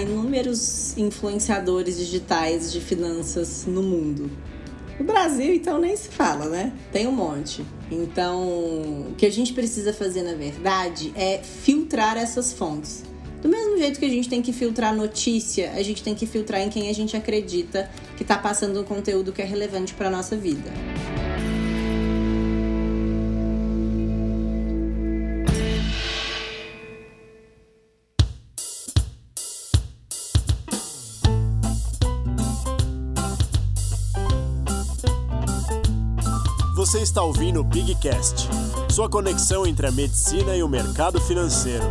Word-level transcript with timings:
há 0.00 0.02
inúmeros 0.02 0.96
influenciadores 0.96 1.98
digitais 1.98 2.72
de 2.72 2.80
finanças 2.80 3.66
no 3.66 3.82
mundo. 3.82 4.30
No 4.98 5.04
Brasil, 5.04 5.54
então, 5.54 5.78
nem 5.78 5.96
se 5.96 6.08
fala, 6.08 6.46
né? 6.46 6.72
Tem 6.92 7.06
um 7.06 7.12
monte. 7.12 7.64
Então, 7.90 8.42
o 9.10 9.14
que 9.16 9.24
a 9.24 9.30
gente 9.30 9.52
precisa 9.52 9.92
fazer, 9.92 10.22
na 10.22 10.34
verdade, 10.34 11.12
é 11.14 11.38
filtrar 11.38 12.16
essas 12.16 12.52
fontes. 12.52 13.04
Do 13.40 13.48
mesmo 13.48 13.78
jeito 13.78 13.98
que 13.98 14.04
a 14.04 14.10
gente 14.10 14.28
tem 14.28 14.42
que 14.42 14.52
filtrar 14.52 14.94
notícia, 14.94 15.72
a 15.72 15.82
gente 15.82 16.02
tem 16.02 16.14
que 16.14 16.26
filtrar 16.26 16.60
em 16.60 16.68
quem 16.68 16.90
a 16.90 16.94
gente 16.94 17.16
acredita 17.16 17.90
que 18.16 18.22
está 18.22 18.36
passando 18.36 18.80
um 18.80 18.84
conteúdo 18.84 19.32
que 19.32 19.40
é 19.40 19.44
relevante 19.46 19.94
para 19.94 20.10
nossa 20.10 20.36
vida. 20.36 20.70
Está 37.20 37.24
ouvindo 37.26 37.60
o 37.60 37.64
sua 38.90 39.06
conexão 39.06 39.66
entre 39.66 39.86
a 39.86 39.92
medicina 39.92 40.56
e 40.56 40.62
o 40.62 40.68
mercado 40.68 41.20
financeiro. 41.20 41.84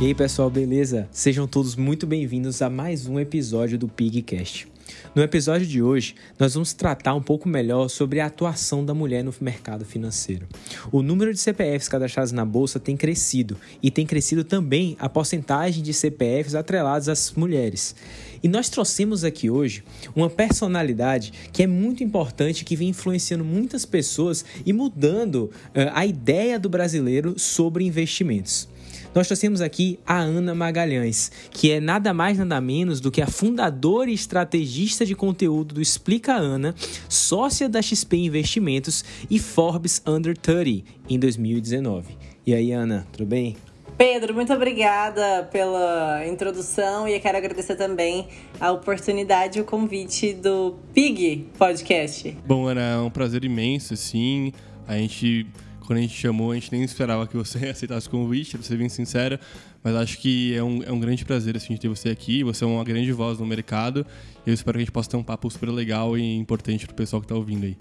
E 0.00 0.06
aí 0.06 0.14
pessoal, 0.14 0.48
beleza? 0.48 1.08
Sejam 1.10 1.48
todos 1.48 1.74
muito 1.74 2.06
bem-vindos 2.06 2.62
a 2.62 2.70
mais 2.70 3.08
um 3.08 3.18
episódio 3.18 3.76
do 3.76 3.88
Pigcast. 3.88 4.75
No 5.16 5.22
episódio 5.22 5.66
de 5.66 5.80
hoje, 5.80 6.14
nós 6.38 6.52
vamos 6.52 6.74
tratar 6.74 7.14
um 7.14 7.22
pouco 7.22 7.48
melhor 7.48 7.88
sobre 7.88 8.20
a 8.20 8.26
atuação 8.26 8.84
da 8.84 8.92
mulher 8.92 9.24
no 9.24 9.32
mercado 9.40 9.82
financeiro. 9.82 10.46
O 10.92 11.00
número 11.00 11.32
de 11.32 11.40
CPFs 11.40 11.88
cadastrados 11.88 12.32
na 12.32 12.44
bolsa 12.44 12.78
tem 12.78 12.98
crescido 12.98 13.56
e 13.82 13.90
tem 13.90 14.04
crescido 14.04 14.44
também 14.44 14.94
a 15.00 15.08
porcentagem 15.08 15.82
de 15.82 15.94
CPFs 15.94 16.54
atrelados 16.54 17.08
às 17.08 17.32
mulheres. 17.32 17.96
E 18.42 18.46
nós 18.46 18.68
trouxemos 18.68 19.24
aqui 19.24 19.48
hoje 19.48 19.82
uma 20.14 20.28
personalidade 20.28 21.32
que 21.50 21.62
é 21.62 21.66
muito 21.66 22.04
importante, 22.04 22.62
que 22.62 22.76
vem 22.76 22.90
influenciando 22.90 23.42
muitas 23.42 23.86
pessoas 23.86 24.44
e 24.66 24.72
mudando 24.74 25.44
uh, 25.44 25.92
a 25.94 26.04
ideia 26.04 26.58
do 26.58 26.68
brasileiro 26.68 27.38
sobre 27.38 27.86
investimentos. 27.86 28.68
Nós 29.16 29.28
trouxemos 29.28 29.62
aqui 29.62 29.98
a 30.06 30.18
Ana 30.18 30.54
Magalhães, 30.54 31.32
que 31.50 31.72
é 31.72 31.80
nada 31.80 32.12
mais 32.12 32.36
nada 32.36 32.60
menos 32.60 33.00
do 33.00 33.10
que 33.10 33.22
a 33.22 33.26
fundadora 33.26 34.10
e 34.10 34.14
estrategista 34.14 35.06
de 35.06 35.14
conteúdo 35.14 35.76
do 35.76 35.80
Explica 35.80 36.34
Ana, 36.34 36.74
sócia 37.08 37.66
da 37.66 37.80
XP 37.80 38.18
Investimentos 38.18 39.02
e 39.30 39.38
Forbes 39.38 40.02
Under 40.06 40.36
30 40.36 40.84
em 41.08 41.18
2019. 41.18 42.14
E 42.46 42.52
aí, 42.52 42.72
Ana, 42.72 43.06
tudo 43.10 43.24
bem? 43.24 43.56
Pedro, 43.96 44.34
muito 44.34 44.52
obrigada 44.52 45.48
pela 45.50 46.26
introdução 46.26 47.08
e 47.08 47.14
eu 47.14 47.20
quero 47.20 47.38
agradecer 47.38 47.76
também 47.76 48.28
a 48.60 48.70
oportunidade 48.70 49.58
e 49.58 49.62
o 49.62 49.64
convite 49.64 50.34
do 50.34 50.74
Pig 50.92 51.46
Podcast. 51.56 52.36
Bom, 52.46 52.66
Ana, 52.66 52.82
é 52.82 52.96
um 52.98 53.08
prazer 53.08 53.46
imenso, 53.46 53.96
sim. 53.96 54.52
A 54.86 54.98
gente 54.98 55.46
quando 55.86 56.00
a 56.00 56.02
gente 56.02 56.14
chamou, 56.14 56.50
a 56.50 56.54
gente 56.54 56.72
nem 56.72 56.82
esperava 56.82 57.26
que 57.26 57.36
você 57.36 57.58
aceitasse 57.70 58.08
o 58.08 58.10
convite, 58.10 58.58
pra 58.58 58.66
ser 58.66 58.76
bem 58.76 58.88
sincera. 58.88 59.40
Mas 59.82 59.94
acho 59.94 60.18
que 60.18 60.54
é 60.54 60.62
um, 60.62 60.82
é 60.82 60.92
um 60.92 60.98
grande 60.98 61.24
prazer 61.24 61.56
assim, 61.56 61.76
ter 61.76 61.88
você 61.88 62.08
aqui. 62.08 62.42
Você 62.42 62.64
é 62.64 62.66
uma 62.66 62.84
grande 62.84 63.12
voz 63.12 63.38
no 63.38 63.46
mercado. 63.46 64.04
Eu 64.44 64.52
espero 64.52 64.76
que 64.76 64.82
a 64.82 64.84
gente 64.84 64.92
possa 64.92 65.10
ter 65.10 65.16
um 65.16 65.22
papo 65.22 65.48
super 65.50 65.68
legal 65.70 66.18
e 66.18 66.36
importante 66.36 66.86
pro 66.86 66.94
pessoal 66.94 67.22
que 67.22 67.28
tá 67.28 67.34
ouvindo 67.34 67.64
aí. 67.64 67.76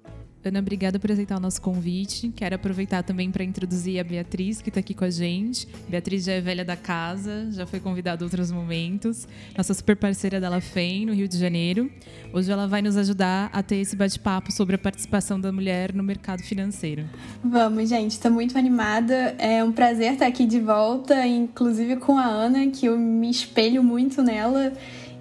Ana, 0.47 0.59
obrigada 0.59 0.99
por 0.99 1.11
aceitar 1.11 1.37
o 1.37 1.39
nosso 1.39 1.59
convite. 1.59 2.31
Quero 2.35 2.55
aproveitar 2.55 3.01
também 3.01 3.31
para 3.31 3.43
introduzir 3.43 3.99
a 3.99 4.03
Beatriz, 4.03 4.61
que 4.61 4.69
está 4.69 4.79
aqui 4.79 4.93
com 4.93 5.03
a 5.03 5.09
gente. 5.09 5.67
Beatriz 5.89 6.23
já 6.23 6.33
é 6.33 6.41
velha 6.41 6.63
da 6.63 6.75
casa, 6.75 7.49
já 7.51 7.65
foi 7.65 7.79
convidada 7.79 8.23
em 8.23 8.25
outros 8.25 8.51
momentos. 8.51 9.27
Nossa 9.57 9.73
super 9.73 9.95
parceira 9.95 10.39
da 10.39 10.47
LaFem, 10.47 11.07
no 11.07 11.13
Rio 11.13 11.27
de 11.27 11.37
Janeiro. 11.37 11.89
Hoje 12.31 12.51
ela 12.51 12.67
vai 12.67 12.83
nos 12.83 12.95
ajudar 12.95 13.49
a 13.51 13.63
ter 13.63 13.77
esse 13.77 13.95
bate-papo 13.95 14.51
sobre 14.51 14.75
a 14.75 14.77
participação 14.77 15.39
da 15.39 15.51
mulher 15.51 15.91
no 15.93 16.03
mercado 16.03 16.43
financeiro. 16.43 17.05
Vamos, 17.43 17.89
gente. 17.89 18.11
Estou 18.11 18.29
muito 18.29 18.55
animada. 18.55 19.35
É 19.39 19.63
um 19.63 19.71
prazer 19.71 20.13
estar 20.13 20.27
aqui 20.27 20.45
de 20.45 20.59
volta, 20.59 21.25
inclusive 21.25 21.95
com 21.95 22.19
a 22.19 22.25
Ana, 22.25 22.67
que 22.67 22.85
eu 22.85 22.99
me 22.99 23.31
espelho 23.31 23.83
muito 23.83 24.21
nela. 24.21 24.73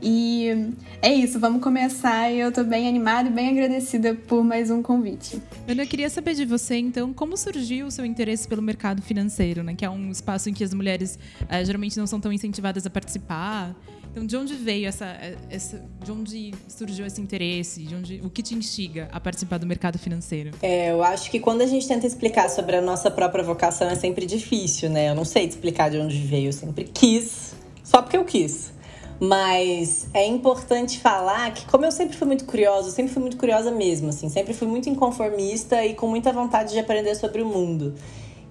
E 0.06 0.70
é 1.00 1.10
isso, 1.14 1.40
vamos 1.40 1.62
começar. 1.62 2.30
Eu 2.30 2.52
tô 2.52 2.62
bem 2.62 2.86
animada 2.86 3.30
e 3.30 3.32
bem 3.32 3.48
agradecida 3.48 4.14
por 4.14 4.44
mais 4.44 4.70
um 4.70 4.82
convite. 4.82 5.40
Ana, 5.66 5.82
eu 5.82 5.86
queria 5.86 6.10
saber 6.10 6.34
de 6.34 6.44
você, 6.44 6.76
então, 6.76 7.14
como 7.14 7.38
surgiu 7.38 7.86
o 7.86 7.90
seu 7.90 8.04
interesse 8.04 8.46
pelo 8.46 8.60
mercado 8.60 9.00
financeiro, 9.00 9.62
né? 9.62 9.74
Que 9.74 9.82
é 9.82 9.88
um 9.88 10.10
espaço 10.10 10.50
em 10.50 10.52
que 10.52 10.62
as 10.62 10.74
mulheres 10.74 11.18
eh, 11.48 11.64
geralmente 11.64 11.96
não 11.96 12.06
são 12.06 12.20
tão 12.20 12.30
incentivadas 12.30 12.84
a 12.84 12.90
participar. 12.90 13.74
Então, 14.10 14.26
de 14.26 14.36
onde 14.36 14.54
veio 14.54 14.86
essa, 14.86 15.06
eh, 15.06 15.38
essa, 15.48 15.82
de 16.04 16.12
onde 16.12 16.52
surgiu 16.68 17.06
esse 17.06 17.22
interesse? 17.22 17.82
De 17.84 17.94
onde, 17.94 18.20
o 18.22 18.28
que 18.28 18.42
te 18.42 18.54
instiga 18.54 19.08
a 19.10 19.18
participar 19.18 19.56
do 19.56 19.66
mercado 19.66 19.98
financeiro? 19.98 20.50
É, 20.60 20.90
eu 20.90 21.02
acho 21.02 21.30
que 21.30 21.40
quando 21.40 21.62
a 21.62 21.66
gente 21.66 21.88
tenta 21.88 22.06
explicar 22.06 22.50
sobre 22.50 22.76
a 22.76 22.82
nossa 22.82 23.10
própria 23.10 23.42
vocação 23.42 23.88
é 23.88 23.94
sempre 23.94 24.26
difícil, 24.26 24.90
né? 24.90 25.08
Eu 25.08 25.14
não 25.14 25.24
sei 25.24 25.48
te 25.48 25.52
explicar 25.52 25.88
de 25.88 25.96
onde 25.96 26.18
veio, 26.18 26.48
eu 26.48 26.52
sempre 26.52 26.84
quis, 26.84 27.54
só 27.82 28.02
porque 28.02 28.18
eu 28.18 28.24
quis. 28.26 28.73
Mas 29.20 30.08
é 30.12 30.26
importante 30.26 30.98
falar 30.98 31.52
que, 31.54 31.64
como 31.66 31.84
eu 31.84 31.92
sempre 31.92 32.16
fui 32.16 32.26
muito 32.26 32.44
curiosa, 32.44 32.90
sempre 32.90 33.12
fui 33.12 33.22
muito 33.22 33.36
curiosa 33.36 33.70
mesmo, 33.70 34.08
assim, 34.08 34.28
sempre 34.28 34.52
fui 34.52 34.66
muito 34.66 34.88
inconformista 34.88 35.84
e 35.84 35.94
com 35.94 36.08
muita 36.08 36.32
vontade 36.32 36.72
de 36.72 36.78
aprender 36.78 37.14
sobre 37.14 37.40
o 37.40 37.46
mundo. 37.46 37.94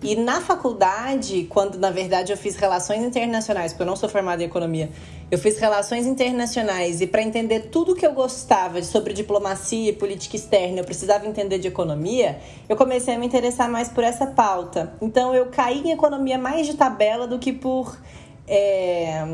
E 0.02 0.18
na 0.18 0.42
faculdade, 0.42 1.46
quando 1.50 1.78
na 1.78 1.90
verdade 1.90 2.34
eu 2.34 2.38
fiz 2.38 2.58
relações 2.58 3.02
internacionais, 3.02 3.72
porque 3.72 3.84
eu 3.84 3.88
não 3.88 3.96
sou 3.96 4.10
formada 4.10 4.44
em 4.44 4.46
economia, 4.46 4.90
eu 5.32 5.38
fiz 5.38 5.58
relações 5.58 6.06
internacionais 6.06 7.00
e 7.00 7.08
para 7.08 7.22
entender 7.22 7.70
tudo 7.72 7.96
que 7.96 8.06
eu 8.06 8.12
gostava 8.12 8.84
sobre 8.84 9.14
diplomacia 9.14 9.92
e 9.92 9.94
política 9.94 10.36
externa, 10.36 10.80
eu 10.80 10.84
precisava 10.84 11.26
entender 11.26 11.58
de 11.58 11.70
economia, 11.70 12.38
eu 12.68 12.76
comecei 12.76 13.16
a 13.16 13.18
me 13.18 13.26
interessar 13.26 13.70
mais 13.70 13.88
por 13.88 14.04
essa 14.04 14.28
pauta. 14.28 14.94
Então 15.02 15.34
eu 15.34 15.46
caí 15.46 15.80
em 15.80 15.92
economia 15.92 16.38
mais 16.38 16.68
de 16.68 16.74
tabela 16.74 17.26
do 17.26 17.40
que 17.40 17.54
por. 17.54 17.98
É 18.46 19.26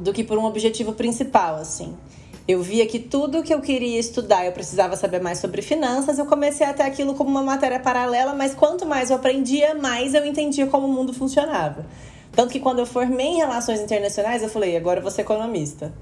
do 0.00 0.12
que 0.12 0.24
por 0.24 0.38
um 0.38 0.44
objetivo 0.44 0.92
principal, 0.92 1.56
assim. 1.56 1.94
Eu 2.46 2.60
via 2.60 2.86
que 2.86 2.98
tudo 2.98 3.42
que 3.42 3.54
eu 3.54 3.60
queria 3.60 4.00
estudar, 4.00 4.44
eu 4.44 4.52
precisava 4.52 4.96
saber 4.96 5.20
mais 5.20 5.38
sobre 5.38 5.62
finanças, 5.62 6.18
eu 6.18 6.26
comecei 6.26 6.66
a 6.66 6.72
ter 6.72 6.82
aquilo 6.82 7.14
como 7.14 7.30
uma 7.30 7.42
matéria 7.42 7.78
paralela, 7.78 8.34
mas 8.34 8.52
quanto 8.52 8.84
mais 8.84 9.10
eu 9.10 9.16
aprendia, 9.16 9.74
mais 9.74 10.12
eu 10.12 10.26
entendia 10.26 10.66
como 10.66 10.86
o 10.86 10.90
mundo 10.90 11.12
funcionava. 11.12 11.86
Tanto 12.32 12.50
que 12.50 12.58
quando 12.58 12.80
eu 12.80 12.86
formei 12.86 13.26
em 13.26 13.36
relações 13.36 13.80
internacionais, 13.80 14.42
eu 14.42 14.48
falei, 14.48 14.76
agora 14.76 14.98
eu 14.98 15.02
vou 15.02 15.10
ser 15.10 15.22
economista. 15.22 15.92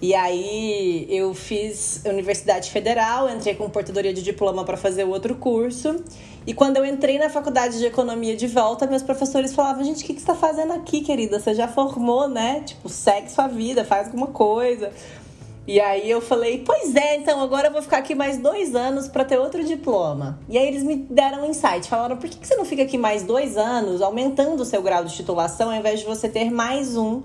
E 0.00 0.14
aí 0.14 1.06
eu 1.10 1.34
fiz 1.34 2.00
Universidade 2.06 2.70
Federal, 2.70 3.28
entrei 3.28 3.54
com 3.54 3.68
portadoria 3.68 4.14
de 4.14 4.22
diploma 4.22 4.64
para 4.64 4.78
fazer 4.78 5.04
o 5.04 5.10
outro 5.10 5.34
curso. 5.34 6.02
E 6.50 6.52
quando 6.52 6.78
eu 6.78 6.84
entrei 6.84 7.16
na 7.16 7.30
faculdade 7.30 7.78
de 7.78 7.86
economia 7.86 8.34
de 8.34 8.48
volta, 8.48 8.84
meus 8.84 9.04
professores 9.04 9.54
falavam: 9.54 9.84
gente, 9.84 10.02
o 10.02 10.04
que, 10.04 10.14
que 10.14 10.20
você 10.20 10.32
está 10.32 10.34
fazendo 10.34 10.72
aqui, 10.72 11.00
querida? 11.00 11.38
Você 11.38 11.54
já 11.54 11.68
formou, 11.68 12.28
né? 12.28 12.62
Tipo, 12.66 12.88
segue 12.88 13.30
sua 13.30 13.46
vida, 13.46 13.84
faz 13.84 14.08
alguma 14.08 14.26
coisa. 14.26 14.90
E 15.64 15.78
aí 15.78 16.10
eu 16.10 16.20
falei, 16.20 16.64
pois 16.66 16.96
é, 16.96 17.14
então 17.14 17.40
agora 17.40 17.68
eu 17.68 17.72
vou 17.72 17.80
ficar 17.80 17.98
aqui 17.98 18.16
mais 18.16 18.36
dois 18.36 18.74
anos 18.74 19.06
para 19.06 19.24
ter 19.24 19.38
outro 19.38 19.62
diploma. 19.62 20.40
E 20.48 20.58
aí 20.58 20.66
eles 20.66 20.82
me 20.82 20.96
deram 20.96 21.42
um 21.42 21.50
insight, 21.50 21.88
falaram, 21.88 22.16
por 22.16 22.28
que, 22.28 22.36
que 22.36 22.48
você 22.48 22.56
não 22.56 22.64
fica 22.64 22.82
aqui 22.82 22.98
mais 22.98 23.22
dois 23.22 23.56
anos, 23.56 24.02
aumentando 24.02 24.60
o 24.60 24.64
seu 24.64 24.82
grau 24.82 25.04
de 25.04 25.14
titulação, 25.14 25.70
ao 25.70 25.76
invés 25.76 26.00
de 26.00 26.06
você 26.06 26.28
ter 26.28 26.50
mais 26.50 26.96
um 26.96 27.22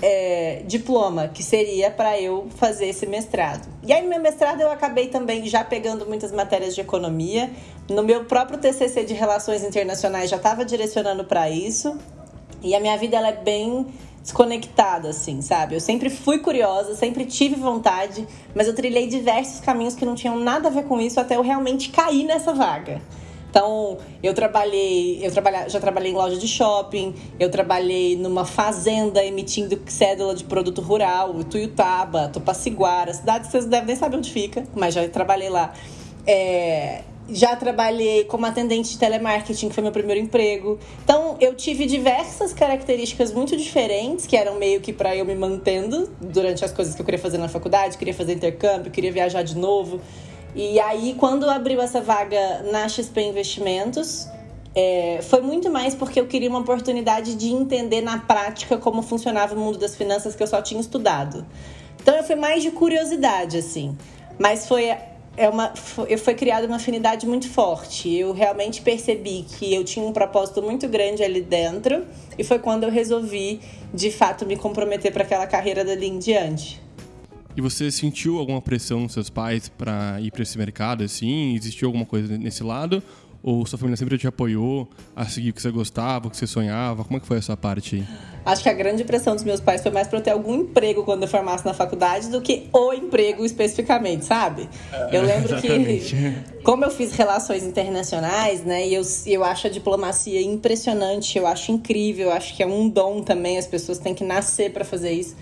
é, 0.00 0.62
diploma, 0.66 1.28
que 1.28 1.42
seria 1.42 1.90
para 1.90 2.20
eu 2.20 2.48
fazer 2.56 2.86
esse 2.86 3.06
mestrado. 3.06 3.68
E 3.82 3.92
aí, 3.92 4.02
no 4.02 4.08
meu 4.08 4.20
mestrado, 4.20 4.60
eu 4.60 4.70
acabei 4.70 5.08
também 5.08 5.46
já 5.46 5.64
pegando 5.64 6.06
muitas 6.06 6.32
matérias 6.32 6.74
de 6.74 6.80
economia. 6.80 7.50
No 7.88 8.02
meu 8.02 8.24
próprio 8.24 8.58
TCC 8.58 9.04
de 9.04 9.14
Relações 9.14 9.64
Internacionais, 9.64 10.30
já 10.30 10.36
estava 10.36 10.64
direcionando 10.64 11.24
para 11.24 11.50
isso. 11.50 11.98
E 12.62 12.74
a 12.74 12.80
minha 12.80 12.96
vida 12.96 13.16
ela 13.16 13.28
é 13.28 13.36
bem 13.36 13.86
desconectada, 14.22 15.08
assim, 15.08 15.40
sabe? 15.40 15.74
Eu 15.74 15.80
sempre 15.80 16.10
fui 16.10 16.38
curiosa, 16.38 16.94
sempre 16.94 17.24
tive 17.24 17.54
vontade, 17.54 18.26
mas 18.54 18.66
eu 18.66 18.74
trilhei 18.74 19.06
diversos 19.06 19.60
caminhos 19.60 19.94
que 19.94 20.04
não 20.04 20.14
tinham 20.14 20.38
nada 20.38 20.68
a 20.68 20.70
ver 20.70 20.84
com 20.84 21.00
isso 21.00 21.18
até 21.18 21.36
eu 21.36 21.42
realmente 21.42 21.88
cair 21.88 22.24
nessa 22.24 22.52
vaga. 22.52 23.00
Então, 23.50 23.98
eu 24.22 24.34
trabalhei, 24.34 25.24
eu 25.24 25.30
trabalha, 25.30 25.68
já 25.68 25.80
trabalhei 25.80 26.12
em 26.12 26.14
loja 26.14 26.36
de 26.36 26.46
shopping, 26.46 27.14
eu 27.40 27.50
trabalhei 27.50 28.16
numa 28.16 28.44
fazenda 28.44 29.24
emitindo 29.24 29.80
cédula 29.86 30.34
de 30.34 30.44
produto 30.44 30.80
rural, 30.80 31.32
Tuiutaba, 31.44 32.28
Tupaciguara, 32.28 33.14
cidade 33.14 33.46
que 33.46 33.52
vocês 33.52 33.64
devem 33.64 33.86
nem 33.86 33.96
saber 33.96 34.16
onde 34.16 34.30
fica, 34.30 34.64
mas 34.74 34.94
já 34.94 35.08
trabalhei 35.08 35.48
lá. 35.48 35.72
É, 36.26 37.02
já 37.30 37.54
trabalhei 37.56 38.24
como 38.24 38.46
atendente 38.46 38.90
de 38.90 38.98
telemarketing, 38.98 39.68
que 39.68 39.74
foi 39.74 39.82
meu 39.82 39.92
primeiro 39.92 40.20
emprego. 40.20 40.78
Então, 41.04 41.36
eu 41.40 41.54
tive 41.54 41.86
diversas 41.86 42.52
características 42.52 43.32
muito 43.32 43.56
diferentes, 43.56 44.26
que 44.26 44.36
eram 44.36 44.56
meio 44.56 44.80
que 44.80 44.92
para 44.92 45.14
eu 45.14 45.24
me 45.24 45.34
mantendo 45.34 46.10
durante 46.20 46.64
as 46.64 46.72
coisas 46.72 46.94
que 46.94 47.00
eu 47.00 47.04
queria 47.04 47.20
fazer 47.20 47.38
na 47.38 47.48
faculdade, 47.48 47.98
queria 47.98 48.14
fazer 48.14 48.34
intercâmbio, 48.34 48.90
queria 48.90 49.12
viajar 49.12 49.42
de 49.42 49.56
novo. 49.56 50.00
E 50.58 50.80
aí, 50.80 51.14
quando 51.16 51.48
abriu 51.48 51.80
essa 51.80 52.00
vaga 52.00 52.64
na 52.72 52.88
XP 52.88 53.20
Investimentos, 53.20 54.26
é, 54.74 55.20
foi 55.22 55.40
muito 55.40 55.70
mais 55.70 55.94
porque 55.94 56.18
eu 56.18 56.26
queria 56.26 56.50
uma 56.50 56.58
oportunidade 56.58 57.36
de 57.36 57.50
entender 57.52 58.00
na 58.00 58.18
prática 58.18 58.76
como 58.76 59.00
funcionava 59.00 59.54
o 59.54 59.56
mundo 59.56 59.78
das 59.78 59.94
finanças 59.94 60.34
que 60.34 60.42
eu 60.42 60.48
só 60.48 60.60
tinha 60.60 60.80
estudado. 60.80 61.46
Então, 62.02 62.16
eu 62.16 62.24
fui 62.24 62.34
mais 62.34 62.60
de 62.64 62.72
curiosidade, 62.72 63.56
assim. 63.56 63.96
Mas 64.36 64.66
foi 64.66 64.90
é 65.36 65.48
uma, 65.48 65.76
foi, 65.76 66.16
foi 66.16 66.34
criada 66.34 66.66
uma 66.66 66.74
afinidade 66.74 67.24
muito 67.24 67.48
forte. 67.48 68.12
Eu 68.12 68.32
realmente 68.32 68.82
percebi 68.82 69.46
que 69.48 69.72
eu 69.72 69.84
tinha 69.84 70.04
um 70.04 70.12
propósito 70.12 70.60
muito 70.60 70.88
grande 70.88 71.22
ali 71.22 71.40
dentro 71.40 72.04
e 72.36 72.42
foi 72.42 72.58
quando 72.58 72.82
eu 72.82 72.90
resolvi, 72.90 73.60
de 73.94 74.10
fato, 74.10 74.44
me 74.44 74.56
comprometer 74.56 75.12
para 75.12 75.22
aquela 75.22 75.46
carreira 75.46 75.84
dali 75.84 76.08
em 76.08 76.18
diante. 76.18 76.87
E 77.58 77.60
você 77.60 77.90
sentiu 77.90 78.38
alguma 78.38 78.62
pressão 78.62 79.02
dos 79.02 79.14
seus 79.14 79.28
pais 79.28 79.68
para 79.68 80.20
ir 80.20 80.30
para 80.30 80.44
esse 80.44 80.56
mercado 80.56 81.02
assim? 81.02 81.56
Existiu 81.56 81.88
alguma 81.88 82.06
coisa 82.06 82.38
nesse 82.38 82.62
lado? 82.62 83.02
Ou 83.42 83.66
sua 83.66 83.76
família 83.76 83.96
sempre 83.96 84.16
te 84.16 84.28
apoiou 84.28 84.88
a 85.16 85.26
seguir 85.26 85.50
o 85.50 85.52
que 85.52 85.60
você 85.60 85.72
gostava, 85.72 86.28
o 86.28 86.30
que 86.30 86.36
você 86.36 86.46
sonhava? 86.46 87.02
Como 87.02 87.16
é 87.16 87.20
que 87.20 87.26
foi 87.26 87.36
essa 87.36 87.56
parte 87.56 87.96
aí? 87.96 88.04
Acho 88.46 88.62
que 88.62 88.68
a 88.68 88.72
grande 88.72 89.02
pressão 89.02 89.34
dos 89.34 89.42
meus 89.42 89.58
pais 89.58 89.82
foi 89.82 89.90
mais 89.90 90.06
para 90.06 90.20
eu 90.20 90.22
ter 90.22 90.30
algum 90.30 90.54
emprego 90.54 91.02
quando 91.02 91.22
eu 91.22 91.28
formasse 91.28 91.66
na 91.66 91.74
faculdade 91.74 92.28
do 92.28 92.40
que 92.40 92.68
o 92.72 92.92
emprego 92.92 93.44
especificamente, 93.44 94.24
sabe? 94.24 94.68
É, 94.92 95.16
eu 95.16 95.22
lembro 95.22 95.60
que, 95.60 96.44
como 96.62 96.84
eu 96.84 96.92
fiz 96.92 97.12
relações 97.16 97.64
internacionais, 97.64 98.62
né, 98.62 98.86
e 98.86 98.94
eu, 98.94 99.02
eu 99.26 99.42
acho 99.42 99.66
a 99.66 99.70
diplomacia 99.70 100.40
impressionante, 100.40 101.36
eu 101.36 101.44
acho 101.44 101.72
incrível, 101.72 102.28
eu 102.28 102.32
acho 102.32 102.56
que 102.56 102.62
é 102.62 102.66
um 102.68 102.88
dom 102.88 103.20
também, 103.20 103.58
as 103.58 103.66
pessoas 103.66 103.98
têm 103.98 104.14
que 104.14 104.22
nascer 104.22 104.72
para 104.72 104.84
fazer 104.84 105.10
isso. 105.10 105.34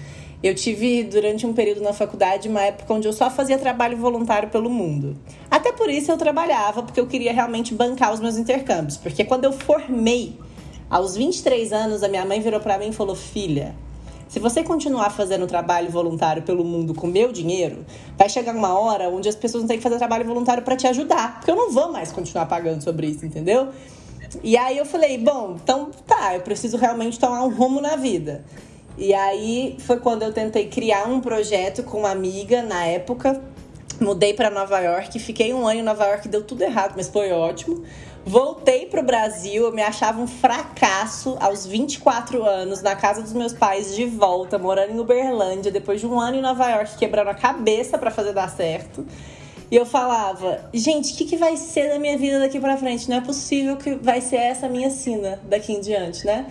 Eu 0.46 0.54
tive, 0.54 1.02
durante 1.02 1.44
um 1.44 1.52
período 1.52 1.82
na 1.82 1.92
faculdade, 1.92 2.48
uma 2.48 2.62
época 2.62 2.94
onde 2.94 3.08
eu 3.08 3.12
só 3.12 3.28
fazia 3.28 3.58
trabalho 3.58 3.96
voluntário 3.96 4.48
pelo 4.48 4.70
mundo. 4.70 5.16
Até 5.50 5.72
por 5.72 5.90
isso 5.90 6.12
eu 6.12 6.16
trabalhava, 6.16 6.84
porque 6.84 7.00
eu 7.00 7.06
queria 7.08 7.32
realmente 7.32 7.74
bancar 7.74 8.12
os 8.12 8.20
meus 8.20 8.36
intercâmbios. 8.36 8.96
Porque 8.96 9.24
quando 9.24 9.42
eu 9.42 9.52
formei, 9.52 10.38
aos 10.88 11.16
23 11.16 11.72
anos, 11.72 12.04
a 12.04 12.08
minha 12.08 12.24
mãe 12.24 12.40
virou 12.40 12.60
para 12.60 12.78
mim 12.78 12.90
e 12.90 12.92
falou: 12.92 13.16
Filha, 13.16 13.74
se 14.28 14.38
você 14.38 14.62
continuar 14.62 15.10
fazendo 15.10 15.48
trabalho 15.48 15.90
voluntário 15.90 16.44
pelo 16.44 16.64
mundo 16.64 16.94
com 16.94 17.08
meu 17.08 17.32
dinheiro, 17.32 17.84
vai 18.16 18.28
chegar 18.28 18.54
uma 18.54 18.78
hora 18.78 19.08
onde 19.08 19.28
as 19.28 19.34
pessoas 19.34 19.64
vão 19.64 19.68
ter 19.68 19.78
que 19.78 19.82
fazer 19.82 19.98
trabalho 19.98 20.24
voluntário 20.24 20.62
para 20.62 20.76
te 20.76 20.86
ajudar. 20.86 21.40
Porque 21.40 21.50
eu 21.50 21.56
não 21.56 21.72
vou 21.72 21.90
mais 21.90 22.12
continuar 22.12 22.46
pagando 22.46 22.84
sobre 22.84 23.08
isso, 23.08 23.26
entendeu? 23.26 23.70
E 24.44 24.56
aí 24.56 24.78
eu 24.78 24.86
falei: 24.86 25.18
Bom, 25.18 25.56
então 25.60 25.90
tá, 26.06 26.36
eu 26.36 26.40
preciso 26.42 26.76
realmente 26.76 27.18
tomar 27.18 27.42
um 27.42 27.52
rumo 27.52 27.80
na 27.80 27.96
vida. 27.96 28.44
E 28.98 29.12
aí 29.12 29.76
foi 29.80 29.98
quando 29.98 30.22
eu 30.22 30.32
tentei 30.32 30.68
criar 30.68 31.06
um 31.06 31.20
projeto 31.20 31.82
com 31.82 31.98
uma 31.98 32.10
amiga 32.10 32.62
na 32.62 32.84
época. 32.84 33.42
Mudei 34.00 34.34
para 34.34 34.50
Nova 34.50 34.78
York, 34.80 35.18
fiquei 35.18 35.54
um 35.54 35.66
ano 35.66 35.80
em 35.80 35.82
Nova 35.82 36.04
York, 36.06 36.28
deu 36.28 36.42
tudo 36.42 36.62
errado, 36.62 36.94
mas 36.96 37.08
foi 37.08 37.32
ótimo. 37.32 37.82
Voltei 38.28 38.86
pro 38.86 39.02
Brasil, 39.02 39.64
eu 39.64 39.72
me 39.72 39.82
achava 39.82 40.20
um 40.20 40.26
fracasso 40.26 41.36
aos 41.40 41.64
24 41.64 42.42
anos, 42.44 42.82
na 42.82 42.96
casa 42.96 43.22
dos 43.22 43.32
meus 43.32 43.52
pais 43.52 43.94
de 43.94 44.04
volta, 44.04 44.58
morando 44.58 44.92
em 44.92 44.98
Uberlândia, 44.98 45.70
depois 45.70 46.00
de 46.00 46.06
um 46.06 46.18
ano 46.18 46.36
em 46.36 46.40
Nova 46.40 46.68
York, 46.68 46.98
quebrando 46.98 47.28
a 47.28 47.34
cabeça 47.34 47.96
para 47.96 48.10
fazer 48.10 48.32
dar 48.32 48.50
certo. 48.50 49.06
E 49.70 49.76
eu 49.76 49.86
falava, 49.86 50.60
gente, 50.74 51.12
o 51.12 51.16
que, 51.16 51.24
que 51.24 51.36
vai 51.36 51.56
ser 51.56 51.88
da 51.88 51.98
minha 51.98 52.18
vida 52.18 52.38
daqui 52.38 52.58
para 52.58 52.76
frente? 52.76 53.08
Não 53.08 53.16
é 53.16 53.20
possível 53.20 53.76
que 53.76 53.94
vai 53.94 54.20
ser 54.20 54.36
essa 54.36 54.68
minha 54.68 54.90
sina 54.90 55.40
daqui 55.44 55.72
em 55.72 55.80
diante, 55.80 56.26
né? 56.26 56.46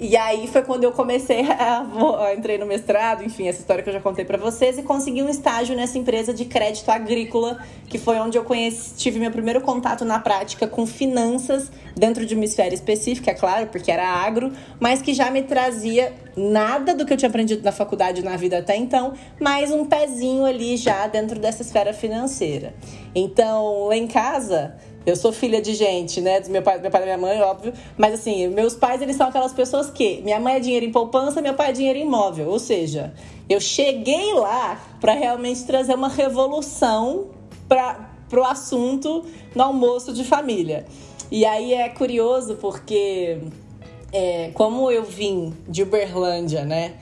E 0.00 0.16
aí 0.16 0.46
foi 0.46 0.62
quando 0.62 0.84
eu 0.84 0.92
comecei 0.92 1.42
a, 1.52 1.84
a 2.24 2.34
entrei 2.34 2.56
no 2.56 2.64
mestrado, 2.64 3.22
enfim, 3.22 3.46
essa 3.46 3.60
história 3.60 3.82
que 3.82 3.90
eu 3.90 3.92
já 3.92 4.00
contei 4.00 4.24
para 4.24 4.38
vocês 4.38 4.78
e 4.78 4.82
consegui 4.82 5.22
um 5.22 5.28
estágio 5.28 5.76
nessa 5.76 5.98
empresa 5.98 6.32
de 6.32 6.46
crédito 6.46 6.88
agrícola, 6.88 7.58
que 7.86 7.98
foi 7.98 8.18
onde 8.18 8.38
eu 8.38 8.42
conheci, 8.42 8.94
tive 8.96 9.18
meu 9.18 9.30
primeiro 9.30 9.60
contato 9.60 10.02
na 10.02 10.18
prática 10.18 10.66
com 10.66 10.86
finanças 10.86 11.70
dentro 11.94 12.24
de 12.24 12.34
uma 12.34 12.46
esfera 12.46 12.72
específica, 12.72 13.30
é 13.30 13.34
claro, 13.34 13.66
porque 13.66 13.90
era 13.90 14.08
agro, 14.08 14.50
mas 14.80 15.02
que 15.02 15.12
já 15.12 15.30
me 15.30 15.42
trazia 15.42 16.14
nada 16.34 16.94
do 16.94 17.04
que 17.04 17.12
eu 17.12 17.16
tinha 17.18 17.28
aprendido 17.28 17.62
na 17.62 17.72
faculdade 17.72 18.24
na 18.24 18.38
vida 18.38 18.56
até 18.56 18.76
então, 18.76 19.12
mas 19.38 19.70
um 19.70 19.84
pezinho 19.84 20.46
ali 20.46 20.78
já 20.78 21.06
dentro 21.08 21.38
dessa 21.38 21.60
esfera 21.60 21.92
financeira. 21.92 22.72
Então, 23.14 23.88
lá 23.88 23.96
em 23.96 24.06
casa, 24.06 24.76
eu 25.06 25.16
sou 25.16 25.32
filha 25.32 25.60
de 25.60 25.74
gente, 25.74 26.20
né? 26.20 26.40
Do 26.40 26.50
meu 26.50 26.62
pai, 26.62 26.78
meu 26.78 26.90
pai 26.90 27.02
e 27.02 27.04
minha 27.04 27.18
mãe, 27.18 27.40
óbvio. 27.40 27.72
Mas 27.96 28.14
assim, 28.14 28.48
meus 28.48 28.74
pais, 28.74 29.00
eles 29.00 29.16
são 29.16 29.28
aquelas 29.28 29.52
pessoas 29.52 29.90
que 29.90 30.20
minha 30.22 30.38
mãe 30.38 30.56
é 30.56 30.60
dinheiro 30.60 30.84
em 30.84 30.92
poupança, 30.92 31.40
meu 31.40 31.54
pai 31.54 31.70
é 31.70 31.72
dinheiro 31.72 31.98
em 31.98 32.02
imóvel. 32.02 32.48
Ou 32.48 32.58
seja, 32.58 33.14
eu 33.48 33.60
cheguei 33.60 34.34
lá 34.34 34.80
para 35.00 35.12
realmente 35.12 35.64
trazer 35.64 35.94
uma 35.94 36.08
revolução 36.08 37.28
para 37.66 38.10
o 38.32 38.44
assunto 38.44 39.24
no 39.54 39.62
almoço 39.62 40.12
de 40.12 40.24
família. 40.24 40.84
E 41.30 41.44
aí 41.46 41.72
é 41.72 41.88
curioso 41.88 42.56
porque, 42.56 43.38
é, 44.12 44.50
como 44.52 44.90
eu 44.90 45.04
vim 45.04 45.54
de 45.66 45.82
Uberlândia, 45.82 46.64
né? 46.64 46.94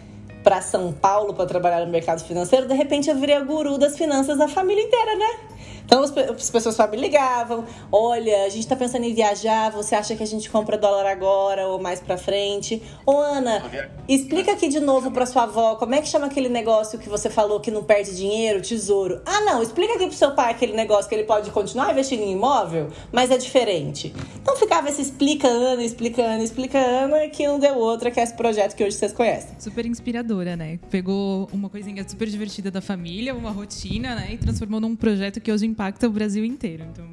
para 0.43 0.63
São 0.63 0.93
Paulo 0.93 1.35
para 1.35 1.45
trabalhar 1.45 1.85
no 1.85 1.93
mercado 1.93 2.25
financeiro, 2.25 2.67
de 2.67 2.73
repente 2.73 3.11
eu 3.11 3.17
virei 3.17 3.37
a 3.37 3.41
guru 3.41 3.77
das 3.77 3.99
finanças 3.99 4.39
da 4.39 4.49
família 4.49 4.83
inteira, 4.83 5.15
né? 5.17 5.58
Então 5.89 6.03
as 6.03 6.51
pessoas 6.51 6.75
só 6.75 6.87
me 6.87 6.99
ligavam: 6.99 7.65
olha, 7.91 8.45
a 8.45 8.49
gente 8.51 8.67
tá 8.69 8.77
pensando 8.77 9.05
em 9.05 9.15
viajar, 9.15 9.73
você 9.73 9.95
acha 9.95 10.15
que 10.15 10.23
a 10.23 10.27
gente 10.27 10.51
compra 10.51 10.77
dólar 10.77 11.07
agora 11.07 11.67
ou 11.67 11.81
mais 11.81 11.99
pra 11.99 12.19
frente? 12.19 12.83
Ô, 13.07 13.17
Ana, 13.17 13.63
explica 14.07 14.53
aqui 14.53 14.69
de 14.69 14.81
novo 14.81 15.11
pra 15.11 15.25
sua 15.25 15.45
avó 15.45 15.77
como 15.77 15.95
é 15.95 16.03
que 16.03 16.09
chama 16.09 16.27
aquele 16.27 16.51
negócio 16.51 16.99
que 16.99 17.09
você 17.09 17.31
falou 17.31 17.59
que 17.59 17.71
não 17.71 17.83
perde 17.83 18.15
dinheiro, 18.15 18.61
tesouro. 18.61 19.23
Ah, 19.25 19.41
não, 19.41 19.63
explica 19.63 19.95
aqui 19.95 20.07
pro 20.07 20.15
seu 20.15 20.33
pai 20.33 20.51
aquele 20.51 20.75
negócio 20.75 21.09
que 21.09 21.15
ele 21.15 21.25
pode 21.25 21.51
continuar 21.51 21.91
investindo 21.91 22.21
em 22.21 22.33
imóvel, 22.33 22.89
mas 23.11 23.31
é 23.31 23.39
diferente. 23.39 24.15
Então 24.43 24.57
ficava 24.57 24.91
esse 24.91 25.01
explica 25.01 25.49
Ana, 25.49 25.83
explica 25.83 26.23
Ana, 26.23 26.45
explica 26.45 26.79
Ana, 26.79 27.29
que 27.29 27.47
não 27.47 27.59
deu 27.59 27.77
outra, 27.79 28.11
que 28.11 28.21
é 28.21 28.23
esse 28.25 28.35
projeto 28.35 28.77
que 28.77 28.85
hoje 28.85 28.95
vocês 28.95 29.15
conhecem. 29.15 29.59
Super 29.59 29.87
inspiradora, 29.87 30.55
né? 30.55 30.79
Pegou 30.91 31.49
uma 31.51 31.71
coisinha 31.71 32.07
super 32.07 32.29
divertida 32.29 32.71
da 32.71 32.83
família, 32.83 33.35
uma 33.35 33.51
rotina, 33.51 34.15
né? 34.15 34.33
E 34.33 34.37
transformou 34.37 34.81
num 34.81 34.95
projeto 34.95 35.41
que 35.41 35.51
hoje 35.51 35.78
impacta 35.79 36.09
o 36.09 36.11
Brasil 36.11 36.45
inteiro. 36.45 36.85
Então, 36.91 37.07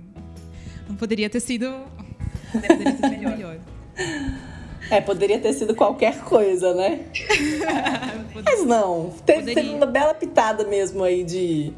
não 0.89 0.95
poderia 0.95 1.29
ter 1.29 1.39
sido. 1.39 1.71
Poderia 2.51 2.77
ter 2.77 2.95
sido 2.95 3.21
melhor. 3.29 3.59
É, 4.89 4.99
poderia 4.99 5.39
ter 5.39 5.53
sido 5.53 5.75
qualquer 5.75 6.19
coisa, 6.21 6.73
né? 6.73 7.05
Mas 8.43 8.65
não, 8.65 9.13
teve, 9.23 9.53
teve, 9.53 9.69
uma 9.69 9.85
bela 9.85 10.15
pitada 10.15 10.63
mesmo 10.65 11.03
aí 11.03 11.23
de, 11.23 11.71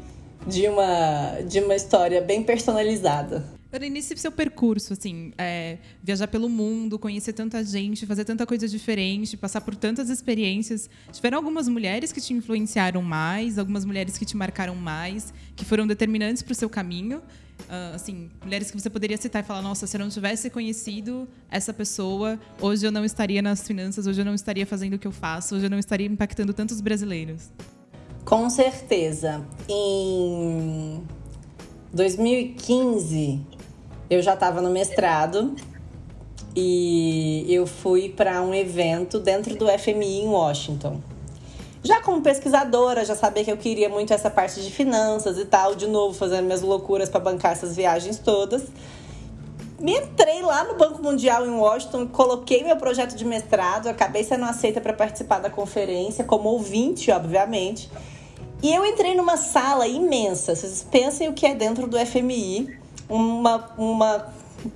de, 0.46 0.66
uma, 0.66 1.40
de 1.46 1.60
uma 1.60 1.74
história 1.74 2.22
bem 2.22 2.42
personalizada. 2.42 3.44
Nesse 3.70 4.16
seu 4.16 4.32
percurso, 4.32 4.94
assim, 4.94 5.30
é, 5.36 5.76
viajar 6.02 6.26
pelo 6.26 6.48
mundo, 6.48 6.98
conhecer 6.98 7.34
tanta 7.34 7.62
gente, 7.62 8.06
fazer 8.06 8.24
tanta 8.24 8.46
coisa 8.46 8.66
diferente, 8.66 9.36
passar 9.36 9.60
por 9.60 9.76
tantas 9.76 10.08
experiências, 10.08 10.88
tiveram 11.12 11.36
algumas 11.36 11.68
mulheres 11.68 12.10
que 12.10 12.20
te 12.20 12.32
influenciaram 12.32 13.02
mais, 13.02 13.58
algumas 13.58 13.84
mulheres 13.84 14.16
que 14.16 14.24
te 14.24 14.34
marcaram 14.34 14.74
mais, 14.74 15.34
que 15.54 15.66
foram 15.66 15.86
determinantes 15.86 16.42
para 16.42 16.52
o 16.52 16.54
seu 16.54 16.70
caminho? 16.70 17.18
Uh, 17.68 17.94
assim, 17.94 18.30
mulheres 18.42 18.70
que 18.70 18.80
você 18.80 18.88
poderia 18.88 19.18
citar 19.18 19.42
e 19.42 19.46
falar, 19.46 19.60
nossa, 19.60 19.86
se 19.86 19.94
eu 19.94 20.00
não 20.00 20.08
tivesse 20.08 20.48
conhecido 20.48 21.28
essa 21.50 21.74
pessoa, 21.74 22.40
hoje 22.62 22.86
eu 22.86 22.92
não 22.92 23.04
estaria 23.04 23.42
nas 23.42 23.66
finanças, 23.66 24.06
hoje 24.06 24.22
eu 24.22 24.24
não 24.24 24.34
estaria 24.34 24.64
fazendo 24.64 24.94
o 24.94 24.98
que 24.98 25.06
eu 25.06 25.12
faço, 25.12 25.56
hoje 25.56 25.66
eu 25.66 25.70
não 25.70 25.78
estaria 25.78 26.06
impactando 26.06 26.54
tantos 26.54 26.80
brasileiros. 26.80 27.50
Com 28.24 28.48
certeza. 28.48 29.46
Em 29.68 31.02
2015, 31.92 33.57
eu 34.10 34.22
já 34.22 34.34
estava 34.34 34.60
no 34.60 34.70
mestrado 34.70 35.54
e 36.56 37.46
eu 37.48 37.66
fui 37.66 38.08
para 38.08 38.42
um 38.42 38.54
evento 38.54 39.20
dentro 39.20 39.54
do 39.54 39.66
FMI 39.66 40.22
em 40.22 40.28
Washington. 40.28 41.00
Já 41.82 42.02
como 42.02 42.20
pesquisadora, 42.20 43.04
já 43.04 43.14
sabia 43.14 43.44
que 43.44 43.52
eu 43.52 43.56
queria 43.56 43.88
muito 43.88 44.12
essa 44.12 44.28
parte 44.28 44.60
de 44.60 44.70
finanças 44.70 45.38
e 45.38 45.44
tal, 45.44 45.74
de 45.74 45.86
novo 45.86 46.14
fazendo 46.14 46.44
minhas 46.44 46.62
loucuras 46.62 47.08
para 47.08 47.20
bancar 47.20 47.52
essas 47.52 47.76
viagens 47.76 48.18
todas. 48.18 48.64
Me 49.78 49.96
entrei 49.96 50.42
lá 50.42 50.64
no 50.64 50.74
Banco 50.74 51.00
Mundial 51.00 51.46
em 51.46 51.50
Washington, 51.50 52.08
coloquei 52.08 52.64
meu 52.64 52.76
projeto 52.76 53.14
de 53.14 53.24
mestrado, 53.24 53.86
acabei 53.86 54.24
sendo 54.24 54.44
aceita 54.44 54.80
para 54.80 54.92
participar 54.92 55.38
da 55.38 55.48
conferência, 55.48 56.24
como 56.24 56.48
ouvinte, 56.48 57.12
obviamente. 57.12 57.88
E 58.60 58.74
eu 58.74 58.84
entrei 58.84 59.14
numa 59.14 59.36
sala 59.36 59.86
imensa. 59.86 60.56
Vocês 60.56 60.84
pensem 60.90 61.28
o 61.28 61.32
que 61.32 61.46
é 61.46 61.54
dentro 61.54 61.86
do 61.86 61.96
FMI 61.96 62.76
uma, 63.08 63.70
uma 63.76 64.26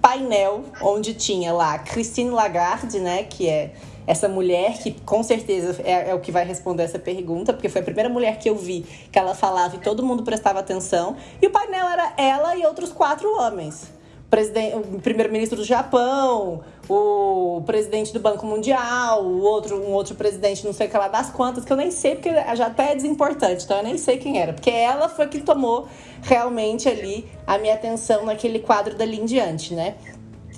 painel 0.00 0.64
onde 0.80 1.14
tinha 1.14 1.52
lá 1.52 1.78
Christine 1.78 2.30
Lagarde, 2.30 3.00
né, 3.00 3.24
que 3.24 3.48
é 3.48 3.72
essa 4.06 4.28
mulher 4.28 4.78
que 4.78 4.92
com 5.04 5.22
certeza 5.22 5.80
é, 5.84 6.10
é, 6.10 6.14
o 6.14 6.20
que 6.20 6.32
vai 6.32 6.44
responder 6.44 6.82
essa 6.82 6.98
pergunta, 6.98 7.52
porque 7.52 7.68
foi 7.68 7.80
a 7.80 7.84
primeira 7.84 8.08
mulher 8.08 8.38
que 8.38 8.48
eu 8.48 8.56
vi 8.56 8.84
que 9.10 9.18
ela 9.18 9.34
falava 9.34 9.76
e 9.76 9.78
todo 9.78 10.02
mundo 10.02 10.22
prestava 10.22 10.58
atenção. 10.58 11.16
E 11.40 11.46
o 11.46 11.50
painel 11.50 11.86
era 11.86 12.12
ela 12.16 12.56
e 12.56 12.66
outros 12.66 12.92
quatro 12.92 13.28
homens. 13.36 13.92
o 14.94 15.00
primeiro-ministro 15.00 15.56
do 15.56 15.64
Japão, 15.64 16.62
o 16.94 17.62
presidente 17.62 18.12
do 18.12 18.20
Banco 18.20 18.44
Mundial, 18.44 19.24
o 19.24 19.40
outro, 19.42 19.76
um 19.76 19.92
outro 19.92 20.14
presidente, 20.14 20.64
não 20.64 20.72
sei 20.72 20.86
o 20.86 20.90
que 20.90 20.96
lá 20.96 21.08
das 21.08 21.30
quantas, 21.30 21.64
que 21.64 21.72
eu 21.72 21.76
nem 21.76 21.90
sei, 21.90 22.14
porque 22.14 22.30
já 22.54 22.66
até 22.66 22.92
é 22.92 22.94
desimportante, 22.94 23.64
então 23.64 23.78
eu 23.78 23.82
nem 23.82 23.96
sei 23.96 24.18
quem 24.18 24.38
era. 24.38 24.52
Porque 24.52 24.70
ela 24.70 25.08
foi 25.08 25.26
quem 25.28 25.40
tomou 25.40 25.88
realmente 26.22 26.88
ali 26.88 27.26
a 27.46 27.58
minha 27.58 27.74
atenção 27.74 28.24
naquele 28.24 28.58
quadro 28.58 28.94
dali 28.94 29.18
em 29.18 29.24
diante, 29.24 29.74
né? 29.74 29.94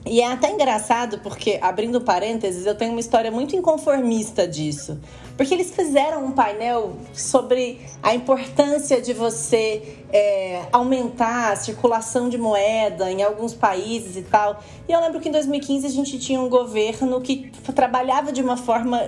E 0.07 0.21
é 0.21 0.27
até 0.27 0.51
engraçado 0.51 1.21
porque, 1.21 1.59
abrindo 1.63 2.01
parênteses, 2.01 2.67
eu 2.67 2.75
tenho 2.75 2.91
uma 2.91 3.01
história 3.01 3.31
muito 3.31 3.57
inconformista 3.57 4.47
disso. 4.47 4.99
Porque 5.37 5.53
eles 5.53 5.75
fizeram 5.75 6.25
um 6.25 6.33
painel 6.33 6.97
sobre 7.13 7.81
a 8.03 8.15
importância 8.15 9.01
de 9.01 9.13
você 9.13 9.97
é, 10.13 10.63
aumentar 10.71 11.53
a 11.53 11.57
circulação 11.57 12.29
de 12.29 12.39
moeda 12.39 13.11
em 13.11 13.23
alguns 13.23 13.53
países 13.53 14.17
e 14.17 14.23
tal. 14.23 14.63
E 14.89 14.93
eu 14.93 15.01
lembro 15.01 15.21
que 15.21 15.29
em 15.29 15.33
2015 15.33 15.87
a 15.87 15.91
gente 15.91 16.19
tinha 16.19 16.41
um 16.41 16.49
governo 16.49 17.21
que 17.21 17.51
trabalhava 17.75 18.31
de 18.31 18.41
uma 18.41 18.57
forma 18.57 19.01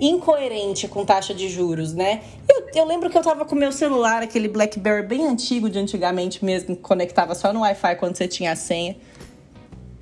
incoerente 0.00 0.88
com 0.88 1.04
taxa 1.04 1.34
de 1.34 1.48
juros, 1.48 1.92
né? 1.92 2.22
Eu, 2.48 2.66
eu 2.74 2.84
lembro 2.86 3.10
que 3.10 3.18
eu 3.18 3.22
tava 3.22 3.44
com 3.44 3.54
meu 3.54 3.70
celular, 3.70 4.22
aquele 4.22 4.48
BlackBerry 4.48 5.06
bem 5.06 5.26
antigo 5.26 5.68
de 5.68 5.78
antigamente 5.78 6.44
mesmo, 6.44 6.74
que 6.74 6.82
conectava 6.82 7.34
só 7.34 7.52
no 7.52 7.60
Wi-Fi 7.60 7.96
quando 7.96 8.16
você 8.16 8.26
tinha 8.26 8.52
a 8.52 8.56
senha. 8.56 8.96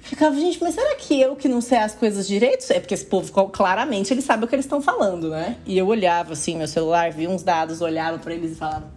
Ficava, 0.08 0.34
gente, 0.36 0.62
mas 0.62 0.74
será 0.74 0.94
que 0.94 1.20
eu 1.20 1.36
que 1.36 1.48
não 1.48 1.60
sei 1.60 1.76
as 1.76 1.94
coisas 1.94 2.26
direito? 2.26 2.64
É 2.72 2.80
porque 2.80 2.94
esse 2.94 3.04
povo, 3.04 3.30
claramente, 3.50 4.10
eles 4.10 4.24
sabem 4.24 4.46
o 4.46 4.48
que 4.48 4.54
eles 4.54 4.64
estão 4.64 4.80
falando, 4.80 5.28
né? 5.28 5.58
E 5.66 5.76
eu 5.76 5.86
olhava 5.86 6.32
assim, 6.32 6.56
meu 6.56 6.66
celular, 6.66 7.12
via 7.12 7.28
uns 7.28 7.42
dados, 7.42 7.82
olhava 7.82 8.18
para 8.18 8.32
eles 8.32 8.52
e 8.52 8.54
falava: 8.54 8.90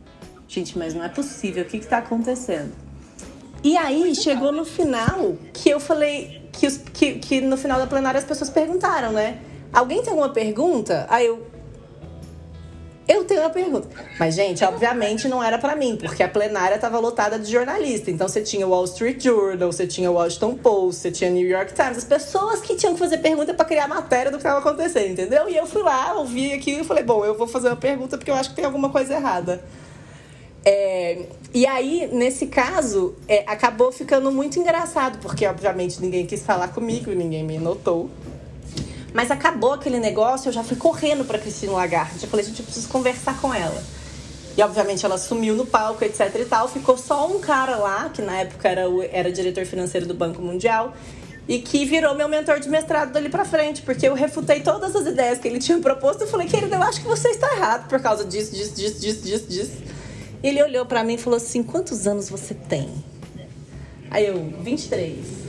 gente, 0.47 0.77
mas 0.77 0.93
não 0.93 1.03
é 1.03 1.09
possível, 1.09 1.63
o 1.63 1.67
que, 1.67 1.79
que 1.79 1.85
tá 1.85 1.97
acontecendo? 1.97 2.71
E 3.61 3.75
aí 3.75 4.15
chegou 4.15 4.53
no 4.53 4.63
final 4.63 5.35
que 5.51 5.69
eu 5.69 5.81
falei 5.81 6.47
que, 6.53 6.65
os, 6.65 6.77
que, 6.77 7.15
que 7.15 7.41
no 7.41 7.57
final 7.57 7.77
da 7.77 7.87
plenária 7.87 8.17
as 8.17 8.23
pessoas 8.23 8.49
perguntaram, 8.49 9.11
né? 9.11 9.37
Alguém 9.73 10.01
tem 10.01 10.11
alguma 10.11 10.29
pergunta? 10.29 11.05
Aí 11.09 11.25
eu, 11.25 11.45
eu 13.11 13.25
tenho 13.25 13.41
uma 13.41 13.49
pergunta. 13.49 13.87
Mas, 14.19 14.35
gente, 14.35 14.63
obviamente 14.63 15.27
não 15.27 15.43
era 15.43 15.57
para 15.57 15.75
mim, 15.75 15.97
porque 15.97 16.23
a 16.23 16.29
plenária 16.29 16.75
estava 16.75 16.99
lotada 16.99 17.37
de 17.37 17.51
jornalista. 17.51 18.09
Então 18.09 18.27
você 18.27 18.41
tinha 18.41 18.65
o 18.65 18.69
Wall 18.69 18.85
Street 18.85 19.23
Journal, 19.23 19.71
você 19.71 19.85
tinha 19.85 20.09
o 20.09 20.13
Washington 20.13 20.55
Post, 20.55 21.01
você 21.01 21.11
tinha 21.11 21.29
o 21.29 21.33
New 21.33 21.47
York 21.47 21.73
Times, 21.73 21.97
as 21.97 22.03
pessoas 22.03 22.61
que 22.61 22.75
tinham 22.75 22.93
que 22.93 22.99
fazer 22.99 23.17
pergunta 23.17 23.53
para 23.53 23.65
criar 23.65 23.87
matéria 23.87 24.31
do 24.31 24.37
que 24.37 24.43
estava 24.43 24.59
acontecendo, 24.59 25.11
entendeu? 25.11 25.49
E 25.49 25.55
eu 25.55 25.65
fui 25.65 25.83
lá, 25.83 26.13
ouvi 26.13 26.53
aquilo 26.53 26.81
e 26.81 26.83
falei, 26.83 27.03
bom, 27.03 27.25
eu 27.25 27.37
vou 27.37 27.47
fazer 27.47 27.67
uma 27.67 27.75
pergunta 27.75 28.17
porque 28.17 28.31
eu 28.31 28.35
acho 28.35 28.49
que 28.49 28.55
tem 28.55 28.65
alguma 28.65 28.89
coisa 28.89 29.13
errada. 29.13 29.63
É, 30.63 31.25
e 31.53 31.65
aí, 31.65 32.07
nesse 32.13 32.45
caso, 32.45 33.15
é, 33.27 33.43
acabou 33.47 33.91
ficando 33.91 34.31
muito 34.31 34.59
engraçado, 34.59 35.17
porque 35.19 35.45
obviamente 35.45 35.99
ninguém 35.99 36.25
quis 36.25 36.43
falar 36.43 36.69
comigo, 36.69 37.11
ninguém 37.11 37.43
me 37.43 37.57
notou. 37.57 38.09
Mas 39.13 39.29
acabou 39.29 39.73
aquele 39.73 39.99
negócio, 39.99 40.49
eu 40.49 40.53
já 40.53 40.63
fui 40.63 40.77
correndo 40.77 41.25
para 41.25 41.37
Cristina 41.37 41.73
Lagarde. 41.73 42.23
Eu 42.23 42.29
falei, 42.29 42.45
gente, 42.45 42.59
eu 42.59 42.65
preciso 42.65 42.87
conversar 42.87 43.39
com 43.41 43.53
ela. 43.53 43.83
E 44.57 44.61
obviamente 44.61 45.05
ela 45.05 45.17
sumiu 45.17 45.55
no 45.55 45.65
palco, 45.65 46.03
etc 46.03 46.33
e 46.39 46.45
tal. 46.45 46.67
Ficou 46.67 46.97
só 46.97 47.27
um 47.27 47.39
cara 47.39 47.75
lá, 47.75 48.09
que 48.09 48.21
na 48.21 48.39
época 48.39 48.69
era, 48.69 48.89
o, 48.89 49.01
era 49.03 49.31
diretor 49.31 49.65
financeiro 49.65 50.05
do 50.05 50.13
Banco 50.13 50.41
Mundial, 50.41 50.93
e 51.47 51.59
que 51.59 51.85
virou 51.85 52.15
meu 52.15 52.29
mentor 52.29 52.59
de 52.59 52.69
mestrado 52.69 53.11
dali 53.11 53.27
pra 53.27 53.43
frente, 53.43 53.81
porque 53.81 54.07
eu 54.07 54.13
refutei 54.13 54.61
todas 54.61 54.95
as 54.95 55.05
ideias 55.05 55.39
que 55.39 55.47
ele 55.47 55.59
tinha 55.59 55.77
proposto. 55.79 56.21
Eu 56.21 56.27
falei, 56.27 56.47
querido, 56.47 56.73
eu 56.73 56.81
acho 56.81 57.01
que 57.01 57.07
você 57.07 57.29
está 57.29 57.53
errado 57.55 57.87
por 57.87 58.01
causa 58.01 58.23
disso, 58.23 58.55
disso, 58.55 58.73
disso, 58.73 58.99
disso, 58.99 59.21
disso, 59.21 59.47
disso. 59.47 59.77
E 60.43 60.47
ele 60.47 60.63
olhou 60.63 60.85
para 60.85 61.03
mim 61.03 61.15
e 61.15 61.17
falou 61.17 61.37
assim: 61.37 61.63
quantos 61.63 62.07
anos 62.07 62.29
você 62.29 62.53
tem? 62.53 62.89
Aí 64.09 64.25
eu, 64.25 64.53
23. 64.61 65.40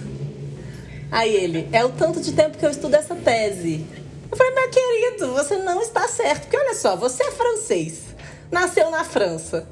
Aí 1.12 1.36
ele, 1.36 1.68
é 1.72 1.84
o 1.84 1.90
tanto 1.90 2.22
de 2.22 2.32
tempo 2.32 2.56
que 2.56 2.64
eu 2.64 2.70
estudo 2.70 2.94
essa 2.96 3.14
tese. 3.14 3.84
Eu 4.30 4.34
falei, 4.34 4.54
meu 4.54 4.70
querido, 4.70 5.34
você 5.34 5.58
não 5.58 5.82
está 5.82 6.08
certo. 6.08 6.44
Porque 6.44 6.56
olha 6.56 6.72
só, 6.72 6.96
você 6.96 7.22
é 7.22 7.30
francês, 7.30 8.00
nasceu 8.50 8.90
na 8.90 9.04
França, 9.04 9.68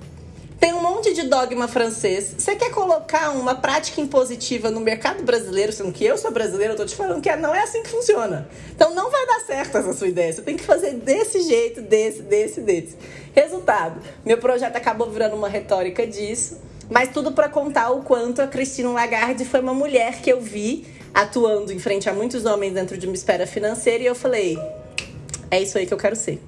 tem 0.60 0.74
um 0.74 0.82
monte 0.82 1.14
de 1.14 1.22
dogma 1.22 1.66
francês. 1.66 2.34
Você 2.36 2.54
quer 2.56 2.70
colocar 2.70 3.30
uma 3.30 3.54
prática 3.54 4.02
impositiva 4.02 4.70
no 4.70 4.80
mercado 4.80 5.22
brasileiro, 5.22 5.72
sendo 5.72 5.90
que 5.92 6.04
eu 6.04 6.18
sou 6.18 6.30
brasileiro, 6.30 6.74
eu 6.74 6.76
tô 6.76 6.84
te 6.84 6.94
falando 6.94 7.22
que 7.22 7.34
não 7.36 7.54
é 7.54 7.62
assim 7.62 7.82
que 7.82 7.88
funciona. 7.88 8.46
Então 8.76 8.94
não 8.94 9.10
vai 9.10 9.26
dar 9.26 9.40
certo 9.40 9.78
essa 9.78 9.94
sua 9.94 10.08
ideia. 10.08 10.30
Você 10.30 10.42
tem 10.42 10.58
que 10.58 10.62
fazer 10.62 10.92
desse 10.92 11.40
jeito, 11.40 11.80
desse, 11.80 12.20
desse, 12.20 12.60
desse. 12.60 12.98
Resultado: 13.34 13.98
meu 14.26 14.36
projeto 14.36 14.76
acabou 14.76 15.10
virando 15.10 15.36
uma 15.36 15.48
retórica 15.48 16.06
disso, 16.06 16.60
mas 16.90 17.08
tudo 17.08 17.32
para 17.32 17.48
contar 17.48 17.92
o 17.92 18.02
quanto 18.02 18.42
a 18.42 18.46
Cristina 18.46 18.90
Lagarde 18.90 19.46
foi 19.46 19.60
uma 19.60 19.72
mulher 19.72 20.20
que 20.20 20.30
eu 20.30 20.42
vi 20.42 20.99
atuando 21.14 21.72
em 21.72 21.78
frente 21.78 22.08
a 22.08 22.14
muitos 22.14 22.44
homens 22.44 22.74
dentro 22.74 22.96
de 22.96 23.06
uma 23.06 23.14
esfera 23.14 23.46
financeira 23.46 24.02
e 24.02 24.06
eu 24.06 24.14
falei: 24.14 24.58
é 25.50 25.62
isso 25.62 25.76
aí 25.78 25.86
que 25.86 25.94
eu 25.94 25.98
quero 25.98 26.16
ser. 26.16 26.40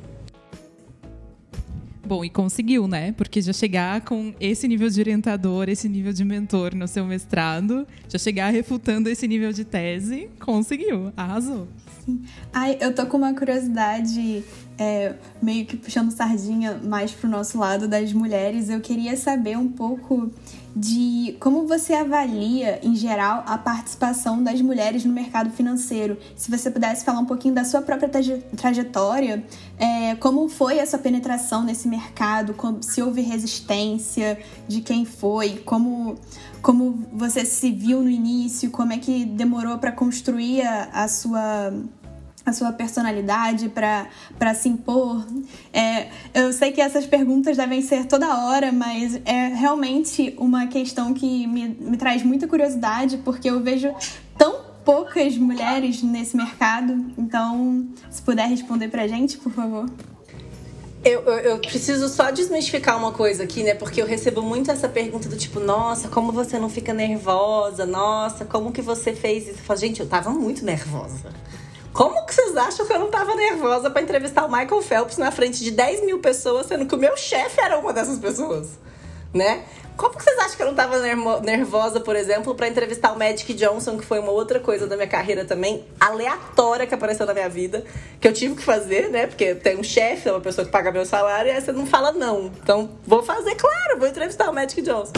Bom, 2.04 2.24
e 2.24 2.28
conseguiu, 2.28 2.86
né? 2.86 3.12
Porque 3.12 3.40
já 3.40 3.52
chegar 3.52 4.02
com 4.02 4.34
esse 4.38 4.68
nível 4.68 4.88
de 4.90 5.00
orientador, 5.00 5.68
esse 5.68 5.88
nível 5.88 6.12
de 6.12 6.24
mentor 6.24 6.74
no 6.74 6.86
seu 6.86 7.06
mestrado, 7.06 7.86
já 8.08 8.18
chegar 8.18 8.50
refutando 8.50 9.08
esse 9.08 9.26
nível 9.26 9.52
de 9.52 9.64
tese, 9.64 10.28
conseguiu, 10.38 11.12
arrasou. 11.16 11.66
Sim. 12.04 12.20
Ai, 12.52 12.76
eu 12.80 12.92
tô 12.92 13.06
com 13.06 13.16
uma 13.16 13.32
curiosidade, 13.32 14.44
é, 14.76 15.14
meio 15.40 15.64
que 15.64 15.76
puxando 15.76 16.10
sardinha 16.10 16.80
mais 16.82 17.12
pro 17.12 17.30
nosso 17.30 17.56
lado 17.58 17.86
das 17.86 18.12
mulheres. 18.12 18.68
Eu 18.68 18.80
queria 18.80 19.16
saber 19.16 19.56
um 19.56 19.68
pouco 19.68 20.28
de 20.74 21.36
como 21.38 21.66
você 21.68 21.92
avalia, 21.92 22.80
em 22.82 22.96
geral, 22.96 23.44
a 23.46 23.56
participação 23.56 24.42
das 24.42 24.60
mulheres 24.60 25.04
no 25.04 25.12
mercado 25.12 25.50
financeiro. 25.50 26.18
Se 26.34 26.50
você 26.50 26.72
pudesse 26.72 27.04
falar 27.04 27.20
um 27.20 27.26
pouquinho 27.26 27.54
da 27.54 27.64
sua 27.64 27.82
própria 27.82 28.10
trajetória, 28.56 29.44
é, 29.78 30.16
como 30.16 30.48
foi 30.48 30.78
essa 30.78 30.98
penetração 30.98 31.62
nesse 31.62 31.86
mercado, 31.86 32.54
como, 32.54 32.82
se 32.82 33.00
houve 33.00 33.20
resistência, 33.20 34.40
de 34.66 34.80
quem 34.80 35.04
foi, 35.04 35.58
como, 35.64 36.16
como 36.62 37.06
você 37.12 37.44
se 37.44 37.70
viu 37.72 38.00
no 38.00 38.08
início, 38.08 38.70
como 38.70 38.92
é 38.92 38.98
que 38.98 39.24
demorou 39.24 39.78
para 39.78 39.92
construir 39.92 40.62
a, 40.62 41.04
a 41.04 41.08
sua 41.08 41.72
a 42.44 42.52
sua 42.52 42.72
personalidade 42.72 43.68
para 43.68 44.54
se 44.54 44.68
impor. 44.68 45.24
É, 45.72 46.08
eu 46.34 46.52
sei 46.52 46.72
que 46.72 46.80
essas 46.80 47.06
perguntas 47.06 47.56
devem 47.56 47.80
ser 47.82 48.06
toda 48.06 48.44
hora, 48.44 48.72
mas 48.72 49.20
é 49.24 49.46
realmente 49.46 50.34
uma 50.36 50.66
questão 50.66 51.14
que 51.14 51.46
me, 51.46 51.68
me 51.68 51.96
traz 51.96 52.24
muita 52.24 52.48
curiosidade, 52.48 53.18
porque 53.18 53.48
eu 53.48 53.60
vejo 53.62 53.94
tão 54.36 54.72
poucas 54.84 55.36
mulheres 55.38 56.02
nesse 56.02 56.36
mercado. 56.36 57.12
Então, 57.16 57.86
se 58.10 58.20
puder 58.20 58.48
responder 58.48 58.88
pra 58.88 59.06
gente, 59.06 59.38
por 59.38 59.52
favor. 59.52 59.88
Eu, 61.04 61.22
eu, 61.22 61.38
eu, 61.38 61.58
preciso 61.58 62.08
só 62.08 62.30
desmistificar 62.30 62.96
uma 62.96 63.10
coisa 63.10 63.42
aqui, 63.42 63.64
né? 63.64 63.74
Porque 63.74 64.00
eu 64.00 64.06
recebo 64.06 64.40
muito 64.40 64.70
essa 64.70 64.88
pergunta 64.88 65.28
do 65.28 65.36
tipo, 65.36 65.58
nossa, 65.58 66.08
como 66.08 66.30
você 66.30 66.60
não 66.60 66.68
fica 66.68 66.94
nervosa? 66.94 67.84
Nossa, 67.84 68.44
como 68.44 68.70
que 68.70 68.80
você 68.80 69.12
fez 69.12 69.48
isso? 69.48 69.58
Eu 69.58 69.64
falo, 69.64 69.80
gente, 69.80 69.98
eu 69.98 70.06
tava 70.06 70.30
muito 70.30 70.64
nervosa. 70.64 71.32
Como 71.92 72.24
que 72.24 72.32
vocês 72.32 72.56
acham 72.56 72.86
que 72.86 72.92
eu 72.92 73.00
não 73.00 73.10
tava 73.10 73.34
nervosa 73.34 73.90
para 73.90 74.00
entrevistar 74.00 74.46
o 74.46 74.48
Michael 74.48 74.80
Phelps 74.80 75.18
na 75.18 75.32
frente 75.32 75.64
de 75.64 75.72
10 75.72 76.06
mil 76.06 76.20
pessoas, 76.20 76.66
sendo 76.66 76.86
que 76.86 76.94
o 76.94 76.98
meu 76.98 77.16
chefe 77.16 77.60
era 77.60 77.78
uma 77.78 77.92
dessas 77.92 78.18
pessoas? 78.18 78.78
Né? 79.34 79.64
Como 80.02 80.14
vocês 80.14 80.36
acham 80.36 80.56
que 80.56 80.62
eu 80.64 80.66
não 80.66 80.74
tava 80.74 80.98
nervosa, 81.42 82.00
por 82.00 82.16
exemplo, 82.16 82.56
para 82.56 82.66
entrevistar 82.66 83.12
o 83.12 83.16
Magic 83.16 83.54
Johnson, 83.54 83.96
que 83.96 84.04
foi 84.04 84.18
uma 84.18 84.32
outra 84.32 84.58
coisa 84.58 84.84
da 84.84 84.96
minha 84.96 85.06
carreira 85.06 85.44
também, 85.44 85.84
aleatória 86.00 86.88
que 86.88 86.92
apareceu 86.92 87.24
na 87.24 87.32
minha 87.32 87.48
vida, 87.48 87.84
que 88.20 88.26
eu 88.26 88.32
tive 88.32 88.56
que 88.56 88.64
fazer, 88.64 89.10
né? 89.10 89.28
Porque 89.28 89.54
tem 89.54 89.78
um 89.78 89.82
chefe, 89.84 90.28
uma 90.28 90.40
pessoa 90.40 90.64
que 90.64 90.72
paga 90.72 90.90
meu 90.90 91.06
salário, 91.06 91.52
e 91.52 91.54
aí 91.54 91.60
você 91.60 91.70
não 91.70 91.86
fala 91.86 92.10
não. 92.10 92.46
Então, 92.46 92.90
vou 93.06 93.22
fazer, 93.22 93.54
claro, 93.54 94.00
vou 94.00 94.08
entrevistar 94.08 94.50
o 94.50 94.52
Magic 94.52 94.82
Johnson. 94.82 95.12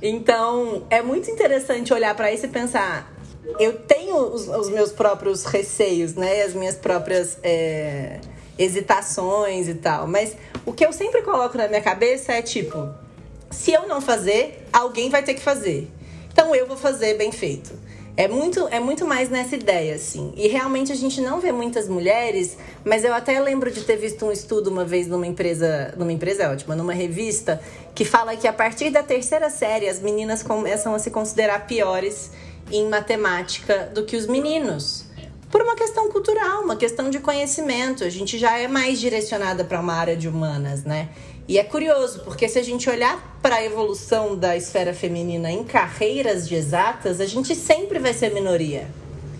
Então, 0.00 0.86
é 0.88 1.02
muito 1.02 1.30
interessante 1.30 1.92
olhar 1.92 2.16
para 2.16 2.32
isso 2.32 2.46
e 2.46 2.48
pensar: 2.48 3.12
eu 3.60 3.80
tenho 3.80 4.16
os, 4.16 4.48
os, 4.48 4.70
meus 4.70 4.92
próprios 4.92 5.44
receios, 5.44 6.14
né? 6.14 6.42
As 6.42 6.54
minhas 6.54 6.74
próprias 6.74 7.36
é, 7.42 8.18
hesitações 8.58 9.68
e 9.68 9.74
tal. 9.74 10.06
Mas 10.06 10.34
o 10.64 10.72
que 10.72 10.86
eu 10.86 10.92
sempre 10.94 11.20
coloco 11.20 11.58
na 11.58 11.68
minha 11.68 11.82
cabeça 11.82 12.32
é 12.32 12.40
tipo: 12.40 13.04
se 13.50 13.72
eu 13.72 13.86
não 13.86 14.00
fazer, 14.00 14.66
alguém 14.72 15.10
vai 15.10 15.22
ter 15.22 15.34
que 15.34 15.40
fazer. 15.40 15.90
Então 16.32 16.54
eu 16.54 16.66
vou 16.66 16.76
fazer 16.76 17.14
bem 17.14 17.32
feito. 17.32 17.72
É 18.18 18.26
muito, 18.28 18.66
é 18.68 18.80
muito 18.80 19.06
mais 19.06 19.28
nessa 19.28 19.56
ideia, 19.56 19.94
assim. 19.94 20.32
E 20.36 20.48
realmente 20.48 20.90
a 20.90 20.94
gente 20.94 21.20
não 21.20 21.38
vê 21.38 21.52
muitas 21.52 21.86
mulheres, 21.86 22.56
mas 22.82 23.04
eu 23.04 23.12
até 23.12 23.38
lembro 23.38 23.70
de 23.70 23.82
ter 23.82 23.96
visto 23.96 24.24
um 24.24 24.32
estudo 24.32 24.70
uma 24.70 24.86
vez 24.86 25.06
numa 25.06 25.26
empresa, 25.26 25.92
numa 25.98 26.10
empresa 26.10 26.44
é 26.44 26.48
ótima, 26.48 26.74
numa 26.74 26.94
revista, 26.94 27.60
que 27.94 28.06
fala 28.06 28.34
que 28.34 28.48
a 28.48 28.54
partir 28.54 28.88
da 28.88 29.02
terceira 29.02 29.50
série 29.50 29.86
as 29.86 30.00
meninas 30.00 30.42
começam 30.42 30.94
a 30.94 30.98
se 30.98 31.10
considerar 31.10 31.66
piores 31.66 32.30
em 32.70 32.88
matemática 32.88 33.90
do 33.94 34.02
que 34.04 34.16
os 34.16 34.26
meninos. 34.26 35.04
Por 35.50 35.60
uma 35.60 35.76
questão 35.76 36.10
cultural, 36.10 36.62
uma 36.62 36.76
questão 36.76 37.10
de 37.10 37.20
conhecimento. 37.20 38.02
A 38.02 38.10
gente 38.10 38.38
já 38.38 38.58
é 38.58 38.66
mais 38.66 38.98
direcionada 38.98 39.62
para 39.62 39.78
uma 39.78 39.92
área 39.92 40.16
de 40.16 40.26
humanas, 40.26 40.84
né? 40.84 41.10
E 41.48 41.58
é 41.58 41.64
curioso, 41.64 42.20
porque 42.24 42.48
se 42.48 42.58
a 42.58 42.62
gente 42.62 42.90
olhar 42.90 43.38
para 43.40 43.56
a 43.56 43.64
evolução 43.64 44.36
da 44.36 44.56
esfera 44.56 44.92
feminina 44.92 45.50
em 45.50 45.62
carreiras 45.62 46.48
de 46.48 46.56
exatas, 46.56 47.20
a 47.20 47.26
gente 47.26 47.54
sempre 47.54 48.00
vai 48.00 48.12
ser 48.12 48.34
minoria. 48.34 48.88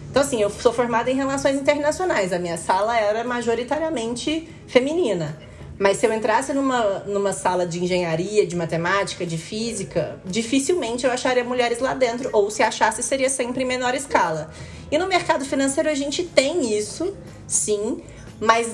Então, 0.09 0.23
assim, 0.23 0.41
eu 0.41 0.49
sou 0.49 0.73
formada 0.73 1.11
em 1.11 1.15
relações 1.15 1.57
internacionais, 1.57 2.33
a 2.33 2.39
minha 2.39 2.57
sala 2.57 2.97
era 2.97 3.25
majoritariamente 3.25 4.49
feminina. 4.69 5.37
Mas 5.79 5.99
se 5.99 6.07
eu 6.07 6.13
entrasse 6.13 6.55
numa, 6.55 7.01
numa 7.01 7.33
sala 7.33 7.67
de 7.67 7.83
engenharia, 7.83 8.47
de 8.47 8.57
matemática, 8.57 9.27
de 9.27 9.37
física, 9.37 10.19
dificilmente 10.25 11.05
eu 11.05 11.13
acharia 11.13 11.45
mulheres 11.45 11.81
lá 11.81 11.93
dentro, 11.93 12.31
ou 12.33 12.51
se 12.51 12.63
achasse, 12.63 13.03
seria 13.03 13.29
sempre 13.29 13.65
em 13.65 13.67
menor 13.67 13.95
escala. 13.95 14.51
E 14.91 14.97
no 14.97 15.07
mercado 15.07 15.45
financeiro 15.45 15.91
a 15.91 15.95
gente 15.95 16.23
tem 16.23 16.75
isso, 16.79 17.15
sim, 17.47 18.01
mas 18.41 18.69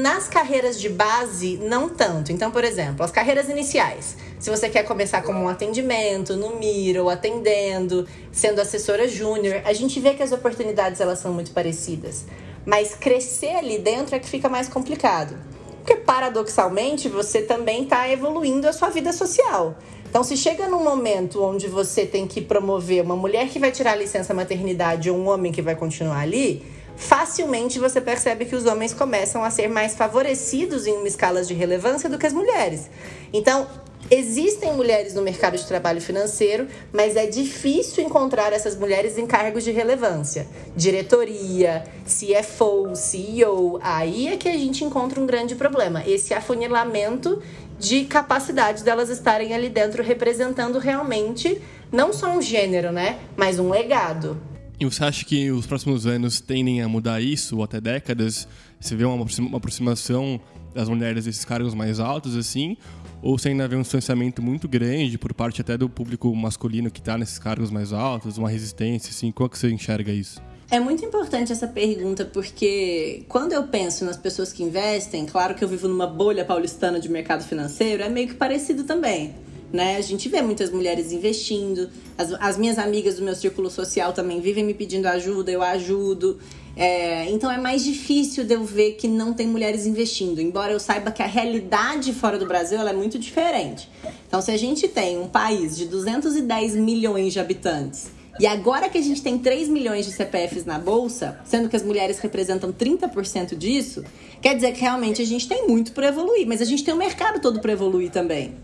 nas 0.00 0.28
carreiras 0.28 0.80
de 0.80 0.88
base, 0.88 1.56
não 1.58 1.88
tanto. 1.88 2.32
Então, 2.32 2.50
por 2.50 2.64
exemplo, 2.64 3.04
as 3.04 3.10
carreiras 3.10 3.48
iniciais. 3.48 4.16
Se 4.38 4.50
você 4.50 4.68
quer 4.68 4.82
começar 4.82 5.22
como 5.22 5.38
um 5.38 5.48
atendimento, 5.48 6.36
no 6.36 6.56
Miro, 6.56 7.08
atendendo, 7.08 8.06
sendo 8.32 8.60
assessora 8.60 9.08
júnior, 9.08 9.62
a 9.64 9.72
gente 9.72 10.00
vê 10.00 10.14
que 10.14 10.22
as 10.22 10.32
oportunidades 10.32 11.00
elas 11.00 11.18
são 11.18 11.32
muito 11.32 11.52
parecidas. 11.52 12.26
Mas 12.66 12.94
crescer 12.94 13.56
ali 13.56 13.78
dentro 13.78 14.16
é 14.16 14.18
que 14.18 14.28
fica 14.28 14.48
mais 14.48 14.68
complicado. 14.68 15.36
Porque, 15.78 15.96
paradoxalmente, 15.96 17.08
você 17.08 17.42
também 17.42 17.84
está 17.84 18.08
evoluindo 18.08 18.66
a 18.66 18.72
sua 18.72 18.88
vida 18.88 19.12
social. 19.12 19.76
Então, 20.08 20.24
se 20.24 20.36
chega 20.36 20.66
num 20.66 20.82
momento 20.82 21.42
onde 21.42 21.68
você 21.68 22.06
tem 22.06 22.26
que 22.26 22.40
promover 22.40 23.02
uma 23.02 23.16
mulher 23.16 23.48
que 23.48 23.58
vai 23.58 23.70
tirar 23.70 23.92
a 23.92 23.96
licença 23.96 24.32
maternidade 24.32 25.10
ou 25.10 25.18
um 25.18 25.28
homem 25.28 25.52
que 25.52 25.60
vai 25.60 25.74
continuar 25.74 26.20
ali, 26.20 26.64
facilmente 26.96 27.78
você 27.78 28.00
percebe 28.00 28.44
que 28.44 28.56
os 28.56 28.66
homens 28.66 28.94
começam 28.94 29.42
a 29.44 29.50
ser 29.50 29.68
mais 29.68 29.94
favorecidos 29.94 30.86
em 30.86 30.96
uma 30.96 31.08
escala 31.08 31.42
de 31.42 31.54
relevância 31.54 32.08
do 32.08 32.18
que 32.18 32.26
as 32.26 32.32
mulheres. 32.32 32.88
Então, 33.32 33.66
Existem 34.10 34.74
mulheres 34.74 35.14
no 35.14 35.22
mercado 35.22 35.56
de 35.56 35.66
trabalho 35.66 36.00
financeiro, 36.00 36.68
mas 36.92 37.16
é 37.16 37.26
difícil 37.26 38.04
encontrar 38.04 38.52
essas 38.52 38.76
mulheres 38.76 39.16
em 39.16 39.26
cargos 39.26 39.64
de 39.64 39.70
relevância. 39.70 40.46
Diretoria, 40.76 41.84
CFO, 42.04 42.94
CEO, 42.94 43.78
aí 43.82 44.28
é 44.28 44.36
que 44.36 44.48
a 44.48 44.52
gente 44.52 44.84
encontra 44.84 45.18
um 45.18 45.24
grande 45.24 45.54
problema. 45.54 46.02
Esse 46.06 46.34
afunilamento 46.34 47.42
de 47.78 48.04
capacidade 48.04 48.84
delas 48.84 49.08
estarem 49.08 49.54
ali 49.54 49.70
dentro 49.70 50.02
representando 50.02 50.78
realmente 50.78 51.60
não 51.90 52.12
só 52.12 52.28
um 52.28 52.42
gênero, 52.42 52.92
né, 52.92 53.18
mas 53.36 53.58
um 53.58 53.70
legado. 53.70 54.38
E 54.84 54.86
você 54.86 55.02
acha 55.02 55.24
que 55.24 55.50
os 55.50 55.66
próximos 55.66 56.06
anos 56.06 56.40
tendem 56.40 56.82
a 56.82 56.88
mudar 56.88 57.20
isso, 57.20 57.56
ou 57.56 57.64
até 57.64 57.80
décadas? 57.80 58.46
Você 58.78 58.94
vê 58.94 59.04
uma 59.04 59.24
aproximação 59.56 60.38
das 60.74 60.88
mulheres 60.90 61.24
desses 61.24 61.44
cargos 61.44 61.72
mais 61.72 61.98
altos, 61.98 62.36
assim? 62.36 62.76
ou 63.24 63.38
se 63.38 63.48
ainda 63.48 63.66
vê 63.66 63.74
um 63.74 63.80
distanciamento 63.80 64.42
muito 64.42 64.68
grande 64.68 65.16
por 65.16 65.32
parte 65.32 65.62
até 65.62 65.78
do 65.78 65.88
público 65.88 66.34
masculino 66.36 66.90
que 66.90 67.00
está 67.00 67.16
nesses 67.16 67.38
cargos 67.38 67.70
mais 67.70 67.90
altos, 67.90 68.36
uma 68.36 68.50
resistência, 68.50 69.08
assim, 69.08 69.32
como 69.32 69.46
é 69.46 69.50
que 69.50 69.58
você 69.58 69.70
enxerga 69.70 70.12
isso? 70.12 70.42
É 70.70 70.78
muito 70.78 71.02
importante 71.02 71.50
essa 71.50 71.66
pergunta, 71.66 72.26
porque 72.26 73.24
quando 73.26 73.54
eu 73.54 73.62
penso 73.68 74.04
nas 74.04 74.18
pessoas 74.18 74.52
que 74.52 74.62
investem, 74.62 75.24
claro 75.24 75.54
que 75.54 75.64
eu 75.64 75.68
vivo 75.68 75.88
numa 75.88 76.06
bolha 76.06 76.44
paulistana 76.44 77.00
de 77.00 77.08
mercado 77.08 77.42
financeiro, 77.44 78.02
é 78.02 78.10
meio 78.10 78.28
que 78.28 78.34
parecido 78.34 78.84
também. 78.84 79.34
Né? 79.72 79.96
A 79.96 80.00
gente 80.00 80.28
vê 80.28 80.40
muitas 80.40 80.70
mulheres 80.70 81.10
investindo, 81.10 81.90
as, 82.16 82.32
as 82.34 82.56
minhas 82.56 82.78
amigas 82.78 83.16
do 83.16 83.22
meu 83.22 83.34
círculo 83.34 83.68
social 83.68 84.12
também 84.12 84.40
vivem 84.40 84.62
me 84.62 84.72
pedindo 84.72 85.06
ajuda, 85.06 85.50
eu 85.50 85.62
ajudo. 85.62 86.38
É, 86.76 87.30
então 87.30 87.50
é 87.50 87.58
mais 87.58 87.84
difícil 87.84 88.44
de 88.44 88.54
eu 88.54 88.64
ver 88.64 88.92
que 88.92 89.06
não 89.06 89.32
tem 89.32 89.46
mulheres 89.46 89.86
investindo, 89.86 90.40
embora 90.40 90.72
eu 90.72 90.80
saiba 90.80 91.12
que 91.12 91.22
a 91.22 91.26
realidade 91.26 92.12
fora 92.12 92.38
do 92.38 92.46
Brasil 92.46 92.80
é 92.80 92.92
muito 92.92 93.18
diferente. 93.18 93.88
Então, 94.26 94.40
se 94.42 94.50
a 94.50 94.56
gente 94.56 94.88
tem 94.88 95.18
um 95.18 95.28
país 95.28 95.76
de 95.76 95.86
210 95.86 96.74
milhões 96.74 97.32
de 97.32 97.38
habitantes 97.38 98.10
e 98.40 98.46
agora 98.46 98.88
que 98.88 98.98
a 98.98 99.02
gente 99.02 99.22
tem 99.22 99.38
3 99.38 99.68
milhões 99.68 100.04
de 100.06 100.12
CPFs 100.12 100.64
na 100.64 100.76
bolsa, 100.76 101.38
sendo 101.44 101.68
que 101.68 101.76
as 101.76 101.84
mulheres 101.84 102.18
representam 102.18 102.72
30% 102.72 103.56
disso, 103.56 104.02
quer 104.42 104.56
dizer 104.56 104.72
que 104.72 104.80
realmente 104.80 105.22
a 105.22 105.24
gente 105.24 105.46
tem 105.46 105.68
muito 105.68 105.92
para 105.92 106.08
evoluir, 106.08 106.44
mas 106.46 106.60
a 106.60 106.64
gente 106.64 106.82
tem 106.82 106.92
o 106.92 106.96
um 106.96 107.00
mercado 107.00 107.40
todo 107.40 107.60
para 107.60 107.72
evoluir 107.72 108.10
também. 108.10 108.56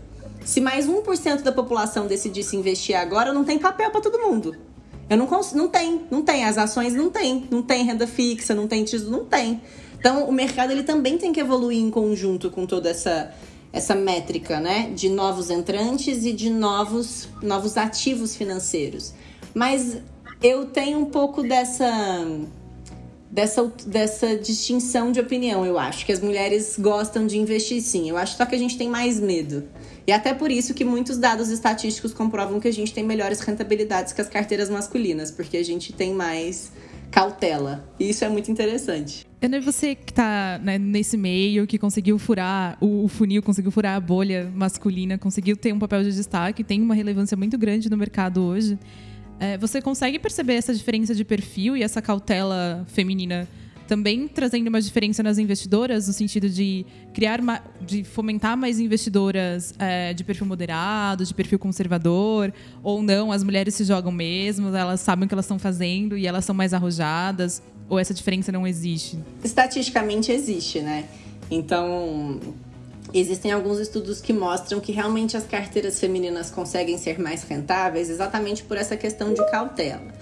Se 0.43 0.59
mais 0.59 0.87
1% 0.87 1.41
da 1.41 1.51
população 1.51 2.07
decidisse 2.07 2.55
investir 2.55 2.95
agora, 2.95 3.33
não 3.33 3.43
tem 3.43 3.59
papel 3.59 3.91
para 3.91 4.01
todo 4.01 4.19
mundo. 4.19 4.55
Eu 5.09 5.17
não 5.17 5.27
consigo, 5.27 5.57
não 5.57 5.67
tem, 5.67 6.01
não 6.09 6.21
tem. 6.21 6.45
As 6.45 6.57
ações 6.57 6.93
não 6.93 7.09
tem, 7.09 7.47
não 7.51 7.61
tem 7.61 7.83
renda 7.83 8.07
fixa, 8.07 8.55
não 8.55 8.67
tem 8.67 8.83
título, 8.83 9.11
não 9.11 9.25
tem. 9.25 9.61
Então 9.99 10.23
o 10.23 10.31
mercado 10.31 10.71
ele 10.71 10.83
também 10.83 11.17
tem 11.17 11.31
que 11.31 11.39
evoluir 11.39 11.79
em 11.79 11.91
conjunto 11.91 12.49
com 12.49 12.65
toda 12.65 12.89
essa 12.89 13.33
essa 13.73 13.95
métrica, 13.95 14.59
né, 14.59 14.91
de 14.93 15.07
novos 15.07 15.49
entrantes 15.49 16.25
e 16.25 16.33
de 16.33 16.49
novos 16.49 17.29
novos 17.41 17.77
ativos 17.77 18.35
financeiros. 18.35 19.13
Mas 19.53 19.97
eu 20.43 20.65
tenho 20.65 20.99
um 20.99 21.05
pouco 21.05 21.41
dessa 21.43 22.25
dessa, 23.31 23.71
dessa 23.87 24.35
distinção 24.35 25.11
de 25.11 25.19
opinião, 25.19 25.65
eu 25.65 25.79
acho. 25.79 26.05
Que 26.05 26.11
as 26.11 26.19
mulheres 26.19 26.75
gostam 26.77 27.25
de 27.25 27.37
investir 27.37 27.81
sim. 27.81 28.09
Eu 28.09 28.17
acho 28.17 28.35
só 28.35 28.45
que 28.45 28.53
a 28.53 28.57
gente 28.57 28.77
tem 28.77 28.89
mais 28.89 29.19
medo. 29.19 29.63
E 30.05 30.11
até 30.11 30.33
por 30.33 30.51
isso 30.51 30.73
que 30.73 30.83
muitos 30.83 31.17
dados 31.17 31.49
estatísticos 31.49 32.13
comprovam 32.13 32.59
que 32.59 32.67
a 32.67 32.73
gente 32.73 32.93
tem 32.93 33.03
melhores 33.03 33.39
rentabilidades 33.39 34.13
que 34.13 34.21
as 34.21 34.27
carteiras 34.27 34.69
masculinas, 34.69 35.31
porque 35.31 35.57
a 35.57 35.63
gente 35.63 35.93
tem 35.93 36.13
mais 36.13 36.71
cautela. 37.11 37.85
E 37.99 38.09
isso 38.09 38.25
é 38.25 38.29
muito 38.29 38.49
interessante. 38.49 39.25
Ana, 39.41 39.59
você 39.59 39.95
que 39.95 40.11
está 40.11 40.59
né, 40.63 40.77
nesse 40.77 41.17
meio, 41.17 41.67
que 41.67 41.77
conseguiu 41.77 42.17
furar 42.17 42.77
o, 42.79 43.07
funil, 43.07 43.41
conseguiu 43.41 43.71
furar 43.71 43.95
a 43.95 43.99
bolha 43.99 44.51
masculina, 44.53 45.17
conseguiu 45.17 45.57
ter 45.57 45.73
um 45.73 45.79
papel 45.79 46.03
de 46.03 46.13
destaque, 46.13 46.63
tem 46.63 46.81
uma 46.81 46.95
relevância 46.95 47.35
muito 47.35 47.57
grande 47.57 47.89
no 47.89 47.97
mercado 47.97 48.41
hoje. 48.41 48.77
É, 49.41 49.57
você 49.57 49.81
consegue 49.81 50.19
perceber 50.19 50.53
essa 50.53 50.71
diferença 50.71 51.15
de 51.15 51.25
perfil 51.25 51.75
e 51.75 51.81
essa 51.81 51.99
cautela 51.99 52.85
feminina 52.87 53.47
também 53.87 54.27
trazendo 54.27 54.67
uma 54.67 54.79
diferença 54.79 55.23
nas 55.23 55.39
investidoras, 55.39 56.07
no 56.07 56.13
sentido 56.13 56.47
de 56.47 56.85
criar, 57.11 57.41
de 57.81 58.03
fomentar 58.03 58.55
mais 58.55 58.79
investidoras 58.79 59.73
é, 59.79 60.13
de 60.13 60.23
perfil 60.23 60.45
moderado, 60.45 61.25
de 61.25 61.33
perfil 61.33 61.57
conservador, 61.57 62.53
ou 62.83 63.01
não, 63.01 63.31
as 63.31 63.43
mulheres 63.43 63.73
se 63.73 63.83
jogam 63.83 64.11
mesmo, 64.11 64.73
elas 64.73 65.01
sabem 65.01 65.25
o 65.25 65.27
que 65.27 65.33
elas 65.33 65.45
estão 65.45 65.59
fazendo 65.59 66.15
e 66.15 66.27
elas 66.27 66.45
são 66.45 66.53
mais 66.53 66.71
arrojadas, 66.71 67.63
ou 67.89 67.99
essa 67.99 68.13
diferença 68.13 68.51
não 68.51 68.65
existe? 68.67 69.17
Estatisticamente 69.43 70.31
existe, 70.31 70.81
né? 70.81 71.05
Então, 71.49 72.39
existem 73.13 73.51
alguns 73.51 73.79
estudos 73.79 74.21
que 74.21 74.33
mostram 74.33 74.79
que 74.79 74.91
realmente 74.91 75.35
as 75.35 75.45
carteiras 75.45 75.99
femininas 75.99 76.49
conseguem 76.49 76.97
ser 76.97 77.19
mais 77.19 77.43
rentáveis 77.43 78.09
exatamente 78.09 78.63
por 78.63 78.77
essa 78.77 78.95
questão 78.95 79.33
de 79.33 79.45
cautela. 79.49 80.13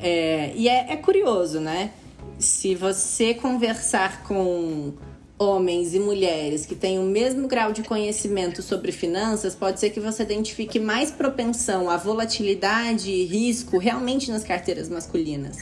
É, 0.00 0.52
e 0.54 0.68
é, 0.68 0.92
é 0.92 0.96
curioso, 0.96 1.60
né? 1.60 1.92
se 2.38 2.74
você 2.74 3.34
conversar 3.34 4.22
com 4.22 4.92
homens 5.38 5.94
e 5.94 6.00
mulheres 6.00 6.66
que 6.66 6.74
têm 6.74 6.98
o 6.98 7.04
mesmo 7.04 7.46
grau 7.46 7.72
de 7.72 7.82
conhecimento 7.82 8.60
sobre 8.62 8.90
finanças, 8.90 9.54
pode 9.54 9.78
ser 9.78 9.90
que 9.90 10.00
você 10.00 10.22
identifique 10.22 10.80
mais 10.80 11.10
propensão 11.10 11.88
à 11.88 11.96
volatilidade 11.96 13.10
e 13.10 13.24
risco 13.24 13.78
realmente 13.78 14.30
nas 14.30 14.42
carteiras 14.42 14.88
masculinas. 14.88 15.58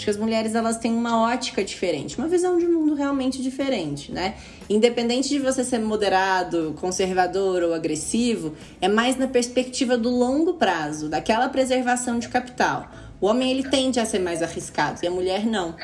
Acho 0.00 0.06
que 0.06 0.10
as 0.12 0.16
mulheres 0.16 0.54
elas 0.54 0.78
têm 0.78 0.94
uma 0.94 1.20
ótica 1.20 1.62
diferente, 1.62 2.16
uma 2.16 2.26
visão 2.26 2.56
de 2.56 2.66
mundo 2.66 2.94
realmente 2.94 3.42
diferente, 3.42 4.10
né? 4.10 4.34
Independente 4.66 5.28
de 5.28 5.38
você 5.38 5.62
ser 5.62 5.78
moderado, 5.78 6.74
conservador 6.80 7.62
ou 7.62 7.74
agressivo, 7.74 8.54
é 8.80 8.88
mais 8.88 9.18
na 9.18 9.28
perspectiva 9.28 9.98
do 9.98 10.08
longo 10.08 10.54
prazo, 10.54 11.10
daquela 11.10 11.50
preservação 11.50 12.18
de 12.18 12.30
capital. 12.30 12.90
O 13.20 13.26
homem 13.26 13.50
ele 13.50 13.68
tende 13.68 14.00
a 14.00 14.06
ser 14.06 14.20
mais 14.20 14.42
arriscado 14.42 15.00
e 15.02 15.06
a 15.06 15.10
mulher 15.10 15.44
não. 15.44 15.76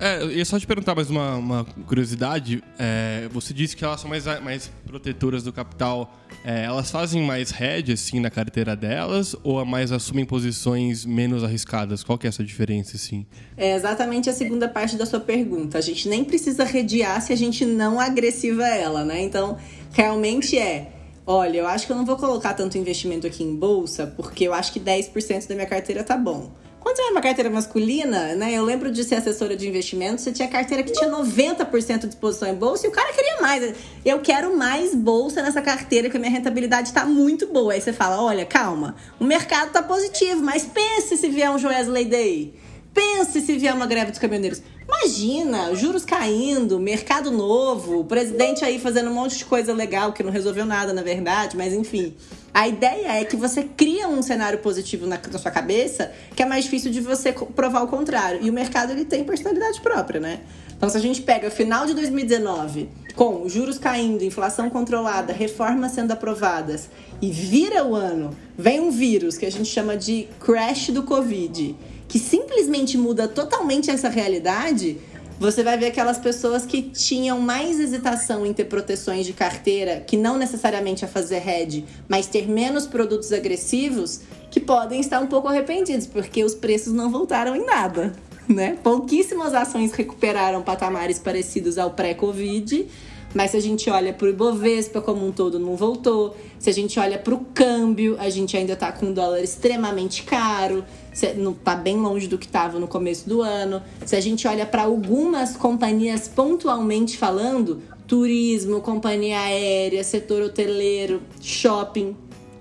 É, 0.00 0.20
eu 0.20 0.44
só 0.44 0.58
te 0.58 0.66
perguntar 0.66 0.96
mais 0.96 1.08
uma, 1.08 1.36
uma 1.36 1.64
curiosidade. 1.86 2.64
É, 2.76 3.28
você 3.30 3.54
disse 3.54 3.76
que 3.76 3.84
elas 3.84 4.00
são 4.00 4.10
mais, 4.10 4.24
mais 4.42 4.68
protetoras 4.84 5.44
do 5.44 5.52
capital. 5.52 6.12
É, 6.42 6.64
elas 6.64 6.90
fazem 6.90 7.22
mais 7.22 7.52
hedge, 7.52 7.92
assim, 7.92 8.18
na 8.18 8.30
carteira 8.30 8.74
delas? 8.74 9.36
Ou 9.42 9.62
mais 9.64 9.92
assumem 9.92 10.24
posições 10.24 11.04
menos 11.04 11.44
arriscadas? 11.44 12.02
Qual 12.02 12.16
que 12.16 12.26
é 12.26 12.28
essa 12.28 12.42
diferença, 12.42 12.96
assim? 12.96 13.26
É 13.56 13.74
exatamente 13.74 14.30
a 14.30 14.32
segunda 14.32 14.66
parte 14.68 14.96
da 14.96 15.04
sua 15.04 15.20
pergunta. 15.20 15.76
A 15.76 15.82
gente 15.82 16.08
nem 16.08 16.24
precisa 16.24 16.64
redear 16.64 17.20
se 17.20 17.32
a 17.32 17.36
gente 17.36 17.66
não 17.66 18.00
agressiva 18.00 18.66
ela, 18.66 19.04
né? 19.04 19.20
Então, 19.20 19.58
realmente 19.92 20.58
é... 20.58 20.92
Olha, 21.26 21.58
eu 21.58 21.66
acho 21.66 21.86
que 21.86 21.92
eu 21.92 21.96
não 21.96 22.06
vou 22.06 22.16
colocar 22.16 22.54
tanto 22.54 22.78
investimento 22.78 23.26
aqui 23.26 23.44
em 23.44 23.54
bolsa, 23.54 24.06
porque 24.16 24.48
eu 24.48 24.54
acho 24.54 24.72
que 24.72 24.80
10% 24.80 25.46
da 25.46 25.54
minha 25.54 25.66
carteira 25.66 26.02
tá 26.02 26.16
bom. 26.16 26.50
Quando 26.80 26.96
você 26.96 27.02
vai 27.02 27.10
uma 27.12 27.20
carteira 27.20 27.50
masculina, 27.50 28.34
né? 28.34 28.52
Eu 28.54 28.64
lembro 28.64 28.90
de 28.90 29.04
ser 29.04 29.16
assessora 29.16 29.54
de 29.54 29.68
investimentos, 29.68 30.24
você 30.24 30.32
tinha 30.32 30.48
carteira 30.48 30.82
que 30.82 30.92
tinha 30.92 31.10
90% 31.10 32.00
de 32.00 32.06
exposição 32.08 32.48
em 32.48 32.54
bolsa 32.54 32.86
e 32.86 32.88
o 32.88 32.92
cara 32.92 33.12
queria 33.12 33.40
mais. 33.40 33.74
Eu 34.02 34.20
quero 34.20 34.56
mais 34.56 34.94
bolsa 34.94 35.42
nessa 35.42 35.60
carteira, 35.60 36.08
que 36.08 36.16
a 36.16 36.20
minha 36.20 36.32
rentabilidade 36.32 36.88
está 36.88 37.04
muito 37.04 37.46
boa. 37.46 37.74
Aí 37.74 37.80
você 37.80 37.92
fala: 37.92 38.22
olha, 38.22 38.46
calma, 38.46 38.96
o 39.20 39.24
mercado 39.24 39.68
está 39.68 39.82
positivo, 39.82 40.42
mas 40.42 40.64
pense 40.64 41.18
se 41.18 41.28
vier 41.28 41.50
um 41.50 41.58
Joesley 41.58 42.06
Day. 42.06 42.54
Pense 42.92 43.40
se 43.40 43.56
vier 43.56 43.74
uma 43.74 43.86
greve 43.86 44.10
dos 44.10 44.18
caminhoneiros. 44.18 44.62
Imagina, 44.86 45.72
juros 45.74 46.04
caindo, 46.04 46.80
mercado 46.80 47.30
novo, 47.30 48.00
o 48.00 48.04
presidente 48.04 48.64
aí 48.64 48.80
fazendo 48.80 49.10
um 49.10 49.14
monte 49.14 49.38
de 49.38 49.44
coisa 49.44 49.72
legal 49.72 50.12
que 50.12 50.22
não 50.22 50.32
resolveu 50.32 50.66
nada, 50.66 50.92
na 50.92 51.02
verdade, 51.02 51.56
mas 51.56 51.72
enfim. 51.72 52.14
A 52.52 52.66
ideia 52.66 53.20
é 53.20 53.24
que 53.24 53.36
você 53.36 53.62
cria 53.62 54.08
um 54.08 54.20
cenário 54.20 54.58
positivo 54.58 55.06
na, 55.06 55.20
na 55.30 55.38
sua 55.38 55.52
cabeça 55.52 56.10
que 56.34 56.42
é 56.42 56.46
mais 56.46 56.64
difícil 56.64 56.90
de 56.90 57.00
você 57.00 57.32
provar 57.32 57.82
o 57.82 57.86
contrário. 57.86 58.40
E 58.42 58.50
o 58.50 58.52
mercado 58.52 58.90
ele 58.90 59.04
tem 59.04 59.22
personalidade 59.22 59.80
própria, 59.80 60.18
né? 60.18 60.40
Então, 60.76 60.88
se 60.88 60.96
a 60.96 61.00
gente 61.00 61.22
pega 61.22 61.50
final 61.50 61.86
de 61.86 61.94
2019, 61.94 62.88
com 63.14 63.48
juros 63.48 63.78
caindo, 63.78 64.24
inflação 64.24 64.68
controlada, 64.68 65.32
reformas 65.32 65.92
sendo 65.92 66.10
aprovadas, 66.10 66.88
e 67.22 67.30
vira 67.30 67.84
o 67.84 67.94
ano, 67.94 68.36
vem 68.56 68.80
um 68.80 68.90
vírus 68.90 69.38
que 69.38 69.46
a 69.46 69.50
gente 69.52 69.68
chama 69.68 69.96
de 69.96 70.26
crash 70.40 70.88
do 70.88 71.02
Covid 71.02 71.76
que 72.10 72.18
simplesmente 72.18 72.98
muda 72.98 73.28
totalmente 73.28 73.88
essa 73.88 74.08
realidade, 74.08 74.98
você 75.38 75.62
vai 75.62 75.78
ver 75.78 75.86
aquelas 75.86 76.18
pessoas 76.18 76.66
que 76.66 76.82
tinham 76.82 77.40
mais 77.40 77.78
hesitação 77.78 78.44
em 78.44 78.52
ter 78.52 78.64
proteções 78.64 79.24
de 79.24 79.32
carteira, 79.32 80.00
que 80.00 80.16
não 80.16 80.36
necessariamente 80.36 81.04
a 81.04 81.08
fazer 81.08 81.40
hedge, 81.48 81.84
mas 82.08 82.26
ter 82.26 82.48
menos 82.48 82.84
produtos 82.84 83.32
agressivos, 83.32 84.22
que 84.50 84.58
podem 84.58 85.00
estar 85.00 85.20
um 85.20 85.28
pouco 85.28 85.46
arrependidos, 85.46 86.04
porque 86.04 86.42
os 86.42 86.52
preços 86.52 86.92
não 86.92 87.12
voltaram 87.12 87.54
em 87.54 87.64
nada. 87.64 88.12
Né? 88.48 88.76
Pouquíssimas 88.82 89.54
ações 89.54 89.92
recuperaram 89.92 90.62
patamares 90.62 91.20
parecidos 91.20 91.78
ao 91.78 91.92
pré-Covid 91.92 92.88
mas 93.34 93.52
se 93.52 93.56
a 93.56 93.60
gente 93.60 93.88
olha 93.88 94.12
para 94.12 94.26
o 94.26 94.30
Ibovespa 94.30 95.00
como 95.00 95.26
um 95.26 95.30
todo, 95.30 95.58
não 95.58 95.76
voltou. 95.76 96.36
Se 96.58 96.68
a 96.68 96.72
gente 96.72 96.98
olha 96.98 97.16
para 97.18 97.34
o 97.34 97.44
câmbio, 97.54 98.16
a 98.18 98.28
gente 98.28 98.56
ainda 98.56 98.72
está 98.72 98.90
com 98.90 99.06
um 99.06 99.12
dólar 99.12 99.40
extremamente 99.40 100.24
caro, 100.24 100.84
está 101.12 101.74
bem 101.74 101.96
longe 101.96 102.26
do 102.26 102.38
que 102.38 102.46
estava 102.46 102.78
no 102.78 102.88
começo 102.88 103.28
do 103.28 103.42
ano. 103.42 103.82
Se 104.04 104.16
a 104.16 104.20
gente 104.20 104.46
olha 104.46 104.66
para 104.66 104.82
algumas 104.82 105.56
companhias 105.56 106.28
pontualmente 106.28 107.16
falando, 107.18 107.82
turismo, 108.06 108.80
companhia 108.80 109.40
aérea, 109.40 110.02
setor 110.02 110.42
hoteleiro, 110.42 111.22
shopping, 111.40 112.16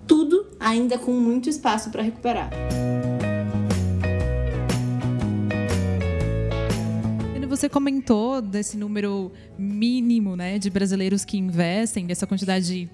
tudo 0.07 0.47
ainda 0.59 0.97
com 0.97 1.11
muito 1.11 1.49
espaço 1.49 1.89
para 1.89 2.01
recuperar. 2.01 2.49
você 7.59 7.67
comentou 7.67 8.41
desse 8.41 8.77
número 8.77 9.33
mínimo 9.57 10.35
né, 10.35 10.59
de 10.59 10.69
brasileiros 10.69 11.25
que 11.25 11.35
investem, 11.35 12.05
dessa 12.05 12.27
quantidade 12.27 12.89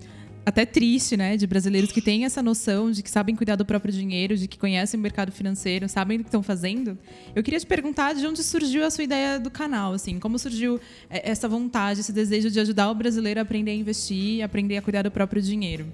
até 0.46 0.64
triste, 0.66 1.18
né, 1.18 1.36
de 1.36 1.48
brasileiros 1.48 1.92
que 1.92 2.00
têm 2.00 2.24
essa 2.24 2.44
noção 2.44 2.92
de 2.92 3.02
que 3.02 3.10
sabem 3.10 3.36
cuidar 3.36 3.56
do 3.56 3.66
próprio 3.66 3.92
dinheiro, 3.92 4.38
de 4.38 4.48
que 4.48 4.60
conhecem 4.60 5.00
o 5.00 5.02
mercado 5.02 5.32
financeiro, 5.32 5.90
sabem 5.90 6.18
o 6.18 6.20
que 6.22 6.28
estão 6.28 6.44
fazendo. 6.44 6.96
Eu 7.36 7.42
queria 7.42 7.60
te 7.60 7.66
perguntar 7.66 8.14
de 8.14 8.28
onde 8.28 8.44
surgiu 8.44 8.86
a 8.86 8.92
sua 8.92 9.04
ideia 9.04 9.40
do 9.40 9.50
canal, 9.50 9.94
assim, 9.94 10.20
como 10.20 10.38
surgiu 10.38 10.80
é, 11.10 11.32
essa 11.32 11.50
vontade, 11.50 12.02
esse 12.02 12.14
desejo 12.14 12.52
de 12.52 12.60
ajudar 12.60 12.92
o 12.92 12.96
brasileiro 12.96 13.40
a 13.40 13.44
aprender 13.44 13.72
a 13.72 13.76
investir, 13.76 14.44
aprender 14.44 14.78
a 14.78 14.82
cuidar 14.84 15.02
do 15.02 15.10
próprio 15.10 15.42
dinheiro. 15.42 15.88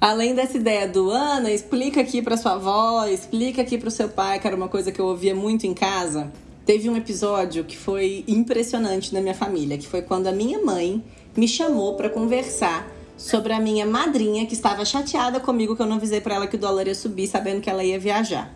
Além 0.00 0.34
dessa 0.34 0.56
ideia 0.56 0.88
do 0.88 1.10
Ana, 1.10 1.50
explica 1.50 2.00
aqui 2.00 2.22
para 2.22 2.36
sua 2.36 2.54
avó, 2.54 3.06
explica 3.06 3.60
aqui 3.60 3.76
para 3.76 3.88
o 3.88 3.90
seu 3.90 4.08
pai, 4.08 4.38
que 4.38 4.46
era 4.46 4.56
uma 4.56 4.68
coisa 4.68 4.90
que 4.90 5.00
eu 5.00 5.06
ouvia 5.06 5.34
muito 5.34 5.66
em 5.66 5.74
casa. 5.74 6.32
Teve 6.64 6.88
um 6.88 6.96
episódio 6.96 7.64
que 7.64 7.76
foi 7.76 8.24
impressionante 8.26 9.12
na 9.12 9.20
minha 9.20 9.34
família, 9.34 9.76
que 9.76 9.86
foi 9.86 10.00
quando 10.00 10.26
a 10.26 10.32
minha 10.32 10.62
mãe 10.62 11.02
me 11.36 11.48
chamou 11.48 11.94
para 11.94 12.08
conversar 12.08 12.93
sobre 13.16 13.52
a 13.52 13.60
minha 13.60 13.86
madrinha 13.86 14.46
que 14.46 14.54
estava 14.54 14.84
chateada 14.84 15.40
comigo 15.40 15.76
que 15.76 15.82
eu 15.82 15.86
não 15.86 15.96
avisei 15.96 16.20
para 16.20 16.34
ela 16.34 16.46
que 16.46 16.56
o 16.56 16.58
dólar 16.58 16.86
ia 16.86 16.94
subir, 16.94 17.26
sabendo 17.26 17.60
que 17.60 17.70
ela 17.70 17.84
ia 17.84 17.98
viajar. 17.98 18.52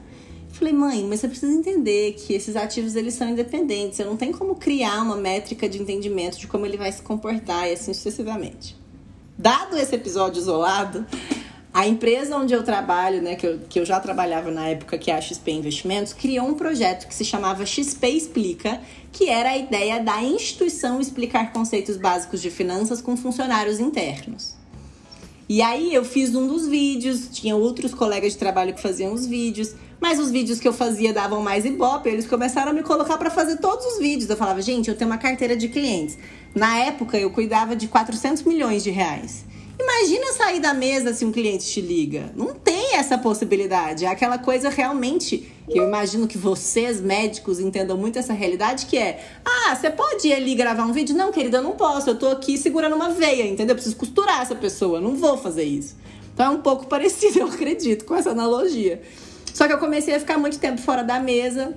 Falei, 0.52 0.72
mãe, 0.72 1.04
mas 1.04 1.20
você 1.20 1.28
precisa 1.28 1.52
entender 1.52 2.14
que 2.14 2.34
esses 2.34 2.56
ativos 2.56 2.96
eles 2.96 3.14
são 3.14 3.28
independentes. 3.28 3.96
Você 3.96 4.04
não 4.04 4.16
tem 4.16 4.32
como 4.32 4.56
criar 4.56 5.02
uma 5.02 5.16
métrica 5.16 5.68
de 5.68 5.80
entendimento 5.80 6.38
de 6.38 6.48
como 6.48 6.66
ele 6.66 6.76
vai 6.76 6.90
se 6.90 7.00
comportar 7.00 7.68
e 7.68 7.74
assim 7.74 7.94
sucessivamente. 7.94 8.76
Dado 9.38 9.76
esse 9.76 9.94
episódio 9.94 10.40
isolado, 10.40 11.06
a 11.72 11.86
empresa 11.86 12.36
onde 12.36 12.54
eu 12.54 12.62
trabalho, 12.62 13.22
né, 13.22 13.36
que 13.36 13.46
eu, 13.46 13.60
que 13.68 13.78
eu 13.78 13.84
já 13.84 14.00
trabalhava 14.00 14.50
na 14.50 14.68
época, 14.68 14.96
que 14.98 15.10
é 15.10 15.14
a 15.14 15.20
XP 15.20 15.50
Investimentos, 15.52 16.12
criou 16.12 16.46
um 16.46 16.54
projeto 16.54 17.06
que 17.06 17.14
se 17.14 17.24
chamava 17.24 17.64
XP 17.66 18.08
Explica, 18.08 18.80
que 19.12 19.28
era 19.28 19.50
a 19.50 19.58
ideia 19.58 20.02
da 20.02 20.22
instituição 20.22 21.00
explicar 21.00 21.52
conceitos 21.52 21.96
básicos 21.96 22.40
de 22.40 22.50
finanças 22.50 23.00
com 23.00 23.16
funcionários 23.16 23.78
internos. 23.80 24.56
E 25.48 25.62
aí 25.62 25.94
eu 25.94 26.04
fiz 26.04 26.34
um 26.34 26.46
dos 26.46 26.66
vídeos, 26.66 27.28
tinha 27.32 27.56
outros 27.56 27.94
colegas 27.94 28.32
de 28.32 28.38
trabalho 28.38 28.74
que 28.74 28.82
faziam 28.82 29.12
os 29.14 29.26
vídeos, 29.26 29.74
mas 30.00 30.18
os 30.18 30.30
vídeos 30.30 30.60
que 30.60 30.68
eu 30.68 30.72
fazia 30.72 31.12
davam 31.12 31.42
mais 31.42 31.64
ibope, 31.64 32.08
eles 32.08 32.26
começaram 32.26 32.70
a 32.70 32.74
me 32.74 32.82
colocar 32.82 33.16
para 33.16 33.30
fazer 33.30 33.56
todos 33.56 33.84
os 33.86 33.98
vídeos. 33.98 34.28
Eu 34.28 34.36
falava, 34.36 34.60
gente, 34.60 34.88
eu 34.88 34.96
tenho 34.96 35.10
uma 35.10 35.16
carteira 35.16 35.56
de 35.56 35.68
clientes. 35.68 36.18
Na 36.54 36.78
época 36.78 37.18
eu 37.18 37.30
cuidava 37.30 37.74
de 37.74 37.88
400 37.88 38.42
milhões 38.42 38.84
de 38.84 38.90
reais. 38.90 39.44
Imagina 39.80 40.32
sair 40.32 40.60
da 40.60 40.74
mesa 40.74 41.14
se 41.14 41.24
um 41.24 41.30
cliente 41.30 41.64
te 41.64 41.80
liga. 41.80 42.32
Não 42.34 42.54
tem 42.54 42.96
essa 42.96 43.16
possibilidade. 43.16 44.04
É 44.04 44.08
aquela 44.08 44.36
coisa 44.36 44.68
realmente 44.68 45.52
que 45.70 45.78
eu 45.78 45.86
imagino 45.86 46.26
que 46.26 46.36
vocês, 46.36 47.00
médicos, 47.00 47.60
entendam 47.60 47.96
muito 47.96 48.18
essa 48.18 48.32
realidade, 48.32 48.86
que 48.86 48.98
é: 48.98 49.24
ah, 49.44 49.74
você 49.74 49.88
pode 49.90 50.28
ir 50.28 50.32
ali 50.34 50.54
gravar 50.54 50.84
um 50.84 50.92
vídeo? 50.92 51.16
Não, 51.16 51.30
querida, 51.30 51.58
eu 51.58 51.62
não 51.62 51.72
posso. 51.72 52.10
Eu 52.10 52.18
tô 52.18 52.28
aqui 52.28 52.58
segurando 52.58 52.96
uma 52.96 53.10
veia, 53.10 53.46
entendeu? 53.46 53.72
Eu 53.72 53.76
preciso 53.76 53.96
costurar 53.96 54.42
essa 54.42 54.54
pessoa. 54.54 55.00
Não 55.00 55.14
vou 55.14 55.36
fazer 55.36 55.64
isso. 55.64 55.96
Então 56.34 56.46
é 56.46 56.50
um 56.50 56.60
pouco 56.60 56.86
parecido, 56.88 57.40
eu 57.40 57.46
acredito, 57.46 58.04
com 58.04 58.16
essa 58.16 58.30
analogia. 58.30 59.00
Só 59.54 59.66
que 59.66 59.72
eu 59.72 59.78
comecei 59.78 60.14
a 60.14 60.20
ficar 60.20 60.38
muito 60.38 60.58
tempo 60.58 60.80
fora 60.80 61.02
da 61.02 61.20
mesa 61.20 61.76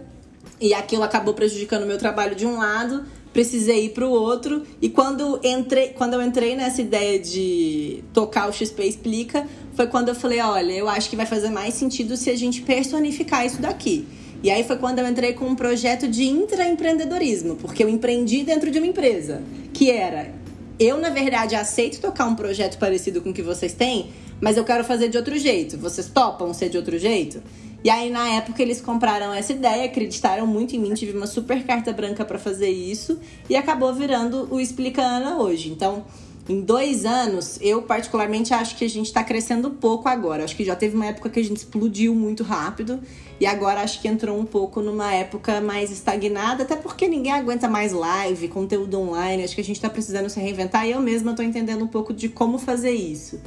e 0.59 0.73
aquilo 0.73 1.03
acabou 1.03 1.33
prejudicando 1.33 1.83
o 1.83 1.87
meu 1.87 1.97
trabalho 1.97 2.35
de 2.35 2.45
um 2.45 2.57
lado 2.57 3.03
precisei 3.33 3.85
ir 3.85 3.89
para 3.89 4.05
o 4.05 4.11
outro. 4.11 4.63
E 4.81 4.89
quando, 4.89 5.39
entrei, 5.43 5.89
quando 5.89 6.13
eu 6.13 6.21
entrei 6.21 6.55
nessa 6.55 6.81
ideia 6.81 7.19
de 7.19 8.03
tocar 8.13 8.49
o 8.49 8.53
XP 8.53 8.83
Explica, 8.83 9.47
foi 9.73 9.87
quando 9.87 10.09
eu 10.09 10.15
falei: 10.15 10.39
olha, 10.41 10.71
eu 10.71 10.87
acho 10.87 11.09
que 11.09 11.15
vai 11.15 11.25
fazer 11.25 11.49
mais 11.49 11.73
sentido 11.73 12.17
se 12.17 12.29
a 12.29 12.35
gente 12.35 12.61
personificar 12.61 13.45
isso 13.45 13.61
daqui. 13.61 14.07
E 14.43 14.49
aí 14.49 14.63
foi 14.63 14.77
quando 14.77 14.99
eu 14.99 15.07
entrei 15.07 15.33
com 15.33 15.45
um 15.45 15.55
projeto 15.55 16.07
de 16.07 16.23
intraempreendedorismo, 16.23 17.55
porque 17.57 17.83
eu 17.83 17.89
empreendi 17.89 18.43
dentro 18.43 18.71
de 18.71 18.79
uma 18.79 18.87
empresa, 18.87 19.41
que 19.71 19.91
era 19.91 20.41
eu, 20.81 20.97
na 20.97 21.09
verdade, 21.09 21.55
aceito 21.55 22.01
tocar 22.01 22.25
um 22.25 22.33
projeto 22.33 22.79
parecido 22.79 23.21
com 23.21 23.29
o 23.29 23.33
que 23.33 23.43
vocês 23.43 23.71
têm, 23.71 24.09
mas 24.41 24.57
eu 24.57 24.63
quero 24.63 24.83
fazer 24.83 25.09
de 25.09 25.17
outro 25.17 25.37
jeito. 25.37 25.77
Vocês 25.77 26.07
topam 26.07 26.51
ser 26.55 26.69
de 26.69 26.77
outro 26.77 26.97
jeito? 26.97 27.39
E 27.83 27.89
aí, 27.89 28.09
na 28.11 28.29
época, 28.29 28.61
eles 28.61 28.79
compraram 28.79 29.33
essa 29.33 29.53
ideia, 29.53 29.85
acreditaram 29.85 30.45
muito 30.45 30.75
em 30.75 30.79
mim, 30.79 30.93
tive 30.93 31.17
uma 31.17 31.25
super 31.25 31.63
carta 31.65 31.91
branca 31.91 32.23
para 32.23 32.37
fazer 32.37 32.69
isso 32.69 33.19
e 33.49 33.55
acabou 33.55 33.93
virando 33.93 34.47
o 34.51 34.59
Explica 34.59 35.01
Ana 35.01 35.37
hoje. 35.37 35.69
Então, 35.69 36.05
em 36.47 36.61
dois 36.61 37.05
anos, 37.05 37.57
eu 37.61 37.81
particularmente 37.83 38.53
acho 38.53 38.75
que 38.75 38.83
a 38.83 38.89
gente 38.89 39.05
está 39.05 39.23
crescendo 39.23 39.71
pouco 39.71 40.09
agora. 40.09 40.43
Acho 40.43 40.55
que 40.55 40.63
já 40.63 40.75
teve 40.75 40.95
uma 40.95 41.05
época 41.05 41.29
que 41.29 41.39
a 41.39 41.43
gente 41.43 41.57
explodiu 41.57 42.13
muito 42.13 42.43
rápido 42.43 42.99
e 43.39 43.45
agora 43.45 43.81
acho 43.81 44.01
que 44.01 44.07
entrou 44.07 44.37
um 44.37 44.45
pouco 44.45 44.81
numa 44.81 45.13
época 45.13 45.61
mais 45.61 45.91
estagnada, 45.91 46.63
até 46.63 46.75
porque 46.75 47.07
ninguém 47.07 47.31
aguenta 47.31 47.67
mais 47.67 47.93
live, 47.93 48.47
conteúdo 48.47 48.99
online. 48.99 49.43
Acho 49.43 49.55
que 49.55 49.61
a 49.61 49.63
gente 49.63 49.77
está 49.77 49.89
precisando 49.89 50.29
se 50.29 50.39
reinventar 50.39 50.85
e 50.85 50.91
eu 50.91 50.99
mesma 50.99 51.31
estou 51.31 51.45
entendendo 51.45 51.83
um 51.83 51.87
pouco 51.87 52.13
de 52.13 52.27
como 52.27 52.59
fazer 52.59 52.91
isso. 52.91 53.39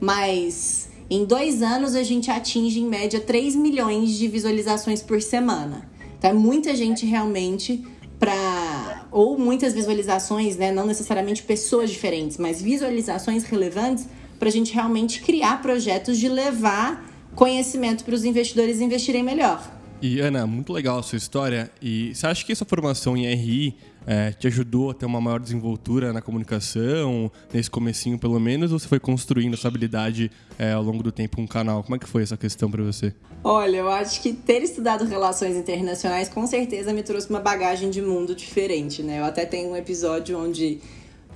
Mas 0.00 0.85
em 1.08 1.24
dois 1.24 1.62
anos, 1.62 1.94
a 1.94 2.02
gente 2.02 2.30
atinge 2.30 2.80
em 2.80 2.86
média 2.86 3.20
3 3.20 3.54
milhões 3.54 4.12
de 4.18 4.26
visualizações 4.26 5.02
por 5.02 5.22
semana. 5.22 5.88
Então, 6.18 6.30
é 6.30 6.32
muita 6.32 6.74
gente 6.74 7.06
realmente 7.06 7.84
para. 8.18 9.06
Ou 9.12 9.38
muitas 9.38 9.72
visualizações, 9.72 10.56
né? 10.56 10.72
Não 10.72 10.86
necessariamente 10.86 11.42
pessoas 11.42 11.90
diferentes, 11.90 12.38
mas 12.38 12.60
visualizações 12.60 13.44
relevantes 13.44 14.08
para 14.38 14.48
a 14.48 14.52
gente 14.52 14.74
realmente 14.74 15.20
criar 15.20 15.62
projetos 15.62 16.18
de 16.18 16.28
levar 16.28 17.04
conhecimento 17.34 18.04
para 18.04 18.14
os 18.14 18.24
investidores 18.24 18.80
investirem 18.80 19.22
melhor. 19.22 19.72
E 20.00 20.20
Ana, 20.20 20.46
muito 20.46 20.72
legal 20.72 20.98
a 20.98 21.02
sua 21.02 21.16
história. 21.16 21.70
E 21.80 22.14
você 22.14 22.26
acha 22.26 22.44
que 22.44 22.52
essa 22.52 22.64
formação 22.64 23.16
em 23.16 23.26
RI 23.34 23.76
é, 24.06 24.30
te 24.32 24.46
ajudou 24.46 24.90
a 24.90 24.94
ter 24.94 25.04
uma 25.04 25.20
maior 25.20 25.40
desenvoltura 25.40 26.12
na 26.12 26.22
comunicação, 26.22 27.30
nesse 27.52 27.70
comecinho 27.70 28.18
pelo 28.18 28.38
menos, 28.38 28.72
ou 28.72 28.78
você 28.78 28.86
foi 28.86 29.00
construindo 29.00 29.54
essa 29.54 29.66
habilidade 29.66 30.30
é, 30.58 30.72
ao 30.72 30.82
longo 30.82 31.02
do 31.02 31.10
tempo 31.10 31.36
com 31.36 31.42
um 31.42 31.46
canal? 31.46 31.82
Como 31.82 31.96
é 31.96 31.98
que 31.98 32.08
foi 32.08 32.22
essa 32.22 32.36
questão 32.36 32.70
para 32.70 32.82
você? 32.82 33.12
Olha, 33.42 33.78
eu 33.78 33.88
acho 33.90 34.22
que 34.22 34.32
ter 34.32 34.62
estudado 34.62 35.04
relações 35.04 35.56
internacionais 35.56 36.28
com 36.28 36.46
certeza 36.46 36.92
me 36.92 37.02
trouxe 37.02 37.28
uma 37.28 37.40
bagagem 37.40 37.90
de 37.90 38.00
mundo 38.00 38.34
diferente, 38.34 39.02
né? 39.02 39.18
Eu 39.20 39.24
até 39.24 39.44
tenho 39.44 39.70
um 39.70 39.76
episódio 39.76 40.38
onde 40.38 40.80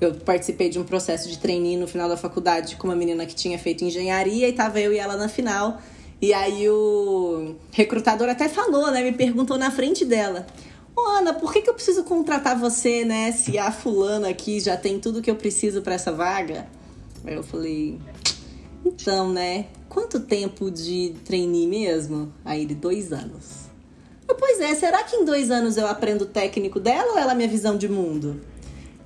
eu 0.01 0.15
participei 0.15 0.71
de 0.71 0.79
um 0.79 0.85
processo 0.85 1.29
de 1.29 1.39
trainee 1.39 1.77
no 1.77 1.87
final 1.87 2.09
da 2.09 2.17
faculdade 2.17 2.77
com 2.77 2.89
uma 2.89 2.97
menina 2.97 3.27
que 3.27 3.35
tinha 3.35 3.59
feito 3.59 3.85
engenharia 3.85 4.49
e 4.49 4.53
tava 4.53 4.81
eu 4.81 4.93
e 4.93 4.99
ela 4.99 5.17
na 5.17 5.29
final. 5.29 5.81
E 6.23 6.33
aí 6.35 6.69
o 6.69 7.55
recrutador 7.71 8.29
até 8.29 8.49
falou, 8.49 8.91
né? 8.91 9.03
Me 9.03 9.13
perguntou 9.13 9.57
na 9.59 9.71
frente 9.71 10.05
dela. 10.05 10.47
Ô, 10.97 11.01
Ana, 11.09 11.33
por 11.33 11.53
que, 11.53 11.63
que 11.63 11.71
eu 11.71 11.75
preciso 11.75 12.05
contratar 12.05 12.59
você, 12.59 13.05
né? 13.05 13.33
Se 13.33 13.59
a 13.59 13.71
fulana 13.71 14.29
aqui 14.29 14.61
já 14.61 14.77
tem 14.77 14.99
tudo 14.99 15.23
que 15.23 15.31
eu 15.31 15.37
preciso 15.37 15.83
para 15.83 15.95
essa 15.95 16.13
vaga? 16.13 16.67
Aí 17.25 17.35
eu 17.35 17.43
falei, 17.43 17.99
então, 18.85 19.31
né? 19.33 19.67
Quanto 19.89 20.21
tempo 20.21 20.71
de 20.71 21.15
trainee 21.25 21.67
mesmo? 21.67 22.33
Aí 22.45 22.63
ele, 22.63 22.75
dois 22.75 23.13
anos. 23.13 23.71
Eu, 24.29 24.35
pois 24.37 24.61
é, 24.61 24.75
será 24.75 25.03
que 25.03 25.17
em 25.17 25.25
dois 25.25 25.51
anos 25.51 25.77
eu 25.77 25.87
aprendo 25.87 26.23
o 26.23 26.27
técnico 26.27 26.79
dela 26.79 27.13
ou 27.13 27.19
ela 27.19 27.33
é 27.33 27.35
minha 27.35 27.49
visão 27.49 27.77
de 27.77 27.89
mundo? 27.89 28.41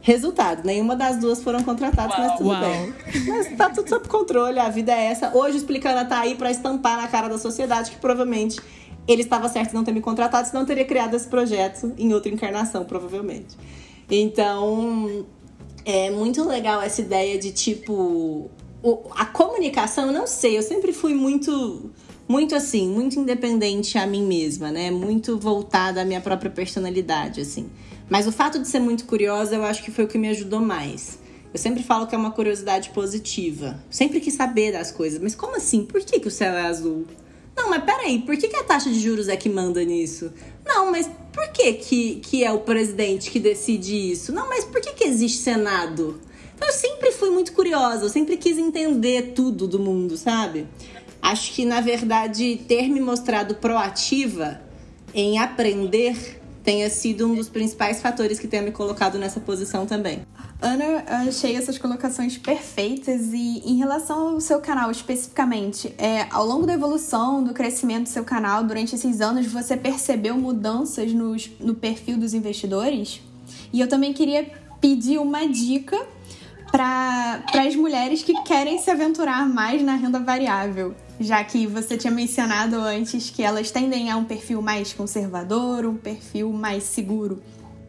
Resultado, 0.02 0.66
nenhuma 0.66 0.94
das 0.94 1.16
duas 1.16 1.42
foram 1.42 1.62
contratadas, 1.64 2.14
Uau. 2.18 2.28
mas 2.28 2.36
tudo 2.36 2.50
Uau. 2.50 2.60
bem. 2.60 2.94
Mas 3.26 3.56
tá 3.56 3.70
tudo 3.70 3.88
sob 3.88 4.06
controle, 4.06 4.58
a 4.58 4.68
vida 4.68 4.92
é 4.92 5.06
essa. 5.06 5.34
Hoje 5.34 5.56
o 5.56 5.56
Explicana 5.56 6.04
tá 6.04 6.20
aí 6.20 6.34
para 6.34 6.50
estampar 6.50 6.98
na 7.00 7.08
cara 7.08 7.26
da 7.26 7.38
sociedade 7.38 7.90
que 7.90 7.96
provavelmente 7.96 8.60
ele 9.06 9.22
estava 9.22 9.48
certo 9.48 9.72
em 9.72 9.74
não 9.74 9.84
ter 9.84 9.92
me 9.92 10.00
contratado, 10.00 10.48
senão 10.48 10.64
teria 10.64 10.84
criado 10.84 11.14
esse 11.14 11.28
projeto 11.28 11.92
em 11.98 12.12
outra 12.14 12.32
encarnação, 12.32 12.84
provavelmente. 12.84 13.56
Então, 14.10 15.26
é 15.84 16.10
muito 16.10 16.44
legal 16.44 16.80
essa 16.80 17.00
ideia 17.00 17.38
de 17.38 17.52
tipo. 17.52 18.50
A 19.16 19.24
comunicação, 19.24 20.12
não 20.12 20.26
sei, 20.26 20.58
eu 20.58 20.62
sempre 20.62 20.92
fui 20.92 21.14
muito 21.14 21.90
muito 22.26 22.54
assim, 22.54 22.88
muito 22.88 23.18
independente 23.18 23.98
a 23.98 24.06
mim 24.06 24.26
mesma, 24.26 24.70
né? 24.70 24.90
Muito 24.90 25.38
voltada 25.38 26.02
à 26.02 26.04
minha 26.04 26.20
própria 26.20 26.50
personalidade, 26.50 27.40
assim. 27.40 27.68
Mas 28.08 28.26
o 28.26 28.32
fato 28.32 28.58
de 28.58 28.68
ser 28.68 28.80
muito 28.80 29.04
curiosa, 29.04 29.54
eu 29.54 29.64
acho 29.64 29.82
que 29.82 29.90
foi 29.90 30.04
o 30.04 30.08
que 30.08 30.18
me 30.18 30.28
ajudou 30.28 30.60
mais. 30.60 31.18
Eu 31.52 31.58
sempre 31.58 31.82
falo 31.82 32.06
que 32.06 32.14
é 32.14 32.18
uma 32.18 32.32
curiosidade 32.32 32.90
positiva. 32.90 33.78
Sempre 33.88 34.20
quis 34.20 34.34
saber 34.34 34.72
das 34.72 34.90
coisas. 34.90 35.20
Mas 35.20 35.34
como 35.34 35.56
assim? 35.56 35.84
Por 35.84 36.00
que, 36.00 36.18
que 36.18 36.28
o 36.28 36.30
céu 36.30 36.52
é 36.52 36.62
azul? 36.62 37.06
Não, 37.56 37.70
mas 37.70 37.84
peraí, 37.84 38.18
por 38.20 38.36
que, 38.36 38.48
que 38.48 38.56
a 38.56 38.64
taxa 38.64 38.90
de 38.90 38.98
juros 38.98 39.28
é 39.28 39.36
que 39.36 39.48
manda 39.48 39.82
nisso? 39.84 40.32
Não, 40.66 40.90
mas 40.90 41.08
por 41.32 41.48
que, 41.48 41.72
que, 41.74 42.16
que 42.16 42.44
é 42.44 42.52
o 42.52 42.60
presidente 42.60 43.30
que 43.30 43.38
decide 43.38 44.12
isso? 44.12 44.32
Não, 44.32 44.48
mas 44.48 44.64
por 44.64 44.80
que, 44.80 44.92
que 44.92 45.04
existe 45.04 45.38
Senado? 45.38 46.20
Então 46.54 46.68
eu 46.68 46.74
sempre 46.74 47.12
fui 47.12 47.30
muito 47.30 47.52
curiosa, 47.52 48.04
eu 48.04 48.08
sempre 48.08 48.36
quis 48.36 48.58
entender 48.58 49.32
tudo 49.34 49.66
do 49.66 49.78
mundo, 49.78 50.16
sabe? 50.16 50.66
Acho 51.20 51.52
que, 51.52 51.64
na 51.64 51.80
verdade, 51.80 52.60
ter 52.68 52.88
me 52.88 53.00
mostrado 53.00 53.54
proativa 53.54 54.60
em 55.14 55.38
aprender 55.38 56.42
tenha 56.64 56.88
sido 56.88 57.26
um 57.30 57.34
dos 57.34 57.48
principais 57.48 58.00
fatores 58.00 58.38
que 58.38 58.48
tenha 58.48 58.62
me 58.62 58.72
colocado 58.72 59.18
nessa 59.18 59.38
posição 59.38 59.84
também. 59.84 60.22
Ana, 60.60 61.04
achei 61.28 61.54
essas 61.54 61.76
colocações 61.76 62.38
perfeitas 62.38 63.34
e 63.34 63.62
em 63.66 63.76
relação 63.76 64.30
ao 64.30 64.40
seu 64.40 64.60
canal 64.60 64.90
especificamente, 64.90 65.94
é, 65.98 66.26
ao 66.30 66.46
longo 66.46 66.66
da 66.66 66.72
evolução, 66.72 67.44
do 67.44 67.52
crescimento 67.52 68.04
do 68.04 68.08
seu 68.08 68.24
canal, 68.24 68.64
durante 68.64 68.94
esses 68.94 69.20
anos, 69.20 69.46
você 69.46 69.76
percebeu 69.76 70.36
mudanças 70.38 71.12
nos, 71.12 71.50
no 71.60 71.74
perfil 71.74 72.16
dos 72.16 72.32
investidores? 72.32 73.20
E 73.70 73.78
eu 73.78 73.86
também 73.86 74.14
queria 74.14 74.50
pedir 74.80 75.18
uma 75.18 75.46
dica 75.46 76.00
para 76.72 77.44
as 77.66 77.76
mulheres 77.76 78.22
que 78.22 78.32
querem 78.42 78.78
se 78.78 78.90
aventurar 78.90 79.46
mais 79.46 79.82
na 79.82 79.96
renda 79.96 80.18
variável 80.18 80.94
já 81.18 81.42
que 81.44 81.66
você 81.66 81.96
tinha 81.96 82.12
mencionado 82.12 82.76
antes 82.76 83.30
que 83.30 83.42
elas 83.42 83.70
tendem 83.70 84.10
a 84.10 84.16
um 84.16 84.24
perfil 84.24 84.60
mais 84.60 84.92
conservador, 84.92 85.86
um 85.86 85.96
perfil 85.96 86.52
mais 86.52 86.84
seguro. 86.84 87.42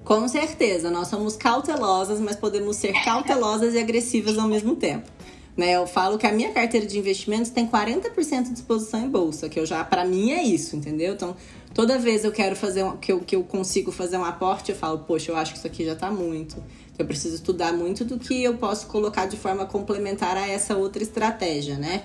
Com 0.03 0.27
certeza, 0.27 0.91
nós 0.91 1.07
somos 1.07 1.35
cautelosas, 1.35 2.19
mas 2.19 2.35
podemos 2.35 2.75
ser 2.75 2.93
cautelosas 3.03 3.73
e 3.73 3.79
agressivas 3.79 4.37
ao 4.37 4.47
mesmo 4.47 4.75
tempo. 4.75 5.09
Né, 5.57 5.71
eu 5.71 5.87
falo 5.87 6.17
que 6.17 6.27
a 6.27 6.33
minha 6.33 6.51
carteira 6.51 6.85
de 6.85 6.99
investimentos 6.99 7.49
tem 7.49 7.65
40% 7.65 8.43
de 8.43 8.53
exposição 8.55 8.99
em 8.99 9.09
bolsa, 9.09 9.47
que 9.47 9.57
eu 9.57 9.65
já, 9.65 9.85
para 9.85 10.03
mim 10.03 10.31
é 10.31 10.43
isso, 10.43 10.75
entendeu? 10.75 11.13
Então, 11.13 11.33
toda 11.73 11.97
vez 11.97 12.25
eu 12.25 12.31
quero 12.31 12.57
fazer 12.57 12.83
um, 12.83 12.97
que, 12.97 13.09
eu, 13.09 13.21
que 13.21 13.37
eu 13.37 13.43
consigo 13.43 13.89
fazer 13.89 14.17
um 14.17 14.25
aporte, 14.25 14.71
eu 14.71 14.77
falo, 14.77 14.99
poxa, 14.99 15.31
eu 15.31 15.37
acho 15.37 15.53
que 15.53 15.57
isso 15.57 15.67
aqui 15.67 15.85
já 15.85 15.95
tá 15.95 16.11
muito. 16.11 16.61
Eu 16.99 17.05
preciso 17.05 17.35
estudar 17.35 17.71
muito 17.71 18.03
do 18.03 18.19
que 18.19 18.43
eu 18.43 18.57
posso 18.57 18.87
colocar 18.87 19.27
de 19.27 19.37
forma 19.37 19.65
complementar 19.65 20.35
a 20.35 20.45
essa 20.45 20.75
outra 20.75 21.01
estratégia, 21.01 21.77
né? 21.77 22.03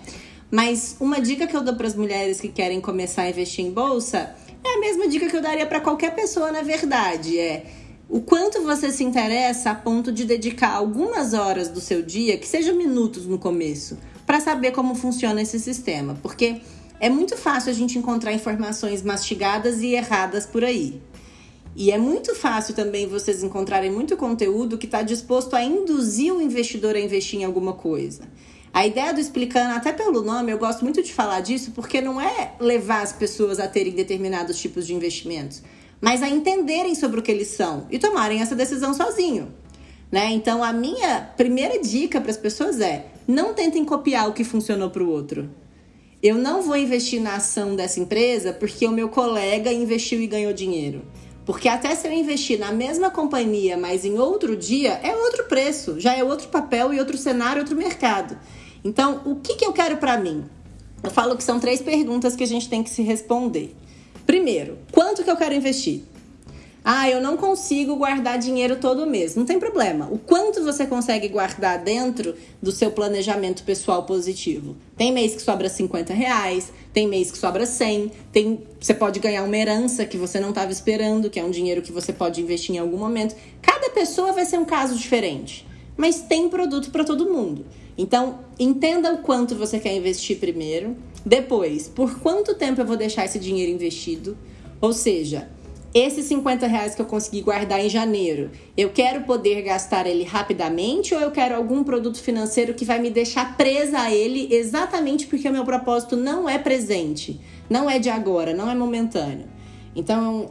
Mas 0.50 0.96
uma 0.98 1.20
dica 1.20 1.46
que 1.46 1.56
eu 1.56 1.62
dou 1.62 1.76
para 1.76 1.86
as 1.86 1.94
mulheres 1.94 2.40
que 2.40 2.48
querem 2.48 2.80
começar 2.80 3.22
a 3.22 3.30
investir 3.30 3.64
em 3.64 3.70
bolsa 3.70 4.34
é 4.64 4.74
a 4.74 4.80
mesma 4.80 5.08
dica 5.08 5.28
que 5.28 5.36
eu 5.36 5.40
daria 5.40 5.66
para 5.66 5.80
qualquer 5.80 6.14
pessoa, 6.14 6.50
na 6.50 6.62
verdade, 6.62 7.38
é 7.38 7.66
o 8.08 8.20
quanto 8.20 8.62
você 8.62 8.90
se 8.90 9.04
interessa 9.04 9.70
a 9.70 9.74
ponto 9.74 10.10
de 10.10 10.24
dedicar 10.24 10.72
algumas 10.72 11.32
horas 11.32 11.68
do 11.68 11.80
seu 11.80 12.02
dia, 12.02 12.36
que 12.36 12.46
sejam 12.46 12.74
minutos 12.74 13.24
no 13.24 13.38
começo, 13.38 13.96
para 14.26 14.40
saber 14.40 14.72
como 14.72 14.96
funciona 14.96 15.40
esse 15.40 15.60
sistema, 15.60 16.18
porque 16.20 16.60
é 16.98 17.08
muito 17.08 17.36
fácil 17.36 17.70
a 17.70 17.74
gente 17.74 17.96
encontrar 17.96 18.32
informações 18.32 19.02
mastigadas 19.02 19.80
e 19.80 19.94
erradas 19.94 20.44
por 20.44 20.64
aí. 20.64 21.00
E 21.76 21.92
é 21.92 21.96
muito 21.96 22.34
fácil 22.34 22.74
também 22.74 23.06
vocês 23.06 23.44
encontrarem 23.44 23.92
muito 23.92 24.16
conteúdo 24.16 24.76
que 24.76 24.86
está 24.86 25.02
disposto 25.02 25.54
a 25.54 25.62
induzir 25.62 26.34
o 26.34 26.42
investidor 26.42 26.96
a 26.96 27.00
investir 27.00 27.40
em 27.40 27.44
alguma 27.44 27.74
coisa. 27.74 28.24
A 28.72 28.86
ideia 28.86 29.12
do 29.12 29.20
explicando, 29.20 29.74
até 29.74 29.92
pelo 29.92 30.22
nome, 30.22 30.52
eu 30.52 30.58
gosto 30.58 30.82
muito 30.82 31.02
de 31.02 31.12
falar 31.12 31.40
disso, 31.40 31.72
porque 31.72 32.00
não 32.00 32.20
é 32.20 32.52
levar 32.60 33.02
as 33.02 33.12
pessoas 33.12 33.58
a 33.58 33.66
terem 33.66 33.92
determinados 33.92 34.60
tipos 34.60 34.86
de 34.86 34.94
investimentos, 34.94 35.62
mas 36.00 36.22
a 36.22 36.28
entenderem 36.28 36.94
sobre 36.94 37.18
o 37.18 37.22
que 37.22 37.32
eles 37.32 37.48
são 37.48 37.86
e 37.90 37.98
tomarem 37.98 38.40
essa 38.40 38.54
decisão 38.54 38.94
sozinho. 38.94 39.52
Né? 40.10 40.30
Então, 40.30 40.62
a 40.62 40.72
minha 40.72 41.32
primeira 41.36 41.80
dica 41.80 42.20
para 42.20 42.30
as 42.30 42.36
pessoas 42.36 42.80
é: 42.80 43.06
não 43.26 43.54
tentem 43.54 43.84
copiar 43.84 44.28
o 44.28 44.32
que 44.32 44.44
funcionou 44.44 44.90
para 44.90 45.02
o 45.02 45.10
outro. 45.10 45.50
Eu 46.22 46.36
não 46.36 46.62
vou 46.62 46.76
investir 46.76 47.20
na 47.20 47.36
ação 47.36 47.74
dessa 47.74 47.98
empresa 47.98 48.52
porque 48.52 48.86
o 48.86 48.92
meu 48.92 49.08
colega 49.08 49.72
investiu 49.72 50.20
e 50.20 50.26
ganhou 50.26 50.52
dinheiro. 50.52 51.02
Porque 51.50 51.68
até 51.68 51.96
se 51.96 52.06
eu 52.06 52.12
investir 52.12 52.60
na 52.60 52.70
mesma 52.70 53.10
companhia, 53.10 53.76
mas 53.76 54.04
em 54.04 54.16
outro 54.20 54.54
dia, 54.54 55.00
é 55.02 55.12
outro 55.16 55.48
preço, 55.48 55.98
já 55.98 56.14
é 56.14 56.22
outro 56.22 56.46
papel 56.46 56.94
e 56.94 57.00
outro 57.00 57.18
cenário, 57.18 57.60
outro 57.60 57.74
mercado. 57.74 58.38
Então, 58.84 59.22
o 59.24 59.34
que, 59.34 59.56
que 59.56 59.66
eu 59.66 59.72
quero 59.72 59.96
para 59.96 60.16
mim? 60.16 60.44
Eu 61.02 61.10
falo 61.10 61.36
que 61.36 61.42
são 61.42 61.58
três 61.58 61.82
perguntas 61.82 62.36
que 62.36 62.44
a 62.44 62.46
gente 62.46 62.68
tem 62.68 62.84
que 62.84 62.90
se 62.90 63.02
responder. 63.02 63.74
Primeiro, 64.24 64.78
quanto 64.92 65.24
que 65.24 65.30
eu 65.30 65.36
quero 65.36 65.52
investir? 65.52 66.04
Ah, 66.82 67.10
eu 67.10 67.20
não 67.20 67.36
consigo 67.36 67.96
guardar 67.96 68.38
dinheiro 68.38 68.76
todo 68.76 69.06
mês. 69.06 69.36
Não 69.36 69.44
tem 69.44 69.58
problema. 69.58 70.08
O 70.10 70.18
quanto 70.18 70.62
você 70.64 70.86
consegue 70.86 71.28
guardar 71.28 71.78
dentro 71.78 72.34
do 72.60 72.72
seu 72.72 72.90
planejamento 72.90 73.62
pessoal 73.64 74.04
positivo? 74.04 74.76
Tem 74.96 75.12
mês 75.12 75.34
que 75.34 75.42
sobra 75.42 75.68
50 75.68 76.14
reais, 76.14 76.72
tem 76.92 77.06
mês 77.06 77.30
que 77.30 77.36
sobra 77.36 77.66
100, 77.66 78.10
tem, 78.32 78.60
você 78.80 78.94
pode 78.94 79.20
ganhar 79.20 79.42
uma 79.42 79.56
herança 79.56 80.06
que 80.06 80.16
você 80.16 80.40
não 80.40 80.48
estava 80.48 80.72
esperando, 80.72 81.28
que 81.28 81.38
é 81.38 81.44
um 81.44 81.50
dinheiro 81.50 81.82
que 81.82 81.92
você 81.92 82.12
pode 82.12 82.40
investir 82.40 82.74
em 82.74 82.78
algum 82.78 82.96
momento. 82.96 83.36
Cada 83.60 83.90
pessoa 83.90 84.32
vai 84.32 84.46
ser 84.46 84.58
um 84.58 84.64
caso 84.64 84.96
diferente, 84.96 85.66
mas 85.98 86.22
tem 86.22 86.48
produto 86.48 86.90
para 86.90 87.04
todo 87.04 87.30
mundo. 87.30 87.66
Então, 87.96 88.38
entenda 88.58 89.12
o 89.12 89.18
quanto 89.18 89.54
você 89.54 89.78
quer 89.78 89.94
investir 89.94 90.38
primeiro. 90.38 90.96
Depois, 91.26 91.86
por 91.86 92.18
quanto 92.20 92.54
tempo 92.54 92.80
eu 92.80 92.86
vou 92.86 92.96
deixar 92.96 93.26
esse 93.26 93.38
dinheiro 93.38 93.70
investido? 93.70 94.38
Ou 94.80 94.94
seja, 94.94 95.50
esses 95.92 96.26
50 96.26 96.66
reais 96.66 96.94
que 96.94 97.02
eu 97.02 97.06
consegui 97.06 97.40
guardar 97.40 97.84
em 97.84 97.88
janeiro, 97.88 98.50
eu 98.76 98.90
quero 98.90 99.22
poder 99.22 99.62
gastar 99.62 100.06
ele 100.06 100.22
rapidamente 100.22 101.14
ou 101.14 101.20
eu 101.20 101.30
quero 101.32 101.56
algum 101.56 101.82
produto 101.82 102.20
financeiro 102.20 102.74
que 102.74 102.84
vai 102.84 103.00
me 103.00 103.10
deixar 103.10 103.56
presa 103.56 104.00
a 104.00 104.14
ele 104.14 104.48
exatamente 104.54 105.26
porque 105.26 105.48
o 105.48 105.52
meu 105.52 105.64
propósito 105.64 106.16
não 106.16 106.48
é 106.48 106.58
presente, 106.58 107.40
não 107.68 107.90
é 107.90 107.98
de 107.98 108.08
agora, 108.08 108.54
não 108.54 108.70
é 108.70 108.74
momentâneo. 108.74 109.46
Então, 109.96 110.48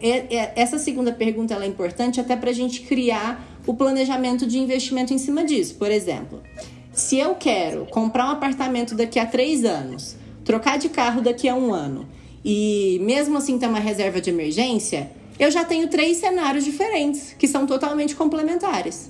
essa 0.56 0.78
segunda 0.78 1.14
pergunta 1.14 1.54
é 1.54 1.66
importante 1.66 2.20
até 2.20 2.36
para 2.36 2.50
a 2.50 2.54
gente 2.54 2.82
criar 2.82 3.42
o 3.66 3.74
planejamento 3.74 4.46
de 4.46 4.60
investimento 4.60 5.14
em 5.14 5.18
cima 5.18 5.46
disso. 5.46 5.76
Por 5.76 5.90
exemplo, 5.90 6.44
se 6.92 7.18
eu 7.18 7.36
quero 7.36 7.86
comprar 7.86 8.26
um 8.26 8.32
apartamento 8.32 8.94
daqui 8.94 9.18
a 9.18 9.26
três 9.26 9.64
anos, 9.64 10.18
trocar 10.44 10.78
de 10.78 10.90
carro 10.90 11.22
daqui 11.22 11.48
a 11.48 11.56
um 11.56 11.74
ano 11.74 12.06
e 12.44 13.00
mesmo 13.02 13.38
assim 13.38 13.58
ter 13.58 13.68
uma 13.68 13.80
reserva 13.80 14.20
de 14.20 14.30
emergência, 14.30 15.10
eu 15.40 15.50
já 15.50 15.64
tenho 15.64 15.88
três 15.88 16.18
cenários 16.18 16.66
diferentes 16.66 17.34
que 17.40 17.48
são 17.48 17.66
totalmente 17.66 18.16
complementares. 18.16 19.10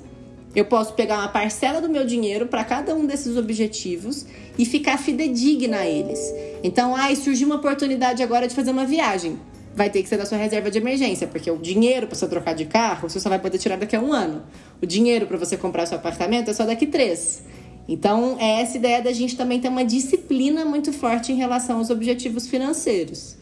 Eu 0.56 0.66
posso 0.66 0.94
pegar 0.94 1.18
uma 1.18 1.28
parcela 1.28 1.82
do 1.82 1.90
meu 1.90 2.06
dinheiro 2.06 2.48
para 2.48 2.64
cada 2.64 2.96
um 2.96 3.06
desses 3.06 3.36
objetivos 3.38 4.26
e 4.58 4.66
ficar 4.66 4.98
fidedigna 4.98 5.78
a 5.78 5.88
eles. 5.88 6.20
Então, 6.64 6.96
ai, 6.96 7.16
surgiu 7.16 7.48
uma 7.48 7.58
oportunidade 7.58 8.22
agora 8.24 8.48
de 8.48 8.56
fazer 8.56 8.72
uma 8.72 8.86
viagem. 8.86 9.40
Vai 9.76 9.90
ter 9.90 10.02
que 10.02 10.10
ser 10.10 10.18
da 10.18 10.26
sua 10.26 10.38
reserva 10.38 10.70
de 10.70 10.80
emergência, 10.80 11.28
porque 11.28 11.50
o 11.50 11.58
dinheiro 11.58 12.08
para 12.08 12.16
você 12.16 12.28
trocar 12.28 12.54
de 12.54 12.66
carro 12.66 13.10
você 13.10 13.20
só 13.20 13.30
vai 13.30 13.40
poder 13.40 13.58
tirar 13.58 13.78
daqui 13.78 13.96
a 13.96 14.02
um 14.02 14.12
ano. 14.12 14.44
O 14.82 14.86
dinheiro 14.86 15.26
para 15.28 15.38
você 15.38 15.56
comprar 15.56 15.86
seu 15.86 15.98
apartamento 15.98 16.50
é 16.50 16.54
só 16.54 16.66
daqui 16.66 16.88
três. 16.88 17.44
Então, 17.88 18.38
é 18.40 18.62
essa 18.62 18.78
ideia 18.78 19.02
da 19.02 19.12
gente 19.12 19.36
também 19.36 19.60
ter 19.60 19.68
uma 19.68 19.84
disciplina 19.84 20.64
muito 20.64 20.94
forte 20.94 21.32
em 21.32 21.36
relação 21.36 21.78
aos 21.78 21.90
objetivos 21.90 22.48
financeiros. 22.48 23.39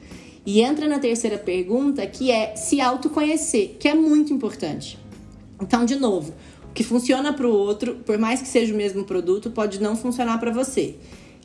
E 0.47 0.62
entra 0.62 0.88
na 0.88 0.97
terceira 0.97 1.38
pergunta, 1.38 2.07
que 2.07 2.31
é 2.31 2.55
se 2.55 2.79
autoconhecer, 2.79 3.75
que 3.77 3.86
é 3.86 3.93
muito 3.93 4.31
importante. 4.31 4.97
Então, 5.62 5.83
de 5.83 5.97
novo, 5.97 6.33
o 6.69 6.73
que 6.73 6.86
funciona 6.86 7.33
para 7.33 7.45
o 7.45 7.51
outro, 7.51 7.95
por 8.05 8.17
mais 8.17 8.41
que 8.41 8.47
seja 8.47 8.73
o 8.73 8.77
mesmo 8.77 9.03
produto, 9.03 9.51
pode 9.51 9.81
não 9.81 9.93
funcionar 9.93 10.39
para 10.39 10.49
você. 10.49 10.95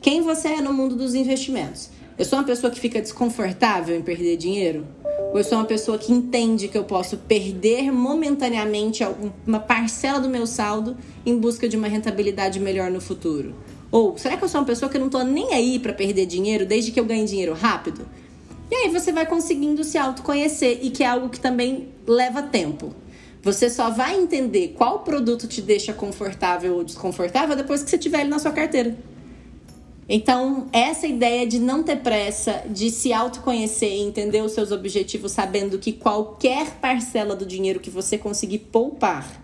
Quem 0.01 0.21
você 0.21 0.47
é 0.47 0.61
no 0.61 0.71
mundo 0.71 0.95
dos 0.95 1.15
investimentos? 1.15 1.89
Eu 2.17 2.23
sou 2.23 2.39
uma 2.39 2.45
pessoa 2.45 2.71
que 2.71 2.79
fica 2.79 3.01
desconfortável 3.01 3.93
em 3.93 4.01
perder 4.01 4.37
dinheiro? 4.37 4.87
Ou 5.33 5.37
eu 5.37 5.43
sou 5.43 5.57
uma 5.57 5.65
pessoa 5.65 5.97
que 5.97 6.13
entende 6.13 6.69
que 6.69 6.77
eu 6.77 6.85
posso 6.85 7.17
perder 7.17 7.91
momentaneamente 7.91 9.03
uma 9.45 9.59
parcela 9.59 10.21
do 10.21 10.29
meu 10.29 10.47
saldo 10.47 10.95
em 11.25 11.37
busca 11.37 11.67
de 11.67 11.75
uma 11.75 11.89
rentabilidade 11.89 12.57
melhor 12.57 12.89
no 12.89 13.01
futuro? 13.01 13.53
Ou 13.91 14.17
será 14.17 14.37
que 14.37 14.45
eu 14.45 14.49
sou 14.49 14.61
uma 14.61 14.67
pessoa 14.67 14.89
que 14.89 14.97
não 14.97 15.09
tô 15.09 15.21
nem 15.23 15.53
aí 15.53 15.77
para 15.77 15.91
perder 15.91 16.25
dinheiro 16.25 16.65
desde 16.65 16.89
que 16.89 16.99
eu 17.01 17.05
ganhe 17.05 17.25
dinheiro 17.25 17.53
rápido? 17.53 18.07
E 18.73 18.75
aí 18.75 18.89
você 18.89 19.11
vai 19.11 19.27
conseguindo 19.27 19.83
se 19.83 19.99
autoconhecer 19.99 20.79
e 20.81 20.89
que 20.89 21.03
é 21.03 21.05
algo 21.05 21.29
que 21.29 21.39
também 21.39 21.89
leva 22.07 22.41
tempo. 22.41 22.91
Você 23.43 23.69
só 23.69 23.91
vai 23.91 24.19
entender 24.19 24.69
qual 24.69 25.01
produto 25.01 25.47
te 25.47 25.61
deixa 25.61 25.93
confortável 25.93 26.77
ou 26.77 26.83
desconfortável 26.83 27.55
depois 27.55 27.83
que 27.83 27.91
você 27.91 27.99
tiver 27.99 28.21
ele 28.21 28.31
na 28.31 28.39
sua 28.39 28.51
carteira. 28.51 28.97
Então, 30.09 30.69
essa 30.73 31.05
ideia 31.05 31.45
de 31.45 31.59
não 31.59 31.83
ter 31.83 31.97
pressa, 31.97 32.63
de 32.67 32.89
se 32.89 33.13
autoconhecer 33.13 33.91
e 33.91 34.01
entender 34.01 34.41
os 34.41 34.53
seus 34.53 34.71
objetivos, 34.71 35.33
sabendo 35.33 35.77
que 35.77 35.93
qualquer 35.93 36.71
parcela 36.81 37.35
do 37.35 37.45
dinheiro 37.45 37.79
que 37.79 37.91
você 37.91 38.17
conseguir 38.17 38.57
poupar 38.57 39.39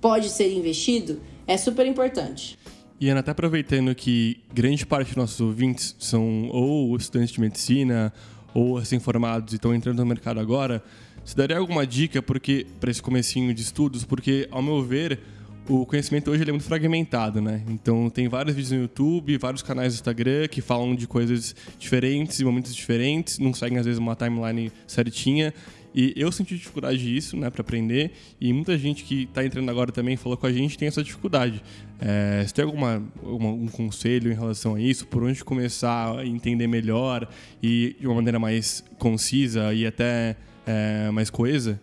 pode 0.00 0.30
ser 0.30 0.50
investido, 0.50 1.20
é 1.46 1.58
super 1.58 1.86
importante. 1.86 2.58
E 2.98 3.10
Ana, 3.10 3.20
até 3.20 3.32
aproveitando 3.32 3.94
que 3.94 4.40
grande 4.50 4.86
parte 4.86 5.08
dos 5.08 5.16
nossos 5.16 5.40
ouvintes 5.42 5.94
são 5.98 6.48
ou 6.50 6.96
estudantes 6.96 7.34
de 7.34 7.40
medicina 7.40 8.10
ou 8.54 8.78
recém-formados 8.78 9.52
e 9.52 9.56
estão 9.56 9.74
entrando 9.74 9.98
no 9.98 10.06
mercado 10.06 10.40
agora, 10.40 10.82
você 11.24 11.36
daria 11.36 11.56
alguma 11.56 11.86
dica 11.86 12.20
porque 12.20 12.66
para 12.80 12.90
esse 12.90 13.02
comecinho 13.02 13.54
de 13.54 13.62
estudos? 13.62 14.04
Porque, 14.04 14.48
ao 14.50 14.62
meu 14.62 14.82
ver, 14.82 15.20
o 15.68 15.86
conhecimento 15.86 16.30
hoje 16.30 16.42
é 16.42 16.50
muito 16.50 16.64
fragmentado, 16.64 17.40
né? 17.40 17.62
Então 17.68 18.10
tem 18.10 18.28
vários 18.28 18.54
vídeos 18.54 18.72
no 18.72 18.80
YouTube, 18.80 19.38
vários 19.38 19.62
canais 19.62 19.94
do 19.94 19.96
Instagram 19.96 20.48
que 20.48 20.60
falam 20.60 20.94
de 20.94 21.06
coisas 21.06 21.54
diferentes 21.78 22.40
momentos 22.40 22.74
diferentes, 22.74 23.38
não 23.38 23.54
seguem 23.54 23.78
às 23.78 23.86
vezes 23.86 23.98
uma 23.98 24.16
timeline 24.16 24.72
certinha. 24.86 25.54
E 25.94 26.14
eu 26.16 26.32
senti 26.32 26.56
dificuldade 26.56 26.98
disso, 26.98 27.36
né, 27.36 27.50
para 27.50 27.60
aprender. 27.60 28.12
E 28.40 28.50
muita 28.52 28.76
gente 28.78 29.04
que 29.04 29.24
está 29.24 29.44
entrando 29.44 29.68
agora 29.68 29.92
também 29.92 30.16
falou 30.16 30.38
com 30.38 30.46
a 30.46 30.52
gente 30.52 30.78
tem 30.78 30.88
essa 30.88 31.02
dificuldade. 31.02 31.62
É, 32.04 32.44
você 32.44 32.52
tem 32.52 32.64
alguma, 32.64 33.00
algum 33.24 33.68
conselho 33.68 34.32
em 34.32 34.34
relação 34.34 34.74
a 34.74 34.80
isso? 34.80 35.06
Por 35.06 35.22
onde 35.22 35.44
começar 35.44 36.18
a 36.18 36.26
entender 36.26 36.66
melhor 36.66 37.28
e 37.62 37.96
de 38.00 38.06
uma 38.08 38.16
maneira 38.16 38.40
mais 38.40 38.82
concisa 38.98 39.72
e 39.72 39.86
até 39.86 40.36
é, 40.66 41.10
mais 41.12 41.30
coesa? 41.30 41.80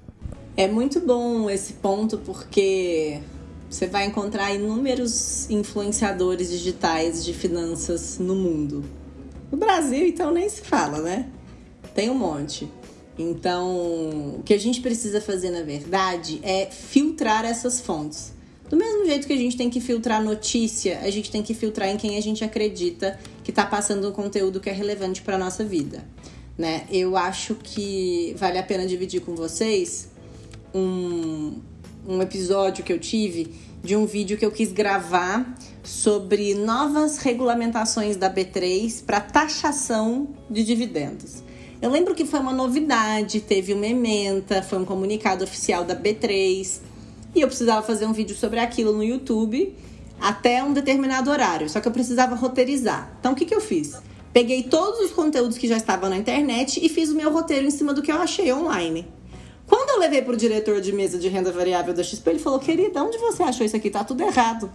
É 0.57 0.67
muito 0.67 0.99
bom 0.99 1.49
esse 1.49 1.73
ponto 1.73 2.17
porque 2.17 3.21
você 3.69 3.87
vai 3.87 4.07
encontrar 4.07 4.53
inúmeros 4.53 5.49
influenciadores 5.49 6.49
digitais 6.49 7.23
de 7.23 7.33
finanças 7.33 8.19
no 8.19 8.35
mundo. 8.35 8.83
No 9.49 9.57
Brasil, 9.57 10.05
então, 10.05 10.31
nem 10.31 10.49
se 10.49 10.61
fala, 10.61 10.99
né? 10.99 11.29
Tem 11.95 12.09
um 12.09 12.15
monte. 12.15 12.69
Então, 13.17 14.35
o 14.37 14.43
que 14.43 14.53
a 14.53 14.59
gente 14.59 14.81
precisa 14.81 15.21
fazer, 15.21 15.49
na 15.49 15.61
verdade, 15.61 16.41
é 16.43 16.65
filtrar 16.65 17.45
essas 17.45 17.79
fontes. 17.79 18.33
Do 18.69 18.77
mesmo 18.77 19.03
jeito 19.05 19.25
que 19.25 19.33
a 19.33 19.37
gente 19.37 19.57
tem 19.57 19.67
que 19.67 19.81
filtrar 19.81 20.23
notícia, 20.23 20.99
a 20.99 21.09
gente 21.09 21.31
tem 21.31 21.41
que 21.41 21.55
filtrar 21.55 21.89
em 21.89 21.97
quem 21.97 22.17
a 22.17 22.21
gente 22.21 22.43
acredita 22.43 23.19
que 23.43 23.49
está 23.49 23.65
passando 23.65 24.07
um 24.07 24.11
conteúdo 24.11 24.59
que 24.59 24.69
é 24.69 24.73
relevante 24.73 25.23
para 25.23 25.39
nossa 25.39 25.65
vida. 25.65 26.05
Né? 26.55 26.85
Eu 26.91 27.17
acho 27.17 27.55
que 27.55 28.35
vale 28.37 28.59
a 28.59 28.63
pena 28.63 28.85
dividir 28.85 29.21
com 29.21 29.33
vocês 29.33 30.09
um, 30.73 31.55
um 32.07 32.21
episódio 32.21 32.83
que 32.83 32.93
eu 32.93 32.99
tive 32.99 33.55
de 33.83 33.95
um 33.95 34.05
vídeo 34.05 34.37
que 34.37 34.45
eu 34.45 34.51
quis 34.51 34.71
gravar 34.71 35.57
sobre 35.83 36.53
novas 36.53 37.17
regulamentações 37.17 38.17
da 38.17 38.31
B3 38.31 39.03
para 39.03 39.19
taxação 39.19 40.27
de 40.49 40.63
dividendos. 40.63 41.41
Eu 41.81 41.89
lembro 41.89 42.13
que 42.13 42.25
foi 42.25 42.39
uma 42.39 42.51
novidade, 42.51 43.39
teve 43.39 43.73
uma 43.73 43.87
ementa, 43.87 44.61
foi 44.61 44.77
um 44.77 44.85
comunicado 44.85 45.43
oficial 45.43 45.85
da 45.85 45.95
B3 45.95 46.81
e 47.35 47.41
eu 47.41 47.47
precisava 47.47 47.85
fazer 47.85 48.05
um 48.05 48.13
vídeo 48.13 48.35
sobre 48.35 48.59
aquilo 48.59 48.93
no 48.93 49.03
YouTube 49.03 49.75
até 50.19 50.63
um 50.63 50.73
determinado 50.73 51.29
horário, 51.29 51.69
só 51.69 51.79
que 51.79 51.87
eu 51.87 51.91
precisava 51.91 52.35
roteirizar. 52.35 53.11
Então 53.19 53.33
o 53.33 53.35
que, 53.35 53.45
que 53.45 53.55
eu 53.55 53.61
fiz? 53.61 53.95
Peguei 54.33 54.63
todos 54.63 54.99
os 54.99 55.11
conteúdos 55.11 55.57
que 55.57 55.67
já 55.67 55.77
estavam 55.77 56.09
na 56.09 56.17
internet 56.17 56.83
e 56.83 56.89
fiz 56.89 57.09
o 57.09 57.15
meu 57.15 57.31
roteiro 57.31 57.65
em 57.65 57.71
cima 57.71 57.93
do 57.93 58.01
que 58.01 58.11
eu 58.11 58.17
achei 58.17 58.53
online. 58.53 59.07
Quando 59.65 59.91
eu 59.91 59.99
levei 59.99 60.21
para 60.21 60.33
o 60.33 60.37
diretor 60.37 60.81
de 60.81 60.91
mesa 60.91 61.17
de 61.17 61.27
renda 61.27 61.51
variável 61.51 61.93
da 61.93 62.03
XP, 62.03 62.29
ele 62.29 62.39
falou: 62.39 62.59
Querida, 62.59 63.03
onde 63.03 63.17
você 63.17 63.43
achou 63.43 63.65
isso 63.65 63.75
aqui? 63.75 63.89
Tá 63.89 64.03
tudo 64.03 64.23
errado. 64.23 64.71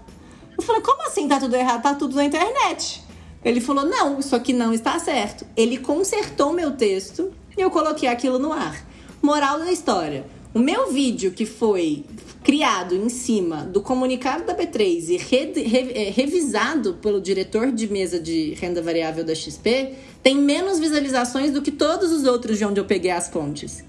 Eu 0.56 0.62
falei: 0.62 0.80
Como 0.82 1.02
assim 1.06 1.26
tá 1.26 1.38
tudo 1.40 1.54
errado? 1.56 1.82
Tá 1.82 1.94
tudo 1.94 2.14
na 2.14 2.24
internet. 2.24 3.02
Ele 3.44 3.60
falou: 3.60 3.84
Não, 3.84 4.18
isso 4.20 4.34
aqui 4.36 4.52
não 4.52 4.72
está 4.72 4.98
certo. 4.98 5.44
Ele 5.56 5.78
consertou 5.78 6.52
meu 6.52 6.72
texto 6.72 7.32
e 7.56 7.60
eu 7.60 7.70
coloquei 7.70 8.08
aquilo 8.08 8.38
no 8.38 8.52
ar. 8.52 8.84
Moral 9.20 9.58
da 9.58 9.72
história: 9.72 10.26
o 10.54 10.60
meu 10.60 10.92
vídeo 10.92 11.32
que 11.32 11.44
foi 11.44 12.04
criado 12.44 12.94
em 12.94 13.08
cima 13.08 13.64
do 13.64 13.82
comunicado 13.82 14.44
da 14.44 14.54
B3 14.54 15.08
e 15.08 15.16
re, 15.16 15.52
re, 15.64 15.92
é, 15.92 16.10
revisado 16.10 16.94
pelo 16.94 17.20
diretor 17.20 17.72
de 17.72 17.88
mesa 17.90 18.20
de 18.20 18.54
renda 18.54 18.80
variável 18.80 19.24
da 19.24 19.34
XP 19.34 19.94
tem 20.22 20.36
menos 20.36 20.78
visualizações 20.78 21.50
do 21.50 21.60
que 21.60 21.72
todos 21.72 22.12
os 22.12 22.24
outros 22.24 22.56
de 22.56 22.64
onde 22.64 22.78
eu 22.78 22.84
peguei 22.84 23.10
as 23.10 23.28
fontes. 23.28 23.82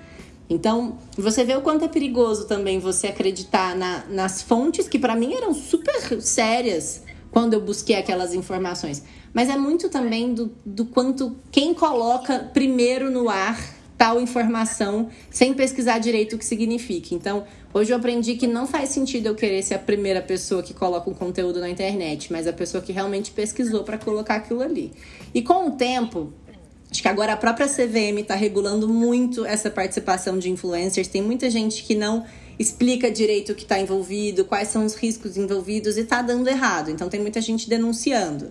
Então, 0.49 0.97
você 1.15 1.43
vê 1.43 1.55
o 1.55 1.61
quanto 1.61 1.85
é 1.85 1.87
perigoso 1.87 2.47
também 2.47 2.79
você 2.79 3.07
acreditar 3.07 3.75
na, 3.75 4.05
nas 4.09 4.41
fontes 4.41 4.87
que 4.87 4.97
para 4.97 5.15
mim 5.15 5.33
eram 5.33 5.53
super 5.53 6.19
sérias 6.19 7.03
quando 7.29 7.53
eu 7.53 7.61
busquei 7.61 7.95
aquelas 7.95 8.33
informações. 8.33 9.03
Mas 9.33 9.49
é 9.49 9.57
muito 9.57 9.89
também 9.89 10.33
do, 10.33 10.51
do 10.65 10.85
quanto 10.85 11.35
quem 11.51 11.75
coloca 11.75 12.39
primeiro 12.53 13.11
no 13.11 13.29
ar 13.29 13.74
tal 13.97 14.19
informação 14.19 15.09
sem 15.29 15.53
pesquisar 15.53 15.99
direito 15.99 16.35
o 16.35 16.39
que 16.39 16.45
significa. 16.45 17.13
Então, 17.13 17.45
hoje 17.73 17.91
eu 17.91 17.97
aprendi 17.97 18.35
que 18.35 18.47
não 18.47 18.67
faz 18.67 18.89
sentido 18.89 19.27
eu 19.27 19.35
querer 19.35 19.63
ser 19.63 19.75
a 19.75 19.79
primeira 19.79 20.21
pessoa 20.21 20.61
que 20.61 20.73
coloca 20.73 21.09
um 21.09 21.13
conteúdo 21.13 21.59
na 21.59 21.69
internet, 21.69 22.31
mas 22.31 22.47
a 22.47 22.53
pessoa 22.53 22.83
que 22.83 22.91
realmente 22.91 23.31
pesquisou 23.31 23.83
para 23.83 23.97
colocar 23.97 24.35
aquilo 24.35 24.61
ali. 24.61 24.91
E 25.33 25.41
com 25.41 25.67
o 25.67 25.71
tempo, 25.71 26.33
Acho 26.91 27.01
que 27.01 27.09
agora 27.09 27.33
a 27.33 27.37
própria 27.37 27.67
CVM 27.67 28.19
está 28.19 28.35
regulando 28.35 28.87
muito 28.87 29.45
essa 29.45 29.69
participação 29.69 30.39
de 30.39 30.49
influencers. 30.49 31.09
Tem 31.09 31.21
muita 31.21 31.49
gente 31.49 31.83
que 31.83 31.93
não 31.93 32.23
explica 32.57 33.11
direito 33.11 33.51
o 33.51 33.55
que 33.55 33.63
está 33.63 33.77
envolvido, 33.77 34.45
quais 34.45 34.69
são 34.69 34.85
os 34.85 34.95
riscos 34.95 35.35
envolvidos 35.35 35.97
e 35.97 36.01
está 36.01 36.21
dando 36.21 36.47
errado. 36.47 36.89
Então 36.89 37.09
tem 37.09 37.19
muita 37.19 37.41
gente 37.41 37.67
denunciando. 37.67 38.49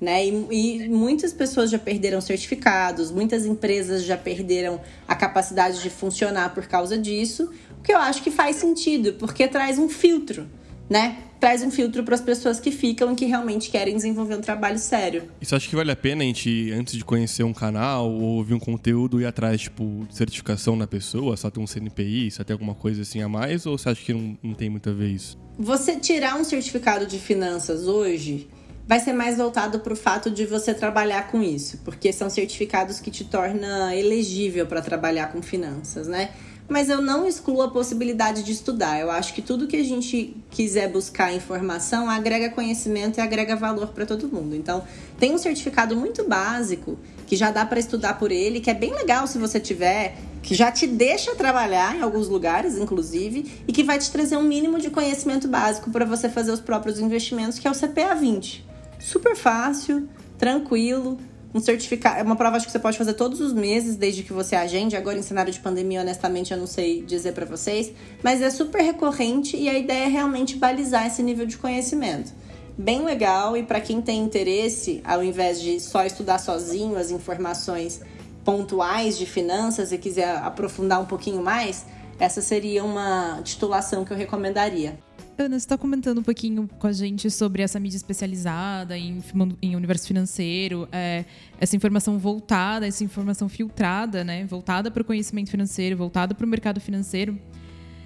Né? 0.00 0.26
E, 0.26 0.82
e, 0.82 0.88
muitas 0.88 1.32
pessoas 1.32 1.70
já 1.70 1.78
perderam 1.78 2.20
certificados, 2.20 3.10
muitas 3.10 3.46
empresas 3.46 4.02
já 4.02 4.16
perderam 4.16 4.80
a 5.06 5.14
capacidade 5.14 5.80
de 5.80 5.88
funcionar 5.88 6.52
por 6.52 6.66
causa 6.66 6.98
disso, 6.98 7.50
o 7.78 7.82
que 7.82 7.92
eu 7.92 7.98
acho 7.98 8.22
que 8.22 8.30
faz 8.30 8.56
sentido, 8.56 9.14
porque 9.14 9.46
traz 9.46 9.78
um 9.78 9.88
filtro 9.88 10.46
né? 10.88 11.18
Traz 11.40 11.62
um 11.62 11.70
filtro 11.70 12.02
para 12.04 12.14
as 12.14 12.20
pessoas 12.20 12.58
que 12.58 12.70
ficam 12.70 13.12
e 13.12 13.14
que 13.14 13.26
realmente 13.26 13.70
querem 13.70 13.94
desenvolver 13.94 14.36
um 14.36 14.40
trabalho 14.40 14.78
sério. 14.78 15.24
Isso 15.40 15.54
acha 15.54 15.68
que 15.68 15.76
vale 15.76 15.90
a 15.90 15.96
pena 15.96 16.22
a 16.22 16.26
gente, 16.26 16.70
antes 16.72 16.96
de 16.96 17.04
conhecer 17.04 17.42
um 17.42 17.52
canal 17.52 18.10
ou 18.10 18.36
ouvir 18.36 18.54
um 18.54 18.58
conteúdo, 18.58 19.20
ir 19.20 19.26
atrás, 19.26 19.62
tipo, 19.62 20.06
de 20.08 20.16
certificação 20.16 20.74
na 20.74 20.86
pessoa? 20.86 21.36
Só 21.36 21.50
ter 21.50 21.60
um 21.60 21.66
CNPI, 21.66 22.30
só 22.30 22.44
ter 22.44 22.54
alguma 22.54 22.74
coisa 22.74 23.02
assim 23.02 23.20
a 23.20 23.28
mais? 23.28 23.66
Ou 23.66 23.76
você 23.76 23.90
acha 23.90 24.02
que 24.02 24.14
não, 24.14 24.38
não 24.42 24.54
tem 24.54 24.70
muito 24.70 24.88
a 24.88 24.92
ver 24.92 25.08
isso? 25.08 25.38
Você 25.58 25.96
tirar 25.96 26.36
um 26.36 26.44
certificado 26.44 27.06
de 27.06 27.18
finanças 27.18 27.86
hoje 27.86 28.48
vai 28.86 29.00
ser 29.00 29.12
mais 29.12 29.36
voltado 29.36 29.80
para 29.80 29.92
o 29.92 29.96
fato 29.96 30.30
de 30.30 30.44
você 30.44 30.74
trabalhar 30.74 31.28
com 31.30 31.42
isso, 31.42 31.78
porque 31.84 32.12
são 32.12 32.28
certificados 32.28 33.00
que 33.00 33.10
te 33.10 33.24
tornam 33.24 33.90
elegível 33.90 34.66
para 34.66 34.82
trabalhar 34.82 35.32
com 35.32 35.40
finanças, 35.40 36.06
né? 36.06 36.30
mas 36.68 36.88
eu 36.88 37.02
não 37.02 37.26
excluo 37.26 37.62
a 37.62 37.70
possibilidade 37.70 38.42
de 38.42 38.52
estudar. 38.52 38.98
Eu 38.98 39.10
acho 39.10 39.34
que 39.34 39.42
tudo 39.42 39.66
que 39.66 39.76
a 39.76 39.84
gente 39.84 40.36
quiser 40.50 40.90
buscar 40.90 41.32
informação 41.32 42.08
agrega 42.08 42.48
conhecimento 42.50 43.18
e 43.18 43.20
agrega 43.20 43.54
valor 43.54 43.88
para 43.88 44.06
todo 44.06 44.28
mundo. 44.28 44.56
Então, 44.56 44.82
tem 45.18 45.34
um 45.34 45.38
certificado 45.38 45.94
muito 45.94 46.24
básico 46.24 46.98
que 47.26 47.36
já 47.36 47.50
dá 47.50 47.66
para 47.66 47.78
estudar 47.78 48.18
por 48.18 48.32
ele, 48.32 48.60
que 48.60 48.70
é 48.70 48.74
bem 48.74 48.94
legal 48.94 49.26
se 49.26 49.38
você 49.38 49.60
tiver, 49.60 50.16
que 50.42 50.54
já 50.54 50.72
te 50.72 50.86
deixa 50.86 51.34
trabalhar 51.34 51.96
em 51.96 52.00
alguns 52.00 52.28
lugares, 52.28 52.76
inclusive, 52.76 53.62
e 53.68 53.72
que 53.72 53.82
vai 53.82 53.98
te 53.98 54.10
trazer 54.10 54.36
um 54.36 54.42
mínimo 54.42 54.78
de 54.78 54.90
conhecimento 54.90 55.48
básico 55.48 55.90
para 55.90 56.04
você 56.04 56.28
fazer 56.28 56.50
os 56.50 56.60
próprios 56.60 56.98
investimentos, 56.98 57.58
que 57.58 57.68
é 57.68 57.70
o 57.70 57.74
CPA 57.74 58.14
20. 58.14 58.73
Super 59.04 59.36
fácil, 59.36 60.08
tranquilo, 60.38 61.18
um 61.52 61.60
certificado. 61.60 62.20
É 62.20 62.22
uma 62.22 62.36
prova 62.36 62.56
acho 62.56 62.64
que 62.64 62.72
você 62.72 62.78
pode 62.78 62.96
fazer 62.96 63.12
todos 63.12 63.38
os 63.38 63.52
meses, 63.52 63.96
desde 63.96 64.22
que 64.22 64.32
você 64.32 64.56
agende. 64.56 64.96
Agora, 64.96 65.18
em 65.18 65.22
cenário 65.22 65.52
de 65.52 65.60
pandemia, 65.60 66.00
honestamente, 66.00 66.54
eu 66.54 66.58
não 66.58 66.66
sei 66.66 67.02
dizer 67.02 67.32
para 67.34 67.44
vocês. 67.44 67.92
Mas 68.22 68.40
é 68.40 68.48
super 68.48 68.80
recorrente 68.80 69.58
e 69.58 69.68
a 69.68 69.78
ideia 69.78 70.06
é 70.06 70.08
realmente 70.08 70.56
balizar 70.56 71.06
esse 71.06 71.22
nível 71.22 71.44
de 71.44 71.58
conhecimento. 71.58 72.32
Bem 72.78 73.04
legal, 73.04 73.54
e 73.58 73.62
para 73.62 73.78
quem 73.78 74.00
tem 74.00 74.22
interesse, 74.22 75.02
ao 75.04 75.22
invés 75.22 75.60
de 75.60 75.78
só 75.80 76.06
estudar 76.06 76.38
sozinho 76.38 76.96
as 76.96 77.10
informações 77.10 78.00
pontuais 78.42 79.18
de 79.18 79.26
finanças 79.26 79.92
e 79.92 79.98
quiser 79.98 80.34
aprofundar 80.38 80.98
um 80.98 81.06
pouquinho 81.06 81.42
mais, 81.42 81.84
essa 82.18 82.40
seria 82.40 82.82
uma 82.82 83.42
titulação 83.42 84.02
que 84.02 84.14
eu 84.14 84.16
recomendaria. 84.16 84.98
Ana, 85.36 85.58
você 85.58 85.64
está 85.64 85.76
comentando 85.76 86.18
um 86.18 86.22
pouquinho 86.22 86.68
com 86.78 86.86
a 86.86 86.92
gente 86.92 87.28
sobre 87.28 87.60
essa 87.60 87.80
mídia 87.80 87.96
especializada 87.96 88.96
em, 88.96 89.18
em 89.60 89.74
universo 89.74 90.06
financeiro, 90.06 90.88
é, 90.92 91.24
essa 91.60 91.74
informação 91.74 92.18
voltada, 92.18 92.86
essa 92.86 93.02
informação 93.02 93.48
filtrada, 93.48 94.22
né? 94.22 94.46
Voltada 94.46 94.92
para 94.92 95.02
o 95.02 95.04
conhecimento 95.04 95.50
financeiro, 95.50 95.96
voltada 95.96 96.36
para 96.36 96.46
o 96.46 96.48
mercado 96.48 96.80
financeiro. 96.80 97.36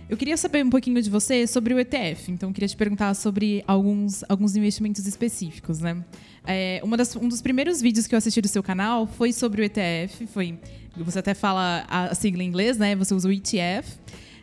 Eu 0.08 0.16
queria 0.16 0.38
saber 0.38 0.64
um 0.64 0.70
pouquinho 0.70 1.02
de 1.02 1.10
você 1.10 1.46
sobre 1.46 1.74
o 1.74 1.78
ETF. 1.78 2.32
Então, 2.32 2.50
queria 2.50 2.66
te 2.66 2.76
perguntar 2.76 3.12
sobre 3.12 3.62
alguns, 3.66 4.24
alguns 4.26 4.56
investimentos 4.56 5.06
específicos, 5.06 5.80
né? 5.80 6.02
É, 6.46 6.80
uma 6.82 6.96
das, 6.96 7.14
um 7.14 7.28
dos 7.28 7.42
primeiros 7.42 7.82
vídeos 7.82 8.06
que 8.06 8.14
eu 8.14 8.16
assisti 8.16 8.40
do 8.40 8.48
seu 8.48 8.62
canal 8.62 9.06
foi 9.06 9.34
sobre 9.34 9.60
o 9.60 9.64
ETF, 9.64 10.26
foi 10.28 10.58
você 10.96 11.18
até 11.18 11.34
fala 11.34 11.84
a 11.88 12.14
sigla 12.14 12.42
em 12.42 12.46
inglês, 12.46 12.78
né? 12.78 12.96
Você 12.96 13.12
usa 13.14 13.28
o 13.28 13.32
ETF. 13.32 13.98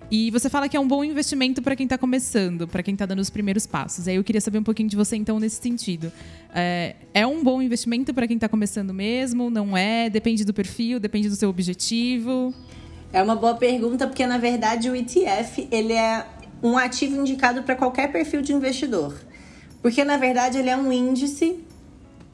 E 0.10 0.30
você 0.30 0.50
fala 0.50 0.70
que 0.70 0.78
é 0.78 0.80
um 0.80 0.88
bom 0.88 1.04
investimento 1.04 1.62
para 1.62 1.76
quem 1.76 1.86
está 1.86 1.98
começando, 1.98 2.68
para 2.68 2.84
quem 2.84 2.94
está 2.94 3.06
dando 3.06 3.20
os 3.20 3.30
primeiros 3.30 3.66
passos. 3.66 4.08
Aí 4.08 4.16
eu 4.16 4.24
queria 4.24 4.42
saber 4.42 4.60
um 4.60 4.64
pouquinho 4.64 4.88
de 4.88 4.96
você, 4.96 5.16
então, 5.16 5.40
nesse 5.40 5.62
sentido. 5.62 6.12
É, 6.54 6.96
é 7.14 7.26
um 7.26 7.44
bom 7.44 7.62
investimento 7.62 8.14
para 8.14 8.28
quem 8.28 8.38
está 8.38 8.48
começando 8.48 8.94
mesmo? 8.94 9.50
Não 9.50 9.76
é? 9.76 10.10
Depende 10.10 10.46
do 10.46 10.54
perfil, 10.54 11.00
depende 11.00 11.28
do 11.28 11.36
seu 11.36 11.50
objetivo? 11.50 12.54
É 13.12 13.22
uma 13.22 13.36
boa 13.36 13.56
pergunta, 13.56 14.06
porque 14.08 14.28
na 14.28 14.38
verdade 14.38 14.90
o 14.90 14.96
ETF 14.96 15.68
ele 15.72 15.94
é 15.94 16.26
um 16.62 16.78
ativo 16.78 17.20
indicado 17.20 17.64
para 17.64 17.76
qualquer 17.76 18.12
perfil 18.12 18.42
de 18.42 18.54
investidor. 18.54 19.16
Porque 19.82 20.04
na 20.04 20.18
verdade 20.18 20.58
ele 20.58 20.70
é 20.70 20.78
um 20.78 20.92
índice, 20.92 21.64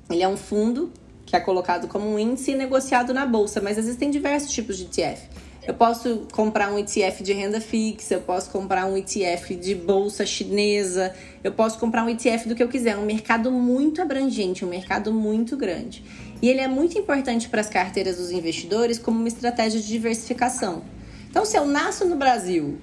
ele 0.09 0.23
é 0.23 0.27
um 0.27 0.37
fundo 0.37 0.91
que 1.25 1.35
é 1.35 1.39
colocado 1.39 1.87
como 1.87 2.11
um 2.11 2.19
índice 2.19 2.55
negociado 2.55 3.13
na 3.13 3.25
bolsa, 3.25 3.61
mas 3.61 3.77
existem 3.77 4.09
diversos 4.09 4.51
tipos 4.51 4.77
de 4.77 4.83
ETF. 4.85 5.29
Eu 5.63 5.75
posso 5.75 6.23
comprar 6.31 6.73
um 6.73 6.79
ETF 6.79 7.21
de 7.21 7.33
renda 7.33 7.61
fixa, 7.61 8.15
eu 8.15 8.21
posso 8.21 8.49
comprar 8.49 8.87
um 8.87 8.97
ETF 8.97 9.53
de 9.55 9.75
bolsa 9.75 10.25
chinesa, 10.25 11.13
eu 11.43 11.51
posso 11.51 11.77
comprar 11.77 12.03
um 12.03 12.09
ETF 12.09 12.49
do 12.49 12.55
que 12.55 12.63
eu 12.63 12.67
quiser. 12.67 12.91
É 12.91 12.97
um 12.97 13.05
mercado 13.05 13.51
muito 13.51 14.01
abrangente, 14.01 14.65
um 14.65 14.67
mercado 14.67 15.13
muito 15.13 15.55
grande. 15.55 16.03
E 16.41 16.49
ele 16.49 16.61
é 16.61 16.67
muito 16.67 16.97
importante 16.97 17.47
para 17.47 17.61
as 17.61 17.69
carteiras 17.69 18.17
dos 18.17 18.31
investidores 18.31 18.97
como 18.97 19.19
uma 19.19 19.27
estratégia 19.27 19.79
de 19.79 19.87
diversificação. 19.87 20.81
Então, 21.29 21.45
se 21.45 21.55
eu 21.55 21.65
nasço 21.65 22.05
no 22.05 22.15
Brasil 22.15 22.79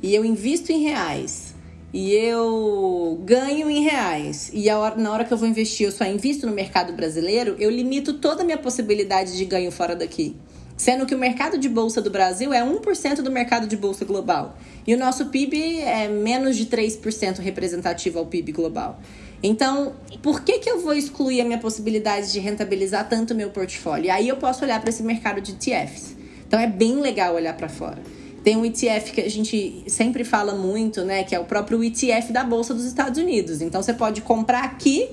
e 0.00 0.14
eu 0.14 0.24
invisto 0.24 0.70
em 0.70 0.84
reais 0.84 1.52
e 1.92 2.12
eu 2.12 3.20
ganho 3.24 3.68
em 3.68 3.82
reais 3.82 4.52
e 4.54 4.70
hora, 4.70 4.94
na 4.94 5.10
hora 5.10 5.24
que 5.24 5.32
eu 5.32 5.36
vou 5.36 5.48
investir 5.48 5.86
eu 5.86 5.92
só 5.92 6.04
invisto 6.04 6.46
no 6.46 6.52
mercado 6.52 6.92
brasileiro, 6.92 7.56
eu 7.58 7.68
limito 7.68 8.14
toda 8.14 8.42
a 8.42 8.44
minha 8.44 8.56
possibilidade 8.56 9.36
de 9.36 9.44
ganho 9.44 9.72
fora 9.72 9.96
daqui 9.96 10.36
sendo 10.80 11.04
que 11.04 11.14
o 11.14 11.18
mercado 11.18 11.58
de 11.58 11.68
bolsa 11.68 12.00
do 12.00 12.08
Brasil 12.08 12.54
é 12.54 12.64
1% 12.64 13.16
do 13.16 13.30
mercado 13.30 13.66
de 13.66 13.76
bolsa 13.76 14.02
global. 14.02 14.56
E 14.86 14.94
o 14.94 14.98
nosso 14.98 15.26
PIB 15.26 15.78
é 15.80 16.08
menos 16.08 16.56
de 16.56 16.64
3% 16.64 17.40
representativo 17.40 18.18
ao 18.18 18.24
PIB 18.24 18.50
global. 18.50 18.98
Então, 19.42 19.92
por 20.22 20.40
que, 20.40 20.58
que 20.58 20.70
eu 20.70 20.80
vou 20.80 20.94
excluir 20.94 21.42
a 21.42 21.44
minha 21.44 21.58
possibilidade 21.58 22.32
de 22.32 22.40
rentabilizar 22.40 23.06
tanto 23.10 23.34
o 23.34 23.36
meu 23.36 23.50
portfólio? 23.50 24.06
E 24.06 24.10
aí 24.10 24.26
eu 24.26 24.38
posso 24.38 24.64
olhar 24.64 24.80
para 24.80 24.88
esse 24.88 25.02
mercado 25.02 25.42
de 25.42 25.52
ETFs. 25.52 26.16
Então, 26.48 26.58
é 26.58 26.66
bem 26.66 26.98
legal 26.98 27.34
olhar 27.34 27.54
para 27.54 27.68
fora. 27.68 27.98
Tem 28.42 28.56
um 28.56 28.64
ETF 28.64 29.12
que 29.12 29.20
a 29.20 29.30
gente 29.30 29.84
sempre 29.86 30.24
fala 30.24 30.54
muito, 30.54 31.04
né? 31.04 31.24
Que 31.24 31.34
é 31.34 31.38
o 31.38 31.44
próprio 31.44 31.84
ETF 31.84 32.32
da 32.32 32.42
Bolsa 32.42 32.72
dos 32.72 32.86
Estados 32.86 33.22
Unidos. 33.22 33.60
Então, 33.60 33.82
você 33.82 33.92
pode 33.92 34.22
comprar 34.22 34.64
aqui 34.64 35.10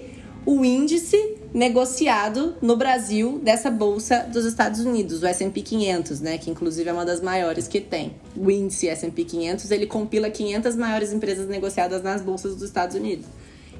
o 0.48 0.64
índice 0.64 1.36
negociado 1.54 2.56
no 2.62 2.78
Brasil 2.78 3.38
dessa 3.43 3.70
bolsa 3.70 4.20
dos 4.32 4.45
Estados 4.45 4.80
Unidos, 4.80 5.22
o 5.22 5.28
S&P 5.28 5.62
500, 5.62 6.22
né, 6.22 6.38
que 6.38 6.50
inclusive 6.50 6.89
é 6.89 6.93
uma 6.93 7.04
das 7.04 7.20
maiores 7.20 7.68
que 7.68 7.82
tem. 7.82 8.14
O 8.34 8.50
índice 8.50 8.88
S&P 8.88 9.26
500, 9.26 9.70
ele 9.72 9.86
compila 9.86 10.30
500 10.30 10.78
maiores 10.78 11.12
empresas 11.12 11.50
negociadas 11.50 12.02
nas 12.02 12.22
bolsas 12.22 12.56
dos 12.56 12.64
Estados 12.64 12.95
Unidos. 12.95 13.26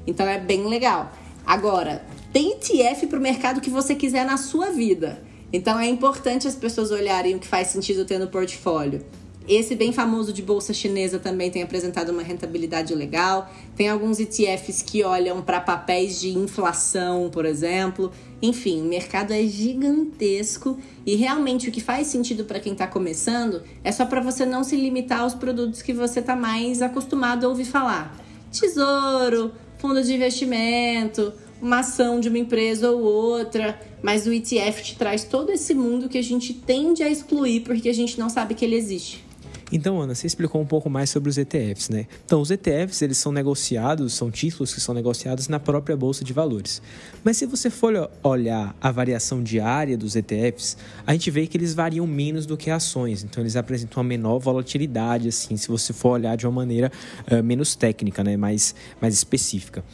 Então 0.06 0.26
é 0.28 0.38
bem 0.38 0.66
legal. 0.66 1.10
Agora, 1.46 2.04
tem 2.34 2.52
ETF 2.52 3.06
para 3.06 3.18
o 3.18 3.22
mercado 3.22 3.62
que 3.62 3.70
você 3.70 3.94
quiser 3.94 4.26
na 4.26 4.36
sua 4.36 4.66
vida. 4.70 5.22
Então 5.50 5.80
é 5.80 5.88
importante 5.88 6.46
as 6.46 6.54
pessoas 6.54 6.90
olharem 6.90 7.34
o 7.34 7.38
que 7.38 7.48
faz 7.48 7.68
sentido 7.68 8.04
ter 8.04 8.18
no 8.18 8.28
portfólio. 8.28 9.06
Esse 9.48 9.74
bem 9.74 9.92
famoso 9.92 10.30
de 10.30 10.42
bolsa 10.42 10.74
chinesa 10.74 11.18
também 11.18 11.50
tem 11.50 11.62
apresentado 11.62 12.10
uma 12.10 12.22
rentabilidade 12.22 12.94
legal. 12.94 13.50
Tem 13.74 13.88
alguns 13.88 14.20
ETFs 14.20 14.82
que 14.82 15.02
olham 15.02 15.40
para 15.40 15.58
papéis 15.58 16.20
de 16.20 16.36
inflação, 16.36 17.30
por 17.30 17.46
exemplo. 17.46 18.12
Enfim, 18.42 18.82
o 18.82 18.84
mercado 18.84 19.32
é 19.32 19.42
gigantesco 19.44 20.78
e 21.06 21.16
realmente 21.16 21.66
o 21.70 21.72
que 21.72 21.80
faz 21.80 22.08
sentido 22.08 22.44
para 22.44 22.60
quem 22.60 22.74
está 22.74 22.86
começando 22.86 23.62
é 23.82 23.90
só 23.90 24.04
para 24.04 24.20
você 24.20 24.44
não 24.44 24.62
se 24.62 24.76
limitar 24.76 25.20
aos 25.20 25.32
produtos 25.32 25.80
que 25.80 25.94
você 25.94 26.20
está 26.20 26.36
mais 26.36 26.82
acostumado 26.82 27.46
a 27.46 27.48
ouvir 27.48 27.64
falar. 27.64 28.14
Tesouro, 28.52 29.52
fundo 29.78 30.02
de 30.02 30.12
investimento, 30.12 31.32
uma 31.60 31.78
ação 31.78 32.20
de 32.20 32.28
uma 32.28 32.38
empresa 32.38 32.90
ou 32.90 33.00
outra, 33.00 33.80
mas 34.02 34.26
o 34.26 34.32
ETF 34.32 34.82
te 34.82 34.96
traz 34.98 35.24
todo 35.24 35.50
esse 35.50 35.72
mundo 35.72 36.06
que 36.06 36.18
a 36.18 36.22
gente 36.22 36.52
tende 36.52 37.02
a 37.02 37.08
excluir 37.08 37.60
porque 37.60 37.88
a 37.88 37.94
gente 37.94 38.18
não 38.18 38.28
sabe 38.28 38.54
que 38.54 38.62
ele 38.62 38.76
existe. 38.76 39.27
Então, 39.70 40.00
Ana, 40.00 40.14
você 40.14 40.26
explicou 40.26 40.60
um 40.60 40.66
pouco 40.66 40.88
mais 40.88 41.10
sobre 41.10 41.28
os 41.28 41.36
ETFs, 41.36 41.90
né? 41.90 42.06
Então, 42.24 42.40
os 42.40 42.50
ETFs, 42.50 43.02
eles 43.02 43.18
são 43.18 43.30
negociados, 43.30 44.14
são 44.14 44.30
títulos 44.30 44.72
que 44.72 44.80
são 44.80 44.94
negociados 44.94 45.48
na 45.48 45.60
própria 45.60 45.96
bolsa 45.96 46.24
de 46.24 46.32
valores. 46.32 46.80
Mas 47.22 47.36
se 47.36 47.44
você 47.44 47.68
for 47.68 48.10
olhar 48.22 48.74
a 48.80 48.90
variação 48.90 49.42
diária 49.42 49.96
dos 49.96 50.16
ETFs, 50.16 50.76
a 51.06 51.12
gente 51.12 51.30
vê 51.30 51.46
que 51.46 51.56
eles 51.56 51.74
variam 51.74 52.06
menos 52.06 52.46
do 52.46 52.56
que 52.56 52.70
ações. 52.70 53.22
Então, 53.22 53.42
eles 53.42 53.56
apresentam 53.56 54.02
uma 54.02 54.08
menor 54.08 54.38
volatilidade, 54.38 55.28
assim, 55.28 55.56
se 55.56 55.68
você 55.68 55.92
for 55.92 56.10
olhar 56.10 56.36
de 56.36 56.46
uma 56.46 56.52
maneira 56.52 56.90
uh, 57.30 57.42
menos 57.42 57.76
técnica, 57.76 58.24
né? 58.24 58.36
Mais, 58.36 58.74
mais 59.00 59.14
específica. 59.14 59.84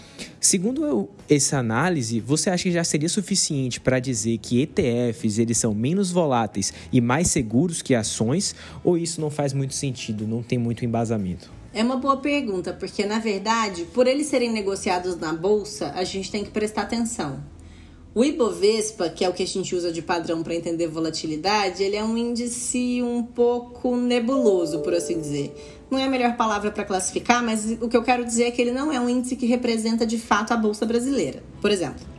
Segundo 0.45 1.09
essa 1.27 1.57
análise, 1.57 2.21
você 2.21 2.51
acha 2.51 2.65
que 2.65 2.71
já 2.71 2.85
seria 2.85 3.09
suficiente 3.09 3.81
para 3.81 3.99
dizer 3.99 4.37
que 4.37 4.61
ETFs, 4.61 5.39
eles 5.39 5.57
são 5.57 5.73
menos 5.75 6.11
voláteis 6.11 6.71
e 6.93 7.01
mais 7.01 7.29
seguros 7.29 7.81
que 7.81 7.95
ações? 7.95 8.55
Ou 8.85 8.99
isso 8.99 9.23
não 9.23 9.31
faz 9.31 9.55
muito 9.55 9.73
sentido, 9.73 10.29
não 10.29 10.43
tem 10.43 10.59
muito 10.59 10.85
embasamento. 10.85 11.51
É 11.73 11.83
uma 11.83 11.97
boa 11.97 12.19
pergunta, 12.19 12.75
porque 12.75 13.07
na 13.07 13.19
verdade, 13.19 13.87
por 13.95 14.07
eles 14.07 14.27
serem 14.27 14.53
negociados 14.53 15.17
na 15.17 15.33
bolsa, 15.33 15.93
a 15.97 16.05
gente 16.05 16.31
tem 16.31 16.45
que 16.45 16.51
prestar 16.51 16.83
atenção. 16.83 17.43
O 18.15 18.23
Ibovespa, 18.23 19.09
que 19.09 19.25
é 19.25 19.29
o 19.29 19.33
que 19.33 19.43
a 19.43 19.47
gente 19.47 19.75
usa 19.75 19.91
de 19.91 20.01
padrão 20.01 20.43
para 20.43 20.55
entender 20.55 20.87
volatilidade, 20.87 21.83
ele 21.83 21.97
é 21.97 22.05
um 22.05 22.19
índice 22.19 23.03
um 23.03 23.23
pouco 23.23 23.97
nebuloso, 23.97 24.81
por 24.81 24.93
assim 24.93 25.19
dizer. 25.19 25.74
Não 25.91 25.99
é 25.99 26.05
a 26.05 26.09
melhor 26.09 26.37
palavra 26.37 26.71
para 26.71 26.85
classificar, 26.85 27.43
mas 27.43 27.79
o 27.81 27.89
que 27.89 27.97
eu 27.97 28.03
quero 28.03 28.25
dizer 28.25 28.45
é 28.45 28.51
que 28.51 28.61
ele 28.61 28.73
não 28.73 28.93
é 28.93 28.99
um 28.99 29.09
índice 29.09 29.37
que 29.37 29.47
representa 29.47 30.07
de 30.07 30.19
fato 30.19 30.53
a 30.53 30.57
bolsa 30.57 30.85
brasileira. 30.87 31.43
Por 31.61 31.71
exemplo, 31.71 32.15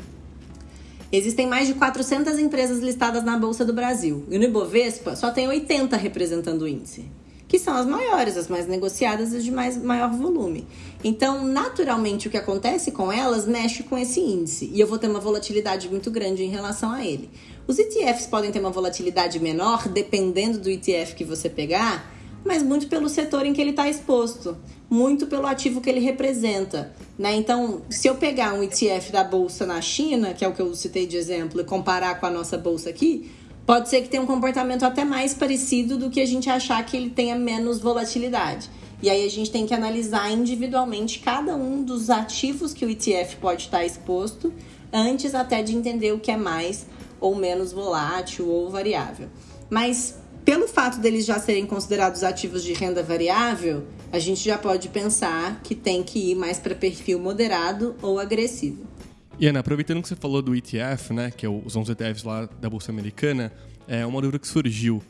Existem 1.12 1.48
mais 1.48 1.68
de 1.68 1.76
400 1.76 2.40
empresas 2.40 2.80
listadas 2.80 3.24
na 3.24 3.38
Bolsa 3.38 3.64
do 3.64 3.72
Brasil 3.72 4.26
e 4.30 4.38
no 4.38 4.46
Ibovespa 4.46 5.16
só 5.16 5.32
tem 5.32 5.48
80 5.48 5.96
representando 5.96 6.64
o 6.64 6.68
índice 6.68 7.06
que 7.48 7.60
são 7.60 7.76
as 7.76 7.86
maiores, 7.86 8.38
as 8.38 8.48
mais 8.48 8.68
negociadas 8.68 9.34
e 9.34 9.40
de 9.40 9.52
mais, 9.52 9.78
maior 9.78 10.12
volume. 10.12 10.68
Então, 11.04 11.46
naturalmente, 11.46 12.28
o 12.28 12.32
que 12.32 12.38
acontece 12.38 12.92
com 12.92 13.12
elas 13.12 13.46
mexe 13.46 13.84
com 13.84 13.98
esse 13.98 14.20
índice 14.20 14.70
e 14.74 14.80
eu 14.80 14.88
vou 14.88 14.98
ter 14.98 15.08
uma 15.08 15.20
volatilidade 15.20 15.88
muito 15.88 16.10
grande 16.10 16.44
em 16.44 16.50
relação 16.50 16.92
a 16.92 17.06
ele. 17.06 17.30
Os 17.68 17.78
ETFs 17.78 18.28
podem 18.28 18.52
ter 18.52 18.60
uma 18.60 18.72
volatilidade 18.72 19.40
menor, 19.40 19.88
dependendo 19.88 20.60
do 20.60 20.70
ETF 20.70 21.16
que 21.16 21.24
você 21.24 21.50
pegar, 21.50 22.15
mas 22.46 22.62
muito 22.62 22.88
pelo 22.88 23.10
setor 23.10 23.46
em 23.46 23.54
que 23.54 23.60
ele 23.60 23.72
está 23.72 23.90
exposto, 23.90 24.56
muito 24.88 25.26
pelo 25.26 25.48
ativo 25.48 25.82
que 25.82 25.90
ele 25.90 26.00
representa. 26.00 26.94
Né? 27.18 27.36
Então, 27.36 27.82
se 27.90 28.08
eu 28.08 28.16
pegar 28.16 28.54
um 28.54 28.62
ETF 28.62 29.12
da 29.12 29.24
bolsa 29.24 29.66
na 29.66 29.82
China, 29.82 30.34
que 30.34 30.46
é 30.46 30.48
o 30.48 30.54
que 30.54 30.62
eu 30.62 30.74
citei 30.76 31.08
de 31.08 31.18
exemplo, 31.18 31.60
e 31.60 31.64
comparar 31.64 32.20
com 32.20 32.28
a 32.28 32.30
nossa 32.30 32.56
bolsa 32.56 32.92
aqui, 32.92 33.32
pode 33.66 33.90
ser 33.90 34.02
que 34.02 34.10
tenha 34.10 34.22
um 34.22 34.28
comportamento 34.28 34.84
até 34.84 35.04
mais 35.04 35.34
parecido 35.34 35.98
do 35.98 36.12
que 36.12 36.22
a 36.22 36.26
gente 36.26 36.48
achar 36.48 36.86
que 36.86 36.96
ele 36.96 37.10
tenha 37.10 37.36
menos 37.36 37.80
volatilidade. 37.80 38.70
E 39.02 39.10
aí 39.10 39.26
a 39.26 39.30
gente 39.30 39.52
tem 39.52 39.66
que 39.66 39.74
analisar 39.74 40.32
individualmente 40.32 41.20
cada 41.20 41.56
um 41.56 41.84
dos 41.84 42.10
ativos 42.10 42.74
que 42.74 42.86
o 42.86 42.90
ETF 42.90 43.38
pode 43.38 43.64
estar 43.64 43.84
exposto, 43.84 44.54
antes 44.94 45.34
até 45.34 45.64
de 45.64 45.76
entender 45.76 46.14
o 46.14 46.20
que 46.20 46.32
é 46.32 46.38
mais 46.38 46.86
ou 47.20 47.36
menos 47.36 47.74
volátil 47.74 48.48
ou 48.48 48.70
variável. 48.70 49.28
Mas 49.70 50.16
pelo 50.46 50.68
fato 50.68 51.00
deles 51.00 51.26
já 51.26 51.40
serem 51.40 51.66
considerados 51.66 52.24
ativos 52.24 52.64
de 52.64 52.72
renda 52.72 53.02
variável, 53.02 53.84
a 54.14 54.20
gente 54.20 54.46
já 54.46 54.58
pode 54.58 54.90
pensar 54.90 55.60
que 55.64 55.74
tem 55.74 56.04
que 56.04 56.32
ir 56.32 56.36
mais 56.36 56.60
para 56.60 56.76
perfil 56.76 57.20
moderado 57.20 57.96
ou 58.00 58.20
agressivo. 58.20 58.86
E 59.40 59.48
Ana, 59.48 59.60
aproveitando 59.60 60.02
que 60.04 60.08
você 60.08 60.16
falou 60.16 60.44
do 60.44 60.56
ETF, 60.56 61.12
né, 61.12 61.32
que 61.32 61.46
é 61.46 61.50
os 61.50 61.76
11 61.76 61.92
ETFs 61.92 62.24
lá 62.24 62.48
da 62.62 62.70
Bolsa 62.70 62.92
Americana, 62.92 63.52
é 63.88 64.06
uma 64.06 64.22
dúvida 64.22 64.38
que 64.38 64.48
surgiu. 64.48 65.02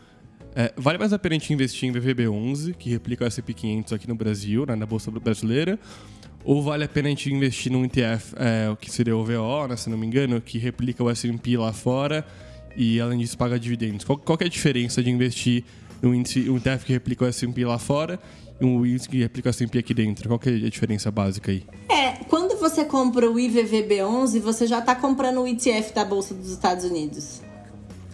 É, 0.55 0.73
vale 0.77 0.97
mais 0.97 1.11
a 1.11 1.19
pena 1.19 1.35
a 1.35 1.37
gente 1.37 1.53
investir 1.53 1.89
em 1.89 1.91
VVB11, 1.91 2.73
que 2.73 2.89
replica 2.89 3.25
o 3.25 3.27
S&P 3.27 3.53
500 3.53 3.91
aqui 3.91 4.07
no 4.07 4.15
Brasil, 4.15 4.65
né, 4.65 4.73
na 4.73 4.85
Bolsa 4.85 5.11
Brasileira, 5.11 5.77
ou 6.45 6.63
vale 6.63 6.85
a 6.85 6.87
pena 6.87 7.09
a 7.09 7.11
gente 7.11 7.31
investir 7.31 7.71
num 7.71 7.83
ETF, 7.83 8.33
é, 8.37 8.75
que 8.79 8.89
seria 8.89 9.15
o 9.17 9.25
VO, 9.25 9.67
né, 9.67 9.75
se 9.75 9.89
não 9.89 9.97
me 9.97 10.07
engano, 10.07 10.39
que 10.39 10.57
replica 10.57 11.03
o 11.03 11.09
S&P 11.09 11.57
lá 11.57 11.73
fora 11.73 12.25
e, 12.75 12.99
além 12.99 13.19
disso, 13.19 13.37
paga 13.37 13.59
dividendos? 13.59 14.05
Qual, 14.05 14.17
qual 14.17 14.37
é 14.41 14.45
a 14.45 14.49
diferença 14.49 15.01
de 15.01 15.09
investir 15.09 15.63
num 16.01 16.13
índice, 16.13 16.49
um 16.49 16.59
que 16.59 16.93
replica 16.93 17.25
o 17.25 17.27
S&P 17.27 17.65
lá 17.65 17.79
fora 17.79 18.19
e 18.59 18.65
um 18.65 18.85
índice 18.85 19.07
que 19.07 19.19
replica 19.19 19.49
o 19.49 19.51
S&P 19.51 19.79
aqui 19.79 19.93
dentro? 19.93 20.27
Qual 20.27 20.39
é 20.45 20.49
a 20.49 20.69
diferença 20.69 21.09
básica 21.09 21.51
aí? 21.51 21.63
É, 21.89 22.11
quando 22.27 22.57
você 22.59 22.85
compra 22.85 23.29
o 23.29 23.35
IVVB11, 23.35 24.39
você 24.39 24.67
já 24.67 24.79
está 24.79 24.95
comprando 24.95 25.41
o 25.41 25.47
ETF 25.47 25.93
da 25.93 26.05
Bolsa 26.05 26.33
dos 26.33 26.51
Estados 26.51 26.83
Unidos. 26.83 27.41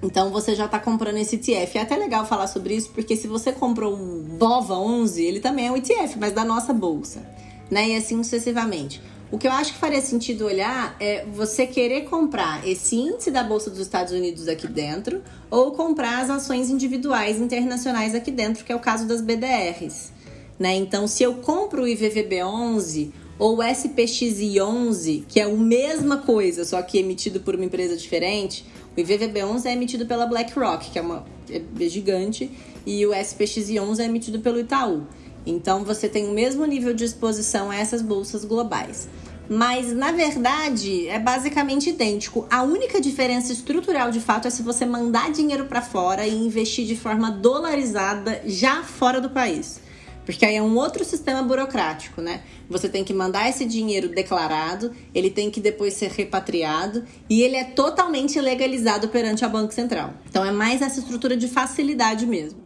Então 0.04 0.32
você 0.32 0.56
já 0.56 0.66
está 0.66 0.80
comprando 0.80 1.18
esse 1.18 1.36
ETF. 1.36 1.78
É 1.78 1.82
até 1.82 1.96
legal 1.96 2.26
falar 2.26 2.48
sobre 2.48 2.76
isso, 2.76 2.90
porque 2.90 3.16
se 3.16 3.28
você 3.28 3.52
comprou 3.52 3.94
o 3.94 4.24
BOVA 4.38 4.76
11, 4.76 5.24
ele 5.24 5.40
também 5.40 5.68
é 5.68 5.72
um 5.72 5.78
ETF, 5.78 6.18
mas 6.20 6.34
da 6.34 6.44
nossa 6.44 6.74
bolsa, 6.74 7.22
né? 7.70 7.90
E 7.90 7.96
assim 7.96 8.22
sucessivamente. 8.24 9.02
O 9.32 9.38
que 9.38 9.48
eu 9.48 9.52
acho 9.54 9.72
que 9.72 9.80
faria 9.80 10.02
sentido 10.02 10.46
olhar 10.46 10.94
é 11.00 11.24
você 11.26 11.66
querer 11.66 12.02
comprar 12.02 12.68
esse 12.68 12.98
índice 12.98 13.32
da 13.32 13.42
Bolsa 13.42 13.70
dos 13.70 13.80
Estados 13.80 14.12
Unidos 14.12 14.46
aqui 14.50 14.68
dentro 14.68 15.22
ou 15.50 15.72
comprar 15.72 16.22
as 16.22 16.30
ações 16.30 16.70
individuais 16.70 17.40
internacionais 17.40 18.14
aqui 18.14 18.30
dentro, 18.30 18.66
que 18.66 18.74
é 18.74 18.76
o 18.76 18.80
caso 18.80 19.08
das 19.08 19.22
BDRs. 19.22 20.12
Né? 20.60 20.76
Então, 20.76 21.08
se 21.08 21.24
eu 21.24 21.36
compro 21.36 21.84
o 21.84 21.86
IVVB11 21.86 23.12
ou 23.40 23.60
o 23.60 23.64
SPXI11, 23.64 25.24
que 25.30 25.40
é 25.40 25.44
a 25.44 25.50
mesma 25.50 26.18
coisa, 26.18 26.66
só 26.66 26.82
que 26.82 26.98
emitido 27.00 27.40
por 27.40 27.56
uma 27.56 27.64
empresa 27.64 27.96
diferente, 27.96 28.66
o 28.98 29.00
IVVB11 29.00 29.66
é 29.66 29.72
emitido 29.72 30.06
pela 30.06 30.26
BlackRock, 30.26 30.92
que 30.92 31.00
é 31.00 31.02
uma 31.02 31.26
é 31.50 31.90
gigante, 31.90 32.52
e 32.86 33.06
o 33.06 33.12
SPXI11 33.12 34.00
é 34.00 34.04
emitido 34.04 34.42
pelo 34.42 34.60
Itaú. 34.60 35.08
Então 35.46 35.84
você 35.84 36.08
tem 36.08 36.28
o 36.28 36.34
mesmo 36.34 36.66
nível 36.66 36.94
de 36.94 37.04
exposição 37.04 37.72
a 37.72 37.76
essas 37.76 38.02
bolsas 38.02 38.46
globais. 38.46 39.08
Mas 39.50 39.94
na 39.94 40.12
verdade 40.12 41.08
é 41.08 41.20
basicamente 41.20 41.90
idêntico. 41.90 42.48
A 42.50 42.64
única 42.64 43.02
diferença 43.02 43.52
estrutural 43.52 44.10
de 44.10 44.20
fato 44.20 44.48
é 44.48 44.52
se 44.52 44.64
você 44.64 44.86
mandar 44.86 45.32
dinheiro 45.32 45.66
para 45.66 45.82
fora 45.82 46.26
e 46.26 46.34
investir 46.34 46.86
de 46.86 46.96
forma 46.96 47.30
dolarizada 47.30 48.42
já 48.46 48.84
fora 48.84 49.20
do 49.20 49.30
país. 49.30 49.82
Porque 50.26 50.46
aí 50.46 50.56
é 50.56 50.62
um 50.62 50.78
outro 50.78 51.04
sistema 51.04 51.42
burocrático, 51.42 52.22
né? 52.22 52.44
Você 52.70 52.88
tem 52.88 53.04
que 53.04 53.14
mandar 53.14 53.50
esse 53.50 53.66
dinheiro 53.66 54.08
declarado, 54.08 54.92
ele 55.14 55.30
tem 55.30 55.50
que 55.50 55.60
depois 55.60 55.96
ser 55.96 56.12
repatriado 56.12 57.04
e 57.30 57.42
ele 57.42 57.56
é 57.56 57.64
totalmente 57.64 58.40
legalizado 58.40 59.10
perante 59.10 59.44
a 59.44 59.50
Banco 59.50 59.74
Central. 59.74 60.14
Então 60.30 60.46
é 60.46 60.52
mais 60.52 60.82
essa 60.82 61.00
estrutura 61.00 61.36
de 61.36 61.48
facilidade 61.48 62.26
mesmo. 62.26 62.62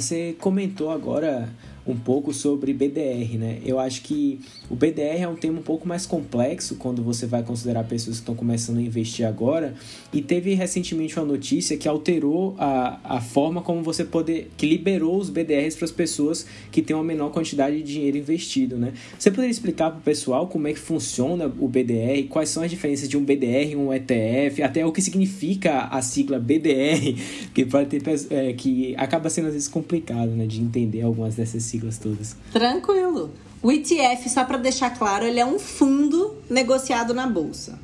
Você 0.00 0.34
comentou 0.38 0.90
agora 0.90 1.48
um 1.88 1.96
pouco 1.96 2.34
sobre 2.34 2.74
BDR, 2.74 3.38
né? 3.38 3.58
Eu 3.64 3.80
acho 3.80 4.02
que 4.02 4.38
o 4.68 4.76
BDR 4.76 5.22
é 5.22 5.28
um 5.28 5.34
tema 5.34 5.58
um 5.58 5.62
pouco 5.62 5.88
mais 5.88 6.04
complexo 6.04 6.76
quando 6.76 7.02
você 7.02 7.26
vai 7.26 7.42
considerar 7.42 7.84
pessoas 7.84 8.16
que 8.16 8.22
estão 8.22 8.34
começando 8.34 8.76
a 8.76 8.82
investir 8.82 9.26
agora. 9.26 9.74
E 10.12 10.20
teve 10.20 10.52
recentemente 10.52 11.18
uma 11.18 11.24
notícia 11.24 11.78
que 11.78 11.88
alterou 11.88 12.54
a, 12.58 13.16
a 13.16 13.20
forma 13.22 13.62
como 13.62 13.82
você 13.82 14.04
poder. 14.04 14.50
que 14.58 14.66
liberou 14.66 15.16
os 15.16 15.30
BDRs 15.30 15.76
para 15.76 15.86
as 15.86 15.90
pessoas 15.90 16.46
que 16.70 16.82
têm 16.82 16.94
uma 16.94 17.04
menor 17.04 17.30
quantidade 17.30 17.78
de 17.78 17.82
dinheiro 17.82 18.18
investido, 18.18 18.76
né? 18.76 18.92
Você 19.18 19.30
poderia 19.30 19.50
explicar 19.50 19.90
para 19.90 20.00
o 20.00 20.02
pessoal 20.02 20.46
como 20.46 20.68
é 20.68 20.74
que 20.74 20.78
funciona 20.78 21.50
o 21.58 21.66
BDR, 21.66 22.28
quais 22.28 22.50
são 22.50 22.62
as 22.62 22.70
diferenças 22.70 23.08
de 23.08 23.16
um 23.16 23.24
BDR 23.24 23.70
e 23.70 23.76
um 23.76 23.94
ETF, 23.94 24.62
até 24.62 24.84
o 24.84 24.92
que 24.92 25.00
significa 25.00 25.84
a 25.84 26.02
sigla 26.02 26.38
BDR, 26.38 27.16
que 27.54 27.64
pode 27.64 27.88
ter 27.88 28.02
é, 28.30 28.52
que 28.52 28.94
acaba 28.96 29.30
sendo 29.30 29.46
às 29.46 29.54
vezes 29.54 29.68
complicado, 29.68 30.30
né, 30.32 30.46
de 30.46 30.60
entender 30.60 31.00
algumas 31.00 31.34
dessas 31.34 31.62
siglas 31.62 31.77
siglas 31.78 31.98
todas. 31.98 32.36
Tranquilo. 32.52 33.30
O 33.62 33.72
ETF, 33.72 34.28
só 34.28 34.44
para 34.44 34.58
deixar 34.58 34.90
claro, 34.90 35.24
ele 35.24 35.40
é 35.40 35.46
um 35.46 35.58
fundo 35.58 36.36
negociado 36.48 37.14
na 37.14 37.26
bolsa. 37.26 37.78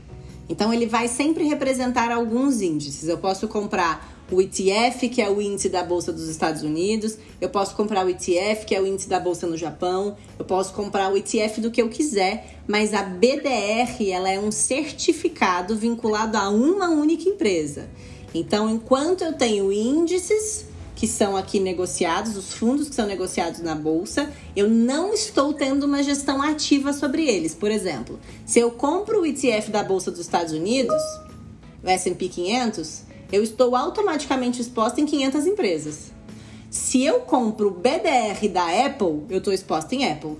Então 0.48 0.72
ele 0.72 0.86
vai 0.86 1.08
sempre 1.08 1.44
representar 1.44 2.12
alguns 2.12 2.60
índices. 2.60 3.08
Eu 3.08 3.18
posso 3.18 3.48
comprar 3.48 4.12
o 4.30 4.40
ETF, 4.40 5.08
que 5.08 5.20
é 5.20 5.30
o 5.30 5.40
índice 5.40 5.68
da 5.68 5.82
bolsa 5.82 6.12
dos 6.12 6.28
Estados 6.28 6.62
Unidos, 6.62 7.18
eu 7.40 7.48
posso 7.48 7.76
comprar 7.76 8.06
o 8.06 8.08
ETF, 8.08 8.64
que 8.64 8.74
é 8.74 8.80
o 8.80 8.86
índice 8.86 9.08
da 9.08 9.20
bolsa 9.20 9.46
no 9.46 9.56
Japão, 9.56 10.16
eu 10.38 10.44
posso 10.44 10.72
comprar 10.72 11.12
o 11.12 11.16
ETF 11.16 11.60
do 11.60 11.70
que 11.70 11.82
eu 11.82 11.88
quiser, 11.88 12.58
mas 12.66 12.94
a 12.94 13.02
BDR, 13.02 14.10
ela 14.10 14.30
é 14.30 14.38
um 14.38 14.50
certificado 14.50 15.76
vinculado 15.76 16.38
a 16.38 16.48
uma 16.48 16.88
única 16.88 17.28
empresa. 17.28 17.88
Então, 18.34 18.68
enquanto 18.68 19.22
eu 19.22 19.34
tenho 19.34 19.70
índices 19.70 20.66
que 20.94 21.08
são 21.08 21.36
aqui 21.36 21.58
negociados, 21.58 22.36
os 22.36 22.52
fundos 22.52 22.88
que 22.88 22.94
são 22.94 23.06
negociados 23.06 23.60
na 23.60 23.74
bolsa, 23.74 24.32
eu 24.54 24.68
não 24.68 25.12
estou 25.12 25.52
tendo 25.52 25.84
uma 25.84 26.02
gestão 26.02 26.40
ativa 26.40 26.92
sobre 26.92 27.26
eles. 27.26 27.54
Por 27.54 27.70
exemplo, 27.70 28.18
se 28.46 28.60
eu 28.60 28.70
compro 28.70 29.22
o 29.22 29.26
ETF 29.26 29.70
da 29.70 29.82
bolsa 29.82 30.10
dos 30.10 30.20
Estados 30.20 30.52
Unidos, 30.52 31.02
o 31.82 31.88
S&P 31.88 32.28
500, 32.28 33.02
eu 33.32 33.42
estou 33.42 33.74
automaticamente 33.74 34.60
exposta 34.60 35.00
em 35.00 35.06
500 35.06 35.46
empresas. 35.46 36.12
Se 36.70 37.04
eu 37.04 37.20
compro 37.20 37.68
o 37.68 37.70
BDR 37.70 38.48
da 38.52 38.86
Apple, 38.86 39.22
eu 39.28 39.38
estou 39.38 39.52
exposta 39.52 39.94
em 39.94 40.10
Apple. 40.10 40.36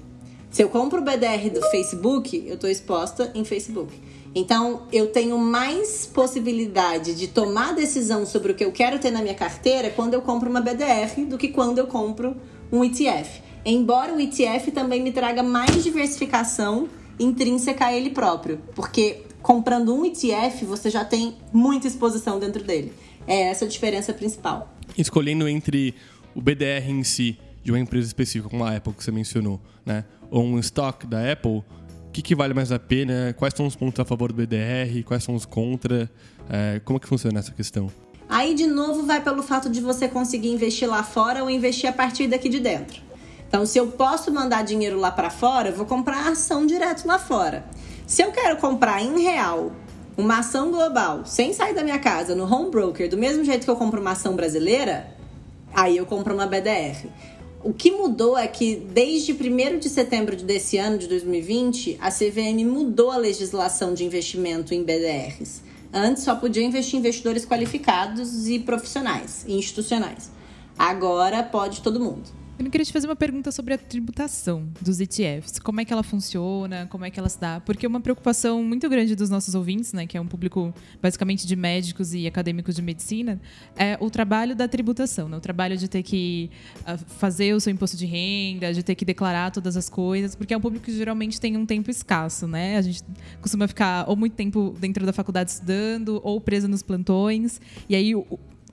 Se 0.50 0.62
eu 0.62 0.68
compro 0.68 1.00
o 1.00 1.05
BDR 1.05 1.50
do 1.52 1.61
Facebook, 1.70 2.44
eu 2.46 2.55
estou 2.55 2.70
exposta 2.70 3.30
em 3.34 3.44
Facebook. 3.44 3.92
Então, 4.35 4.82
eu 4.93 5.07
tenho 5.12 5.39
mais 5.39 6.07
possibilidade 6.07 7.14
de 7.14 7.28
tomar 7.28 7.72
decisão 7.74 8.26
sobre 8.26 8.53
o 8.53 8.55
que 8.55 8.64
eu 8.64 8.72
quero 8.72 8.99
ter 8.99 9.11
na 9.11 9.22
minha 9.22 9.35
carteira 9.35 9.91
quando 9.91 10.14
eu 10.14 10.22
compro 10.22 10.51
uma 10.51 10.61
BDR 10.61 11.24
do 11.28 11.39
que 11.39 11.49
quando 11.49 11.78
eu 11.78 11.87
compro 11.87 12.37
um 12.72 12.85
ETF. 12.85 13.43
Embora 13.64 14.12
o 14.12 14.20
ETF 14.20 14.72
também 14.72 15.01
me 15.01 15.12
traga 15.12 15.43
mais 15.43 15.85
diversificação 15.85 16.89
intrínseca 17.18 17.87
a 17.87 17.95
ele 17.95 18.11
próprio, 18.11 18.61
porque 18.74 19.22
comprando 19.41 19.95
um 19.95 20.05
ETF 20.05 20.64
você 20.64 20.91
já 20.91 21.05
tem 21.05 21.37
muita 21.53 21.87
exposição 21.87 22.41
dentro 22.41 22.64
dele. 22.64 22.93
É 23.26 23.43
essa 23.43 23.64
a 23.64 23.68
diferença 23.68 24.12
principal. 24.12 24.74
Escolhendo 24.99 25.49
entre 25.49 25.95
o 26.35 26.41
BDR 26.43 26.91
em 26.91 27.05
si 27.05 27.39
de 27.62 27.70
uma 27.70 27.78
empresa 27.78 28.07
específica, 28.07 28.51
como 28.51 28.64
a 28.64 28.76
Apple 28.76 28.93
que 28.93 29.03
você 29.03 29.11
mencionou, 29.11 29.61
né, 29.87 30.05
ou 30.30 30.43
um 30.43 30.59
stock 30.59 31.07
da 31.07 31.32
Apple, 31.32 31.62
que, 32.14 32.22
que 32.22 32.34
vale 32.34 32.54
mais 32.54 32.70
a 32.70 32.78
pena? 32.78 33.34
Quais 33.36 33.52
são 33.54 33.66
os 33.66 33.74
pontos 33.74 33.98
a 33.98 34.04
favor 34.04 34.32
do 34.32 34.34
BDR? 34.34 35.02
Quais 35.04 35.24
são 35.24 35.34
os 35.34 35.44
contra? 35.44 36.08
É, 36.48 36.80
como 36.84 37.00
que 37.00 37.08
funciona 37.08 37.40
essa 37.40 37.50
questão? 37.50 37.90
Aí, 38.28 38.54
de 38.54 38.68
novo, 38.68 39.04
vai 39.04 39.20
pelo 39.20 39.42
fato 39.42 39.68
de 39.68 39.80
você 39.80 40.06
conseguir 40.06 40.48
investir 40.48 40.88
lá 40.88 41.02
fora 41.02 41.42
ou 41.42 41.50
investir 41.50 41.90
a 41.90 41.92
partir 41.92 42.28
daqui 42.28 42.48
de 42.48 42.60
dentro. 42.60 43.02
Então, 43.48 43.66
se 43.66 43.78
eu 43.78 43.88
posso 43.88 44.32
mandar 44.32 44.62
dinheiro 44.62 44.98
lá 44.98 45.10
para 45.10 45.28
fora, 45.28 45.70
eu 45.70 45.74
vou 45.74 45.86
comprar 45.86 46.28
ação 46.28 46.64
direto 46.64 47.04
lá 47.06 47.18
fora. 47.18 47.64
Se 48.06 48.22
eu 48.22 48.30
quero 48.30 48.58
comprar 48.58 49.02
em 49.02 49.20
real 49.20 49.72
uma 50.16 50.38
ação 50.38 50.70
global, 50.70 51.26
sem 51.26 51.52
sair 51.52 51.74
da 51.74 51.82
minha 51.82 51.98
casa, 51.98 52.34
no 52.36 52.44
home 52.44 52.70
broker, 52.70 53.08
do 53.08 53.18
mesmo 53.18 53.42
jeito 53.44 53.64
que 53.64 53.70
eu 53.70 53.76
compro 53.76 54.00
uma 54.00 54.12
ação 54.12 54.36
brasileira, 54.36 55.08
aí 55.74 55.96
eu 55.96 56.06
compro 56.06 56.32
uma 56.32 56.46
BDR. 56.46 57.08
O 57.64 57.72
que 57.72 57.90
mudou 57.90 58.36
é 58.36 58.46
que 58.46 58.76
desde 58.76 59.32
1 59.32 59.78
de 59.78 59.88
setembro 59.88 60.36
desse 60.36 60.76
ano, 60.76 60.98
de 60.98 61.08
2020, 61.08 61.96
a 61.98 62.10
CVM 62.10 62.62
mudou 62.62 63.10
a 63.10 63.16
legislação 63.16 63.94
de 63.94 64.04
investimento 64.04 64.74
em 64.74 64.82
BDRs. 64.82 65.62
Antes 65.90 66.24
só 66.24 66.34
podia 66.36 66.62
investir 66.62 66.98
investidores 66.98 67.46
qualificados 67.46 68.46
e 68.48 68.58
profissionais, 68.58 69.46
e 69.48 69.54
institucionais. 69.54 70.30
Agora 70.78 71.42
pode 71.42 71.80
todo 71.80 71.98
mundo. 71.98 72.43
Eu 72.57 72.70
queria 72.70 72.84
te 72.84 72.92
fazer 72.92 73.09
uma 73.09 73.16
pergunta 73.16 73.50
sobre 73.50 73.74
a 73.74 73.78
tributação 73.78 74.68
dos 74.80 75.00
ETFs. 75.00 75.59
Como 75.59 75.80
é 75.80 75.84
que 75.84 75.92
ela 75.92 76.05
funciona? 76.05 76.86
Como 76.88 77.05
é 77.05 77.11
que 77.11 77.18
ela 77.18 77.28
se 77.28 77.38
dá? 77.38 77.61
Porque 77.61 77.84
uma 77.84 78.00
preocupação 78.00 78.62
muito 78.62 78.88
grande 78.88 79.16
dos 79.16 79.28
nossos 79.28 79.57
ouvintes, 79.57 79.92
né, 79.92 80.07
que 80.07 80.16
é 80.16 80.20
um 80.20 80.26
público 80.26 80.72
basicamente 81.02 81.48
de 81.48 81.57
médicos 81.57 82.14
e 82.14 82.28
acadêmicos 82.28 82.76
de 82.76 82.80
medicina, 82.82 83.40
é 83.76 83.98
o 84.00 84.09
trabalho 84.09 84.55
da 84.55 84.68
tributação, 84.68 85.28
né? 85.28 85.36
o 85.36 85.40
trabalho 85.40 85.76
de 85.76 85.88
ter 85.88 86.05
que 86.05 86.48
uh, 86.82 86.96
fazer 87.18 87.55
o 87.55 87.61
seu 87.61 87.72
imposto 87.72 87.96
de 87.96 88.07
renda, 88.07 88.72
de 88.72 88.84
ter 88.84 88.94
que 88.94 89.05
declarar 89.05 89.50
todas 89.50 89.76
as 89.76 89.88
coisas, 89.88 90.36
porque 90.36 90.55
é 90.55 90.57
um 90.57 90.61
público 90.61 90.84
que 90.84 90.96
geralmente 90.96 91.40
tem 91.40 91.57
um 91.57 91.66
tempo 91.66 91.90
escasso, 91.90 92.46
né? 92.46 92.76
A 92.76 92.82
gente 92.82 93.02
costuma 93.40 93.66
ficar 93.66 94.09
ou 94.09 94.14
muito 94.14 94.34
tempo 94.34 94.74
dentro 94.78 95.05
da 95.05 95.12
faculdade 95.12 95.50
estudando 95.50 96.20
ou 96.22 96.40
presa 96.40 96.68
nos 96.68 96.82
plantões, 96.82 97.61
e 97.88 97.96
aí 97.96 98.14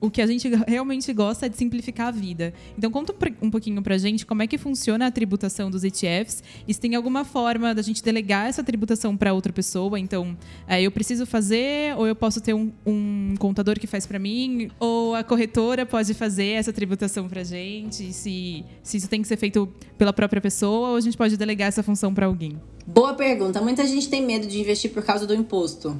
o, 0.02 0.10
que 0.10 0.20
a 0.20 0.26
gente 0.26 0.50
realmente 0.66 1.12
gosta 1.12 1.46
é 1.46 1.48
de 1.48 1.56
simplificar 1.56 2.08
a 2.08 2.10
vida. 2.10 2.52
Então, 2.76 2.90
conta 2.90 3.14
um 3.40 3.50
pouquinho 3.50 3.80
pra 3.82 3.96
gente 3.96 4.26
como 4.26 4.42
é 4.42 4.46
que 4.46 4.58
funciona 4.58 5.06
a 5.06 5.10
tributação 5.10 5.70
dos 5.70 5.84
ETFs 5.84 6.42
e 6.66 6.74
se 6.74 6.80
tem 6.80 6.94
alguma 6.94 7.24
forma 7.24 7.74
da 7.74 7.80
gente 7.80 8.02
delegar 8.02 8.48
essa 8.48 8.64
tributação 8.64 9.16
para 9.16 9.32
outra 9.32 9.52
pessoa. 9.52 9.98
Então, 9.98 10.36
é, 10.66 10.82
eu 10.82 10.90
preciso 10.90 11.24
fazer, 11.24 11.96
ou 11.96 12.06
eu 12.06 12.16
posso 12.16 12.40
ter 12.40 12.52
um, 12.52 12.72
um 12.84 13.34
contador 13.38 13.78
que 13.78 13.86
faz 13.86 14.04
para 14.04 14.18
mim, 14.18 14.70
ou 14.80 15.14
a 15.14 15.22
corretora 15.22 15.86
pode 15.86 16.12
fazer 16.14 16.54
essa 16.54 16.72
tributação 16.72 17.28
pra 17.28 17.44
gente. 17.44 18.12
Se, 18.12 18.64
se 18.82 18.96
isso 18.96 19.08
tem 19.08 19.22
que 19.22 19.28
ser 19.28 19.36
feito 19.36 19.72
pela 19.96 20.12
própria 20.12 20.40
pessoa, 20.40 20.90
ou 20.90 20.96
a 20.96 21.00
gente 21.00 21.16
pode 21.16 21.36
delegar 21.36 21.68
essa 21.68 21.82
função 21.82 22.12
para 22.12 22.26
alguém. 22.26 22.60
Boa 22.86 23.14
pergunta. 23.14 23.60
Muita 23.60 23.86
gente 23.86 24.08
tem 24.08 24.24
medo 24.24 24.46
de 24.46 24.60
investir 24.60 24.90
por 24.90 25.04
causa 25.04 25.26
do 25.26 25.34
imposto. 25.34 25.96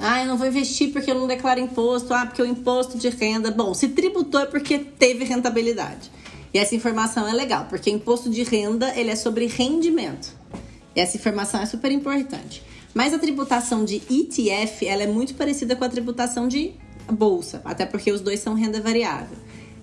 Ah, 0.00 0.22
eu 0.22 0.26
não 0.26 0.36
vou 0.36 0.46
investir 0.46 0.92
porque 0.92 1.10
eu 1.10 1.14
não 1.14 1.26
declaro 1.26 1.60
imposto. 1.60 2.14
Ah, 2.14 2.26
porque 2.26 2.42
o 2.42 2.46
imposto 2.46 2.96
de 2.96 3.08
renda. 3.08 3.50
Bom, 3.50 3.74
se 3.74 3.88
tributou 3.88 4.40
é 4.40 4.46
porque 4.46 4.78
teve 4.78 5.24
rentabilidade. 5.24 6.10
E 6.52 6.58
essa 6.58 6.74
informação 6.74 7.28
é 7.28 7.32
legal, 7.32 7.66
porque 7.68 7.90
imposto 7.90 8.30
de 8.30 8.42
renda 8.42 8.92
ele 8.96 9.10
é 9.10 9.16
sobre 9.16 9.46
rendimento. 9.46 10.34
E 10.96 11.00
essa 11.00 11.16
informação 11.16 11.60
é 11.60 11.66
super 11.66 11.92
importante. 11.92 12.62
Mas 12.94 13.12
a 13.12 13.18
tributação 13.18 13.84
de 13.84 14.02
ETF 14.10 14.86
ela 14.86 15.02
é 15.02 15.06
muito 15.06 15.34
parecida 15.34 15.76
com 15.76 15.84
a 15.84 15.88
tributação 15.88 16.48
de 16.48 16.72
bolsa, 17.10 17.60
até 17.64 17.84
porque 17.84 18.10
os 18.10 18.20
dois 18.20 18.40
são 18.40 18.54
renda 18.54 18.80
variável. 18.80 19.36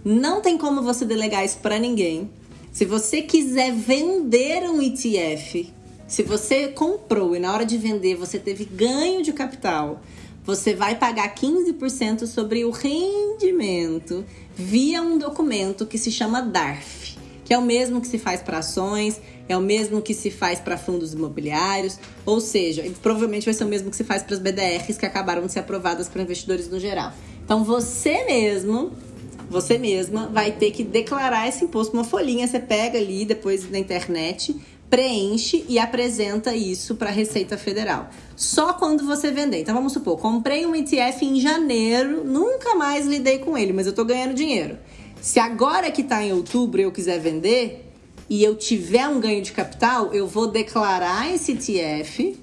Não 0.04 0.42
tem 0.42 0.58
como 0.58 0.82
você 0.82 1.06
delegar 1.06 1.46
isso 1.46 1.60
para 1.60 1.80
ninguém. 1.80 2.30
Se 2.72 2.84
você 2.84 3.22
quiser 3.22 3.72
vender 3.72 4.70
um 4.70 4.82
ETF 4.82 5.74
se 6.08 6.24
você 6.24 6.68
comprou 6.68 7.36
e 7.36 7.40
na 7.40 7.52
hora 7.52 7.66
de 7.66 7.78
vender 7.78 8.16
você 8.16 8.38
teve 8.38 8.66
ganho 8.66 9.24
de 9.24 9.34
capital, 9.34 10.02
você 10.44 10.76
vai 10.76 10.96
pagar 10.96 11.34
15% 11.34 12.28
sobre 12.28 12.64
o 12.64 12.70
rendimento 12.70 14.24
via 14.56 15.02
um 15.02 15.18
documento 15.18 15.86
que 15.86 15.98
se 15.98 16.12
chama 16.12 16.42
DARF, 16.42 17.18
que 17.44 17.54
é 17.54 17.58
o 17.58 17.62
mesmo 17.64 18.00
que 18.00 18.08
se 18.08 18.20
faz 18.20 18.42
para 18.42 18.60
ações, 18.60 19.20
é 19.50 19.58
o 19.58 19.62
mesmo 19.62 20.02
que 20.02 20.14
se 20.14 20.30
faz 20.30 20.60
para 20.60 20.78
fundos 20.78 21.14
imobiliários, 21.14 22.00
ou 22.26 22.40
seja, 22.40 22.84
provavelmente 23.02 23.46
vai 23.46 23.54
ser 23.54 23.64
o 23.64 23.68
mesmo 23.68 23.90
que 23.90 23.96
se 23.96 24.04
faz 24.04 24.22
para 24.22 24.36
as 24.36 24.40
BDRs 24.40 24.98
que 24.98 25.06
acabaram 25.06 25.46
de 25.46 25.52
ser 25.52 25.60
aprovadas 25.60 26.08
para 26.08 26.22
investidores 26.22 26.70
no 26.70 26.80
geral. 26.80 27.12
Então 27.44 27.64
você 27.64 28.24
mesmo, 28.26 28.92
você 29.50 29.80
mesma 29.80 30.28
vai 30.28 30.52
ter 30.52 30.70
que 30.70 30.84
declarar 30.84 31.48
esse 31.48 31.66
imposto, 31.66 31.96
uma 31.96 32.04
folhinha 32.04 32.48
você 32.48 32.60
pega 32.60 33.00
ali 33.00 33.26
depois 33.26 33.70
na 33.70 33.80
internet, 33.80 34.56
preenche 34.90 35.66
e 35.68 35.80
apresenta 35.80 36.56
isso 36.56 36.96
para 36.96 37.10
a 37.10 37.14
Receita 37.14 37.58
Federal. 37.58 38.10
Só 38.36 38.74
quando 38.74 39.06
você 39.06 39.32
vender. 39.32 39.60
Então 39.60 39.76
vamos 39.76 39.94
supor, 39.94 40.18
comprei 40.18 40.66
um 40.66 40.76
ETF 40.76 41.26
em 41.26 41.40
janeiro, 41.40 42.24
nunca 42.24 42.76
mais 42.76 43.06
lidei 43.08 43.40
com 43.40 43.58
ele, 43.58 43.74
mas 43.74 43.86
eu 43.86 43.92
estou 43.92 44.06
ganhando 44.06 44.34
dinheiro. 44.34 44.78
Se 45.22 45.40
agora 45.40 45.90
que 45.90 46.02
está 46.02 46.24
em 46.24 46.32
outubro 46.34 46.82
eu 46.82 46.92
quiser 46.92 47.20
vender, 47.20 47.86
e 48.30 48.44
eu 48.44 48.56
tiver 48.56 49.08
um 49.08 49.20
ganho 49.20 49.42
de 49.42 49.52
capital, 49.52 50.14
eu 50.14 50.28
vou 50.28 50.48
declarar 50.48 51.32
esse 51.32 51.52
ETF 51.52 52.38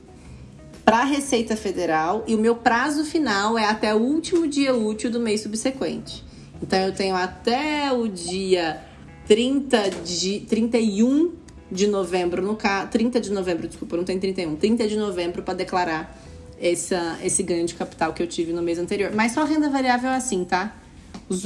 para 0.85 0.99
a 0.99 1.05
Receita 1.05 1.57
Federal 1.57 2.25
e 2.27 2.35
o 2.35 2.39
meu 2.39 2.57
prazo 2.57 3.05
final 3.05 3.59
é 3.59 3.65
até 3.65 3.95
o 3.95 3.99
último 3.99 4.47
dia 4.47 4.75
útil 4.75 5.11
do 5.11 5.21
mês 5.21 5.41
subsequente. 5.41 6.25
Então 6.63 6.79
eu 6.79 6.93
tenho 6.93 7.15
até 7.15 7.93
o 7.93 8.09
dia 8.09 8.81
30 9.27 9.91
de 10.05 10.41
31 10.41 11.33
de 11.73 11.87
novembro 11.87 12.43
no 12.43 12.55
caso, 12.55 12.91
30 12.91 13.21
de 13.21 13.31
novembro, 13.33 13.67
desculpa, 13.67 13.97
não 13.97 14.05
tem 14.05 14.19
31, 14.19 14.57
30 14.57 14.87
de 14.87 14.97
novembro 14.97 15.43
para 15.43 15.55
declarar 15.55 16.17
essa, 16.61 17.19
esse 17.25 17.43
ganho 17.43 17.67
de 17.67 17.75
capital 17.75 18.13
que 18.13 18.23
eu 18.23 18.27
tive 18.27 18.53
no 18.53 18.63
mês 18.63 18.79
anterior. 18.79 19.11
Mas 19.15 19.33
só 19.33 19.45
renda 19.45 19.69
variável 19.71 20.11
é 20.11 20.17
assim, 20.17 20.45
tá? 20.45 20.77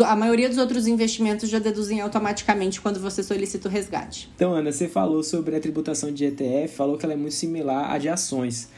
a 0.05 0.17
maioria 0.17 0.49
dos 0.49 0.59
outros 0.59 0.89
investimentos 0.89 1.49
já 1.49 1.61
deduzem 1.61 2.01
automaticamente 2.01 2.81
quando 2.81 2.99
você 2.99 3.23
solicita 3.23 3.69
o 3.69 3.71
resgate. 3.71 4.29
Então, 4.35 4.53
Ana, 4.53 4.73
você 4.73 4.89
falou 4.89 5.23
sobre 5.23 5.55
a 5.55 5.61
tributação 5.61 6.11
de 6.13 6.25
ETF, 6.25 6.75
falou 6.75 6.99
que 6.99 7.07
ela 7.07 7.13
é 7.13 7.17
muito 7.17 7.35
similar 7.35 7.93
à 7.93 7.99
de 7.99 8.09
ações. 8.09 8.69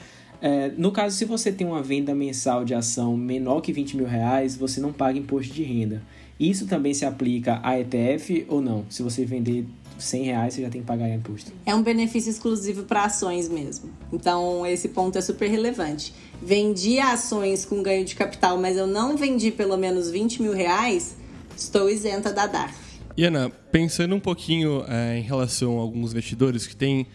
É, 0.41 0.71
no 0.77 0.93
caso, 0.93 1.17
se 1.17 1.25
você 1.25 1.51
tem 1.51 1.67
uma 1.67 1.83
venda 1.83 2.15
mensal 2.15 2.65
de 2.65 2.75
ação 2.75 3.17
menor 3.17 3.61
que 3.61 3.73
20 3.73 3.97
mil 3.97 4.07
reais, 4.07 4.55
você 4.55 4.81
não 4.81 4.93
paga 4.93 5.19
imposto 5.19 5.53
de 5.53 5.63
renda. 5.63 6.03
Isso 6.39 6.67
também 6.67 6.95
se 6.95 7.05
aplica 7.05 7.59
a 7.65 7.81
ETF 7.81 8.47
ou 8.49 8.61
não? 8.61 8.85
Se 8.89 9.03
você 9.03 9.25
vender 9.25 9.67
100 9.99 10.23
reais, 10.25 10.55
você 10.55 10.63
já 10.63 10.71
tem 10.71 10.81
que 10.81 10.87
pagar 10.87 11.09
imposto. 11.09 11.53
É 11.67 11.75
um 11.75 11.83
benefício 11.83 12.31
exclusivo 12.31 12.85
para 12.85 13.05
ações 13.05 13.49
mesmo. 13.49 13.91
Então, 14.13 14.67
esse 14.67 14.89
ponto 14.89 15.19
é 15.19 15.21
super 15.21 15.51
relevante. 15.51 16.15
Vendi 16.43 16.99
ações 16.99 17.65
com 17.65 17.83
ganho 17.83 18.05
de 18.05 18.15
capital, 18.15 18.59
mas 18.59 18.77
eu 18.77 18.87
não 18.87 19.17
vendi 19.17 19.51
pelo 19.51 19.77
menos 19.77 20.11
20 20.11 20.43
mil 20.43 20.53
reais, 20.53 21.17
estou 21.57 21.91
isenta 21.91 22.33
da 22.33 22.47
DARF. 22.47 22.77
E 23.17 23.25
Ana, 23.25 23.51
pensando 23.73 24.15
um 24.15 24.21
pouquinho 24.21 24.85
é, 24.87 25.19
em 25.19 25.23
relação 25.23 25.79
a 25.79 25.83
alguns 25.83 26.13
investidores 26.13 26.67
que 26.67 26.77
têm 26.77 27.07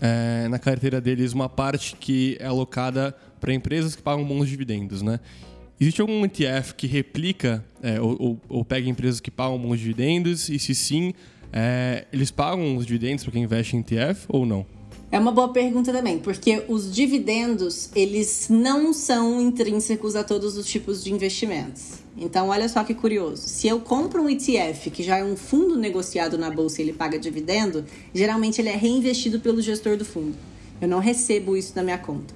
é, 0.00 0.48
na 0.48 0.58
carteira 0.58 1.00
deles 1.00 1.34
uma 1.34 1.48
parte 1.48 1.94
que 1.96 2.36
é 2.40 2.46
alocada 2.46 3.14
para 3.38 3.52
empresas 3.52 3.94
que 3.94 4.02
pagam 4.02 4.24
bons 4.24 4.48
dividendos, 4.48 5.02
né? 5.02 5.20
Existe 5.78 6.00
algum 6.00 6.24
ETF 6.24 6.74
que 6.74 6.86
replica 6.86 7.64
é, 7.82 7.98
ou, 8.00 8.16
ou, 8.20 8.40
ou, 8.48 8.64
pega 8.64 8.88
empresas 8.88 9.18
que 9.18 9.30
pagam 9.30 9.58
bons 9.58 9.78
dividendos? 9.78 10.50
E 10.50 10.58
se 10.58 10.74
sim, 10.74 11.14
é, 11.52 12.06
eles 12.12 12.30
pagam 12.30 12.76
os 12.76 12.86
dividendos 12.86 13.24
para 13.24 13.32
quem 13.32 13.42
investe 13.42 13.76
em 13.76 13.80
ETF 13.80 14.26
ou 14.28 14.46
não? 14.46 14.64
É 15.12 15.18
uma 15.18 15.32
boa 15.32 15.48
pergunta 15.48 15.92
também, 15.92 16.20
porque 16.20 16.62
os 16.68 16.94
dividendos, 16.94 17.90
eles 17.96 18.46
não 18.48 18.92
são 18.92 19.40
intrínsecos 19.40 20.14
a 20.14 20.22
todos 20.22 20.56
os 20.56 20.66
tipos 20.66 21.02
de 21.02 21.12
investimentos. 21.12 21.94
Então, 22.16 22.48
olha 22.48 22.68
só 22.68 22.84
que 22.84 22.94
curioso. 22.94 23.42
Se 23.42 23.66
eu 23.66 23.80
compro 23.80 24.22
um 24.22 24.30
ETF, 24.30 24.88
que 24.90 25.02
já 25.02 25.18
é 25.18 25.24
um 25.24 25.36
fundo 25.36 25.76
negociado 25.76 26.38
na 26.38 26.48
bolsa 26.48 26.80
e 26.80 26.84
ele 26.84 26.92
paga 26.92 27.18
dividendo, 27.18 27.84
geralmente 28.14 28.60
ele 28.60 28.68
é 28.68 28.76
reinvestido 28.76 29.40
pelo 29.40 29.60
gestor 29.60 29.96
do 29.96 30.04
fundo. 30.04 30.36
Eu 30.80 30.86
não 30.86 31.00
recebo 31.00 31.56
isso 31.56 31.72
na 31.74 31.82
minha 31.82 31.98
conta. 31.98 32.32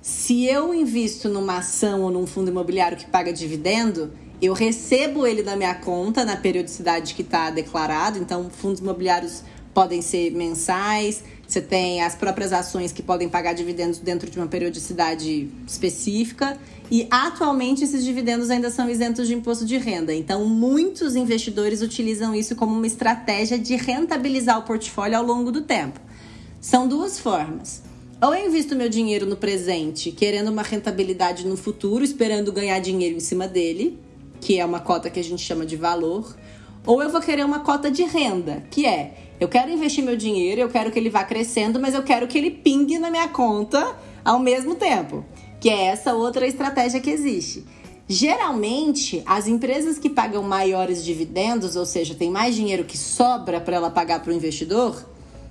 Se 0.00 0.44
eu 0.46 0.74
invisto 0.74 1.28
numa 1.28 1.58
ação 1.58 2.02
ou 2.02 2.10
num 2.10 2.26
fundo 2.26 2.50
imobiliário 2.50 2.98
que 2.98 3.06
paga 3.06 3.32
dividendo, 3.32 4.10
eu 4.42 4.52
recebo 4.52 5.24
ele 5.24 5.40
da 5.40 5.54
minha 5.54 5.72
conta 5.72 6.24
na 6.24 6.36
periodicidade 6.36 7.14
que 7.14 7.22
está 7.22 7.48
declarado. 7.48 8.18
Então, 8.18 8.50
fundos 8.50 8.80
imobiliários 8.80 9.44
podem 9.72 10.02
ser 10.02 10.32
mensais, 10.32 11.22
você 11.46 11.60
tem 11.60 12.02
as 12.02 12.16
próprias 12.16 12.52
ações 12.52 12.92
que 12.92 13.02
podem 13.02 13.28
pagar 13.28 13.52
dividendos 13.52 14.00
dentro 14.00 14.28
de 14.28 14.36
uma 14.38 14.48
periodicidade 14.48 15.48
específica. 15.66 16.58
E 16.90 17.06
atualmente 17.08 17.84
esses 17.84 18.04
dividendos 18.04 18.50
ainda 18.50 18.68
são 18.68 18.90
isentos 18.90 19.28
de 19.28 19.34
imposto 19.34 19.64
de 19.64 19.78
renda. 19.78 20.12
Então, 20.12 20.44
muitos 20.44 21.14
investidores 21.14 21.80
utilizam 21.80 22.34
isso 22.34 22.56
como 22.56 22.74
uma 22.74 22.86
estratégia 22.86 23.58
de 23.58 23.76
rentabilizar 23.76 24.58
o 24.58 24.62
portfólio 24.62 25.16
ao 25.16 25.24
longo 25.24 25.52
do 25.52 25.62
tempo. 25.62 26.00
São 26.60 26.88
duas 26.88 27.18
formas. 27.18 27.82
Ou 28.20 28.34
eu 28.34 28.48
invisto 28.48 28.74
meu 28.74 28.88
dinheiro 28.88 29.24
no 29.24 29.36
presente, 29.36 30.10
querendo 30.10 30.48
uma 30.48 30.62
rentabilidade 30.62 31.46
no 31.46 31.56
futuro, 31.56 32.04
esperando 32.04 32.52
ganhar 32.52 32.78
dinheiro 32.80 33.16
em 33.16 33.20
cima 33.20 33.46
dele 33.46 33.98
que 34.42 34.58
é 34.58 34.64
uma 34.64 34.80
cota 34.80 35.08
que 35.08 35.20
a 35.20 35.24
gente 35.24 35.40
chama 35.40 35.64
de 35.64 35.76
valor, 35.76 36.36
ou 36.84 37.00
eu 37.00 37.08
vou 37.08 37.20
querer 37.20 37.44
uma 37.44 37.60
cota 37.60 37.88
de 37.88 38.02
renda, 38.02 38.64
que 38.72 38.84
é 38.84 39.14
eu 39.38 39.48
quero 39.48 39.70
investir 39.70 40.04
meu 40.04 40.16
dinheiro, 40.16 40.60
eu 40.60 40.68
quero 40.68 40.90
que 40.90 40.98
ele 40.98 41.08
vá 41.08 41.22
crescendo, 41.22 41.80
mas 41.80 41.94
eu 41.94 42.02
quero 42.02 42.26
que 42.26 42.36
ele 42.36 42.50
pingue 42.50 42.98
na 42.98 43.08
minha 43.08 43.28
conta 43.28 43.96
ao 44.24 44.40
mesmo 44.40 44.74
tempo, 44.74 45.24
que 45.60 45.70
é 45.70 45.84
essa 45.84 46.12
outra 46.14 46.46
estratégia 46.46 47.00
que 47.00 47.10
existe. 47.10 47.64
Geralmente, 48.08 49.22
as 49.24 49.46
empresas 49.46 49.96
que 49.96 50.10
pagam 50.10 50.42
maiores 50.42 51.04
dividendos, 51.04 51.76
ou 51.76 51.86
seja, 51.86 52.14
tem 52.14 52.30
mais 52.30 52.56
dinheiro 52.56 52.84
que 52.84 52.98
sobra 52.98 53.60
para 53.60 53.76
ela 53.76 53.90
pagar 53.90 54.20
para 54.20 54.32
o 54.32 54.34
investidor, 54.34 55.08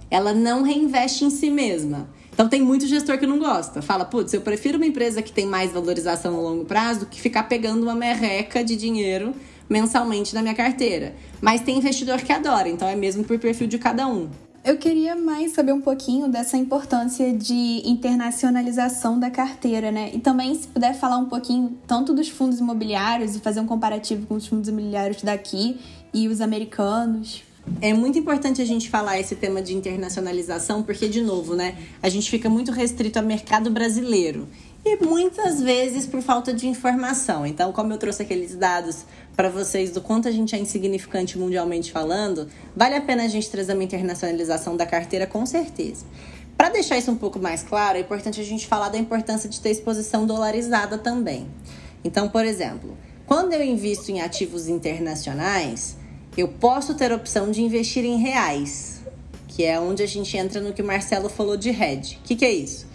ela 0.10 0.34
não 0.34 0.64
reinveste 0.64 1.24
em 1.24 1.30
si 1.30 1.50
mesma. 1.50 2.10
Então 2.34 2.48
tem 2.48 2.62
muito 2.62 2.88
gestor 2.88 3.18
que 3.18 3.28
não 3.28 3.40
gosta. 3.40 3.82
Fala, 3.82 4.06
putz, 4.06 4.34
eu 4.34 4.42
prefiro 4.42 4.78
uma 4.78 4.86
empresa 4.86 5.22
que 5.22 5.32
tem 5.32 5.46
mais 5.46 5.72
valorização 5.72 6.36
a 6.36 6.42
longo 6.42 6.66
prazo 6.66 7.02
do 7.02 7.06
que 7.06 7.20
ficar 7.20 7.44
pegando 7.44 7.84
uma 7.84 7.96
merreca 7.96 8.64
de 8.64 8.76
dinheiro 8.76 9.34
mensalmente 9.70 10.34
na 10.34 10.42
minha 10.42 10.56
carteira. 10.56 11.16
Mas 11.40 11.62
tem 11.62 11.78
investidor 11.78 12.20
que 12.20 12.32
adora, 12.32 12.68
então 12.68 12.88
é 12.88 12.96
mesmo 12.96 13.24
por 13.24 13.40
perfil 13.40 13.68
de 13.68 13.78
cada 13.78 14.08
um. 14.08 14.30
Eu 14.64 14.78
queria 14.78 15.16
mais 15.16 15.54
saber 15.54 15.72
um 15.72 15.82
pouquinho 15.82 16.28
dessa 16.28 16.56
importância 16.56 17.34
de 17.34 17.82
internacionalização 17.84 19.20
da 19.20 19.32
carteira, 19.32 19.92
né? 19.92 20.12
E 20.14 20.20
também, 20.20 20.54
se 20.54 20.68
puder 20.68 20.94
falar 20.94 21.18
um 21.18 21.26
pouquinho 21.26 21.80
tanto 21.88 22.14
dos 22.14 22.30
fundos 22.30 22.60
imobiliários 22.60 23.36
e 23.36 23.40
fazer 23.40 23.60
um 23.60 23.66
comparativo 23.66 24.28
com 24.28 24.36
os 24.36 24.46
fundos 24.46 24.70
imobiliários 24.70 25.24
daqui 25.24 25.80
e 26.14 26.28
os 26.28 26.42
americanos. 26.42 27.42
É 27.80 27.94
muito 27.94 28.18
importante 28.18 28.62
a 28.62 28.66
gente 28.66 28.90
falar 28.90 29.20
esse 29.20 29.36
tema 29.36 29.62
de 29.62 29.76
internacionalização, 29.76 30.82
porque, 30.82 31.08
de 31.08 31.22
novo, 31.22 31.56
né, 31.56 31.78
a 32.02 32.10
gente 32.10 32.30
fica 32.30 32.50
muito 32.50 32.72
restrito 32.72 33.20
ao 33.20 33.26
mercado 33.26 33.70
brasileiro. 33.70 34.48
E 34.84 34.98
muitas 35.04 35.62
vezes 35.62 36.08
por 36.08 36.22
falta 36.22 36.54
de 36.54 36.68
informação. 36.68 37.46
Então, 37.46 37.72
como 37.72 37.94
eu 37.94 38.00
trouxe 38.00 38.24
aqueles 38.24 38.56
dados 38.56 39.06
para 39.36 39.48
vocês 39.48 39.92
do 39.92 40.02
quanto 40.02 40.28
a 40.28 40.32
gente 40.32 40.56
é 40.56 40.60
insignificante 40.60 41.38
mundialmente 41.38 41.92
falando, 41.92 42.48
vale 42.76 42.96
a 42.96 43.02
pena 43.02 43.24
a 43.24 43.28
gente 43.28 43.50
trazer 43.50 43.74
uma 43.74 43.84
internacionalização 43.84 44.76
da 44.76 44.86
carteira 44.86 45.28
com 45.28 45.46
certeza. 45.46 46.06
Para 46.58 46.70
deixar 46.70 46.98
isso 46.98 47.12
um 47.12 47.18
pouco 47.18 47.38
mais 47.40 47.62
claro, 47.62 47.98
é 47.98 48.02
importante 48.02 48.42
a 48.42 48.44
gente 48.44 48.66
falar 48.66 48.90
da 48.90 48.98
importância 48.98 49.48
de 49.48 49.60
ter 49.60 49.70
exposição 49.70 50.26
dolarizada 50.26 50.98
também. 50.98 51.48
Então, 52.04 52.28
por 52.28 52.44
exemplo, 52.44 52.98
quando 53.26 53.54
eu 53.54 53.64
invisto 53.64 54.12
em 54.12 54.20
ativos 54.20 54.68
internacionais, 54.68 55.96
eu 56.38 56.48
posso 56.48 56.94
ter 56.96 57.12
a 57.12 57.16
opção 57.16 57.52
de 57.52 57.62
investir 57.62 58.06
em 58.06 58.18
reais, 58.18 59.02
que 59.48 59.64
é 59.64 59.80
onde 59.80 60.02
a 60.02 60.08
gente 60.08 60.36
entra 60.38 60.62
no 60.62 60.72
que 60.72 60.82
o 60.82 60.86
Marcelo 60.86 61.28
falou 61.28 61.58
de 61.58 61.70
hedge. 61.70 62.18
O 62.18 62.26
que, 62.26 62.36
que 62.36 62.46
é 62.46 62.52
isso? 62.52 62.90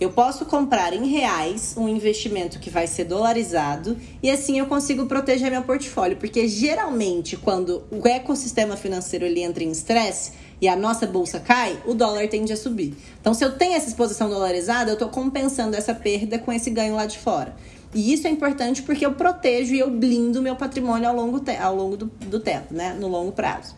Eu 0.00 0.10
posso 0.10 0.46
comprar 0.46 0.94
em 0.94 1.06
reais 1.06 1.74
um 1.76 1.86
investimento 1.86 2.58
que 2.58 2.70
vai 2.70 2.86
ser 2.86 3.04
dolarizado 3.04 3.98
e 4.22 4.30
assim 4.30 4.58
eu 4.58 4.64
consigo 4.64 5.04
proteger 5.04 5.50
meu 5.50 5.62
portfólio, 5.62 6.16
porque 6.16 6.48
geralmente 6.48 7.36
quando 7.36 7.84
o 7.90 8.08
ecossistema 8.08 8.76
financeiro 8.76 9.26
ele 9.26 9.42
entra 9.42 9.62
em 9.62 9.70
estresse 9.70 10.32
e 10.58 10.66
a 10.66 10.74
nossa 10.74 11.06
bolsa 11.06 11.38
cai, 11.38 11.78
o 11.86 11.94
dólar 11.94 12.28
tende 12.28 12.52
a 12.52 12.56
subir. 12.56 12.94
Então, 13.20 13.32
se 13.32 13.44
eu 13.44 13.52
tenho 13.52 13.74
essa 13.74 13.88
exposição 13.88 14.28
dolarizada, 14.28 14.90
eu 14.90 14.94
estou 14.94 15.08
compensando 15.08 15.76
essa 15.76 15.94
perda 15.94 16.38
com 16.38 16.52
esse 16.52 16.70
ganho 16.70 16.96
lá 16.96 17.06
de 17.06 17.18
fora. 17.18 17.54
E 17.94 18.12
isso 18.12 18.26
é 18.26 18.30
importante 18.30 18.82
porque 18.82 19.04
eu 19.04 19.12
protejo 19.12 19.74
e 19.74 19.78
eu 19.78 19.90
blindo 19.90 20.40
meu 20.40 20.54
patrimônio 20.54 21.08
ao 21.08 21.14
longo, 21.14 21.42
ao 21.60 21.74
longo 21.74 21.96
do, 21.96 22.06
do 22.06 22.38
tempo, 22.38 22.72
né? 22.72 22.96
No 22.98 23.08
longo 23.08 23.32
prazo. 23.32 23.74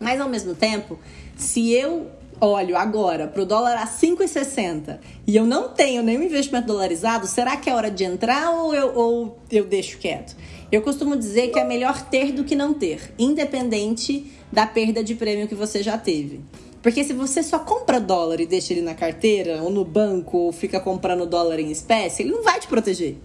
Mas 0.00 0.20
ao 0.20 0.28
mesmo 0.28 0.54
tempo, 0.54 0.98
se 1.36 1.70
eu 1.70 2.06
olho 2.40 2.76
agora 2.76 3.28
para 3.28 3.42
o 3.42 3.46
dólar 3.46 3.76
a 3.76 3.86
5,60 3.86 4.98
e 5.26 5.36
eu 5.36 5.44
não 5.46 5.68
tenho 5.68 6.02
nenhum 6.02 6.22
investimento 6.22 6.66
dolarizado, 6.66 7.26
será 7.26 7.56
que 7.56 7.70
é 7.70 7.74
hora 7.74 7.90
de 7.90 8.02
entrar 8.04 8.50
ou 8.50 8.74
eu, 8.74 8.94
ou 8.96 9.38
eu 9.50 9.64
deixo 9.64 9.98
quieto? 9.98 10.34
Eu 10.72 10.82
costumo 10.82 11.16
dizer 11.16 11.48
que 11.48 11.58
é 11.58 11.64
melhor 11.64 12.02
ter 12.08 12.32
do 12.32 12.44
que 12.44 12.56
não 12.56 12.72
ter, 12.74 13.12
independente 13.18 14.32
da 14.50 14.66
perda 14.66 15.04
de 15.04 15.14
prêmio 15.14 15.46
que 15.46 15.54
você 15.54 15.82
já 15.82 15.98
teve. 15.98 16.40
Porque 16.82 17.04
se 17.04 17.12
você 17.12 17.42
só 17.42 17.60
compra 17.60 18.00
dólar 18.00 18.40
e 18.40 18.46
deixa 18.46 18.72
ele 18.72 18.82
na 18.82 18.94
carteira, 18.94 19.62
ou 19.62 19.70
no 19.70 19.84
banco, 19.84 20.36
ou 20.36 20.52
fica 20.52 20.80
comprando 20.80 21.26
dólar 21.26 21.60
em 21.60 21.70
espécie, 21.70 22.22
ele 22.22 22.32
não 22.32 22.42
vai 22.42 22.58
te 22.58 22.66
proteger. 22.66 23.18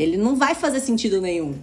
Ele 0.00 0.16
não 0.16 0.34
vai 0.34 0.54
fazer 0.54 0.80
sentido 0.80 1.20
nenhum. 1.20 1.54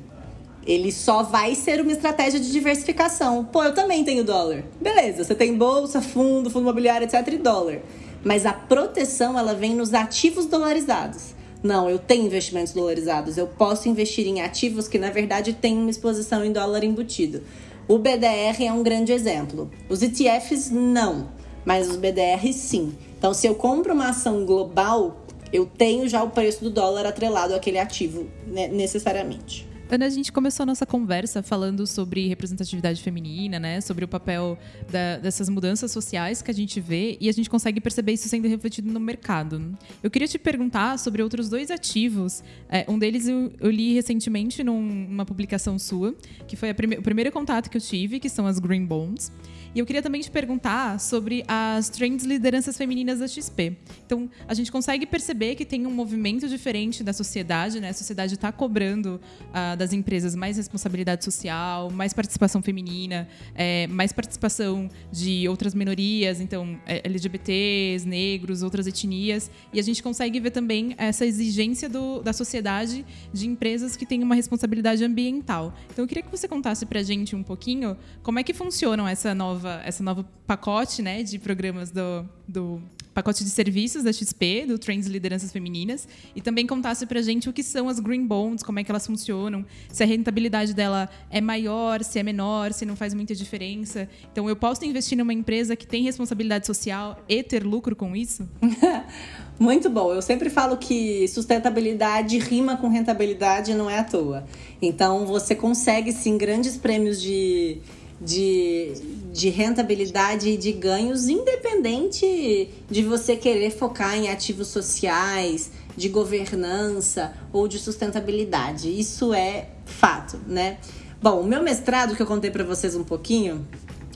Ele 0.64 0.92
só 0.92 1.24
vai 1.24 1.56
ser 1.56 1.82
uma 1.82 1.92
estratégia 1.92 2.40
de 2.40 2.52
diversificação. 2.52 3.44
Pô, 3.44 3.64
eu 3.64 3.74
também 3.74 4.04
tenho 4.04 4.24
dólar. 4.24 4.64
Beleza, 4.80 5.24
você 5.24 5.34
tem 5.34 5.58
bolsa, 5.58 6.02
fundo, 6.02 6.48
fundo 6.48 6.64
imobiliário, 6.64 7.06
etc. 7.06 7.34
e 7.34 7.38
dólar. 7.38 7.80
Mas 8.24 8.46
a 8.46 8.54
proteção, 8.54 9.40
ela 9.40 9.56
vem 9.56 9.74
nos 9.74 9.92
ativos 9.92 10.46
dolarizados. 10.46 11.34
Não, 11.64 11.90
eu 11.90 11.98
tenho 11.98 12.28
investimentos 12.28 12.74
dolarizados. 12.74 13.38
Eu 13.38 13.48
posso 13.48 13.90
investir 13.90 14.28
em 14.28 14.42
ativos 14.42 14.88
que, 14.88 15.00
na 15.00 15.10
verdade, 15.10 15.54
têm 15.54 15.76
uma 15.76 15.90
exposição 15.90 16.46
em 16.46 16.52
dólar 16.52 16.84
embutido. 16.84 17.42
O 17.88 17.98
BDR 17.98 18.64
é 18.64 18.72
um 18.72 18.84
grande 18.84 19.14
exemplo. 19.14 19.72
Os 19.90 20.04
ETFs, 20.04 20.70
não. 20.70 21.30
Mas 21.66 21.90
os 21.90 21.96
BDRs, 21.96 22.56
sim. 22.56 22.94
Então, 23.18 23.34
se 23.34 23.48
eu 23.48 23.56
compro 23.56 23.94
uma 23.94 24.10
ação 24.10 24.46
global, 24.46 25.26
eu 25.52 25.66
tenho 25.66 26.08
já 26.08 26.24
o 26.24 26.30
preço 26.30 26.64
do 26.64 26.70
dólar 26.70 27.06
atrelado 27.06 27.54
àquele 27.54 27.80
ativo, 27.80 28.28
né, 28.45 28.68
necessariamente. 28.68 29.68
Ana, 29.89 30.06
a 30.06 30.10
gente 30.10 30.34
começou 30.34 30.64
a 30.64 30.66
nossa 30.66 30.86
conversa 30.86 31.41
falando 31.41 31.88
sobre 31.88 32.28
representatividade 32.28 33.02
feminina, 33.02 33.58
né? 33.58 33.80
Sobre 33.80 34.04
o 34.04 34.08
papel 34.08 34.58
da, 34.91 35.18
dessas 35.18 35.48
mudanças 35.48 35.91
sociais 35.91 36.41
que 36.41 36.52
a 36.52 36.54
gente 36.54 36.82
vê 36.82 37.18
e 37.22 37.30
a 37.30 37.32
gente 37.32 37.50
consegue 37.50 37.80
perceber 37.80 38.12
isso 38.12 38.28
sendo 38.28 38.50
refletido 38.50 38.91
no 38.91 39.00
mercado. 39.00 39.78
Eu 40.04 40.12
queria 40.12 40.28
te 40.28 40.38
perguntar 40.38 41.00
sobre 41.00 41.24
outros 41.24 41.48
dois 41.48 41.72
ativos. 41.72 42.43
É, 42.68 42.86
um 42.89 43.00
deles 43.00 43.30
eu, 43.30 43.50
eu, 43.62 43.72
li 43.72 43.93
recentemente 43.93 44.62
numa 44.62 45.26
publicação 45.26 45.80
sua, 45.80 46.14
que 46.48 46.58
foi 46.58 46.74
prime 46.74 46.98
o 46.98 47.02
primeiro 47.02 47.32
contato 47.32 47.70
que 47.70 47.78
eu 47.78 47.82
tive, 47.82 48.20
que 48.20 48.28
são 48.28 48.45
as 48.45 48.60
Green 48.60 48.86
Bonds. 48.86 49.32
E 49.74 49.80
eu 49.80 49.86
queria 49.86 50.01
também 50.01 50.22
te 50.22 50.32
perguntar 50.32 50.99
sobre 50.99 51.43
as 51.47 51.89
trends 51.89 52.26
lideranças 52.26 52.78
femininas 52.78 53.20
da 53.20 53.28
XP. 53.28 53.78
Então, 54.05 54.30
a 54.47 54.53
gente 54.53 54.72
consegue 54.72 55.05
perceber 55.05 55.55
que 55.55 55.65
tem 55.65 55.86
um 55.86 55.91
movimento 55.91 56.47
diferente 56.47 57.03
da 57.03 57.13
sociedade, 57.13 57.80
né? 57.80 57.89
A 57.89 57.93
sociedade 57.93 58.36
está 58.36 58.51
cobrando 58.51 59.20
uh, 59.49 59.78
das 59.78 59.93
empresas 59.93 60.36
mais 60.36 60.57
responsabilidade 60.57 61.24
social, 61.24 61.91
mais 61.91 62.13
participação 62.13 62.61
feminina, 62.61 63.28
é, 63.53 63.88
mais 63.88 64.11
participação 64.11 64.89
de 65.11 65.47
outras 65.47 65.74
minorias, 65.74 66.39
então 66.39 66.80
é, 66.86 67.01
LGBTs, 67.05 68.07
negros, 68.07 68.63
outras 68.63 68.88
etnias. 68.88 69.51
E 69.74 69.80
a 69.80 69.84
gente 69.84 70.01
consegue 70.01 70.39
ver 70.39 70.51
também 70.51 70.95
essa 70.97 71.26
exigência 71.26 71.89
do, 71.89 72.22
da 72.22 72.34
sociedade 72.34 73.05
de 73.34 73.47
empresas 73.47 73.95
que 73.95 74.05
têm 74.05 74.24
uma 74.24 74.36
responsabilidade 74.36 75.03
ambiental. 75.03 75.74
Então, 75.91 76.03
eu 76.03 76.07
queria 76.07 76.24
que 76.24 76.32
você 76.32 76.47
contasse 76.47 76.86
para 76.86 76.99
a 76.99 77.03
gente 77.03 77.36
um 77.36 77.43
pouquinho 77.43 77.97
como 78.24 78.39
é 78.39 78.43
que 78.43 78.53
funcionam 78.53 79.07
essa 79.07 79.36
nova 79.36 79.57
nova, 79.58 79.82
essa 79.84 80.03
nova 80.03 80.26
pacote 80.45 81.01
né, 81.01 81.24
de 81.24 81.39
programas 81.39 81.89
do, 81.89 82.26
do 82.47 82.82
pacote 83.14 83.43
de 83.43 83.49
serviços 83.49 84.03
da 84.03 84.14
XP, 84.14 84.66
do 84.68 84.78
Trends 84.78 85.08
Lideranças 85.08 85.51
Femininas, 85.51 86.08
e 86.36 86.41
também 86.41 86.68
contasse 86.68 87.03
para 87.08 87.20
gente 87.20 87.49
o 87.49 87.53
que 87.53 87.64
são 87.64 87.89
as 87.89 87.99
Green 87.99 88.28
Bonds, 88.28 88.62
como 88.62 88.78
é 88.78 88.84
que 88.84 88.91
elas 88.91 89.08
funcionam, 89.08 89.66
se 89.91 90.03
a 90.03 90.05
rentabilidade 90.05 90.72
dela 90.76 91.10
é 91.32 91.41
maior, 91.41 92.03
se 92.03 92.20
é 92.20 92.24
menor, 92.24 92.72
se 92.74 92.86
não 92.86 92.95
faz 92.95 93.16
muita 93.16 93.34
diferença. 93.34 94.08
Então, 94.32 94.47
eu 94.47 94.55
posso 94.55 94.86
investir 94.86 95.18
numa 95.18 95.34
empresa 95.34 95.76
que 95.76 95.88
tem 95.88 96.03
responsabilidade 96.03 96.68
social 96.68 97.20
e 97.28 97.41
ter 97.41 97.64
lucro 97.64 97.95
com 97.95 98.16
isso? 98.16 98.47
Muito 99.60 99.89
bom. 99.89 100.14
Eu 100.14 100.22
sempre 100.22 100.51
falo 100.51 100.78
que 100.78 101.28
sustentabilidade 101.28 102.38
rima 102.38 102.78
com 102.78 102.88
rentabilidade 102.88 103.74
não 103.74 103.89
é 103.89 103.97
à 103.97 104.03
toa. 104.03 104.45
Então, 104.80 105.26
você 105.26 105.55
consegue 105.55 106.12
sim 106.12 106.38
grandes 106.38 106.78
prêmios 106.78 107.20
de 107.20 107.82
de, 108.20 108.93
de 109.32 109.49
rentabilidade 109.49 110.49
e 110.49 110.57
de 110.57 110.72
ganhos, 110.72 111.28
independente 111.28 112.70
de 112.89 113.03
você 113.03 113.36
querer 113.36 113.72
focar 113.72 114.18
em 114.18 114.30
ativos 114.30 114.68
sociais, 114.68 115.72
de 115.95 116.09
governança 116.09 117.34
ou 117.53 117.68
de 117.68 117.80
sustentabilidade. 117.80 118.88
Isso 118.88 119.34
é 119.34 119.70
fato, 119.86 120.39
né? 120.47 120.78
Bom, 121.22 121.41
o 121.41 121.43
meu 121.43 121.63
mestrado 121.63 122.15
que 122.15 122.22
eu 122.22 122.28
contei 122.28 122.51
para 122.51 122.63
vocês 122.63 122.95
um 122.95 123.03
pouquinho, 123.03 123.68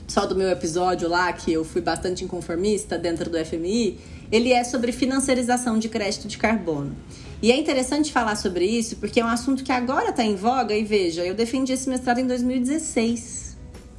só 0.06 0.26
do 0.26 0.36
meu 0.36 0.48
episódio 0.48 1.08
lá, 1.08 1.32
que 1.32 1.52
eu 1.52 1.64
fui 1.64 1.80
bastante 1.80 2.24
inconformista 2.24 2.96
dentro 2.96 3.28
do 3.28 3.44
FMI, 3.44 3.98
ele 4.30 4.52
é 4.52 4.62
sobre 4.62 4.92
financiarização 4.92 5.78
de 5.78 5.88
crédito 5.88 6.28
de 6.28 6.38
carbono. 6.38 6.94
E 7.42 7.50
é 7.50 7.56
interessante 7.56 8.12
falar 8.12 8.36
sobre 8.36 8.64
isso 8.64 8.96
porque 8.96 9.18
é 9.20 9.24
um 9.24 9.28
assunto 9.28 9.64
que 9.64 9.72
agora 9.72 10.10
está 10.10 10.22
em 10.22 10.36
voga 10.36 10.74
e 10.74 10.84
veja, 10.84 11.24
eu 11.24 11.34
defendi 11.34 11.72
esse 11.72 11.88
mestrado 11.88 12.18
em 12.18 12.26
2016. 12.26 13.41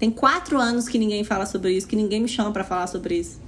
Tem 0.03 0.11
quatro 0.11 0.57
anos 0.59 0.89
que 0.89 0.99
ninguém 0.99 1.23
fala 1.23 1.45
sobre 1.45 1.71
isso, 1.71 1.87
que 1.87 1.95
ninguém 1.95 2.19
me 2.19 2.27
chama 2.27 2.51
para 2.51 2.65
falar 2.65 2.87
sobre 2.87 3.19
isso. 3.19 3.39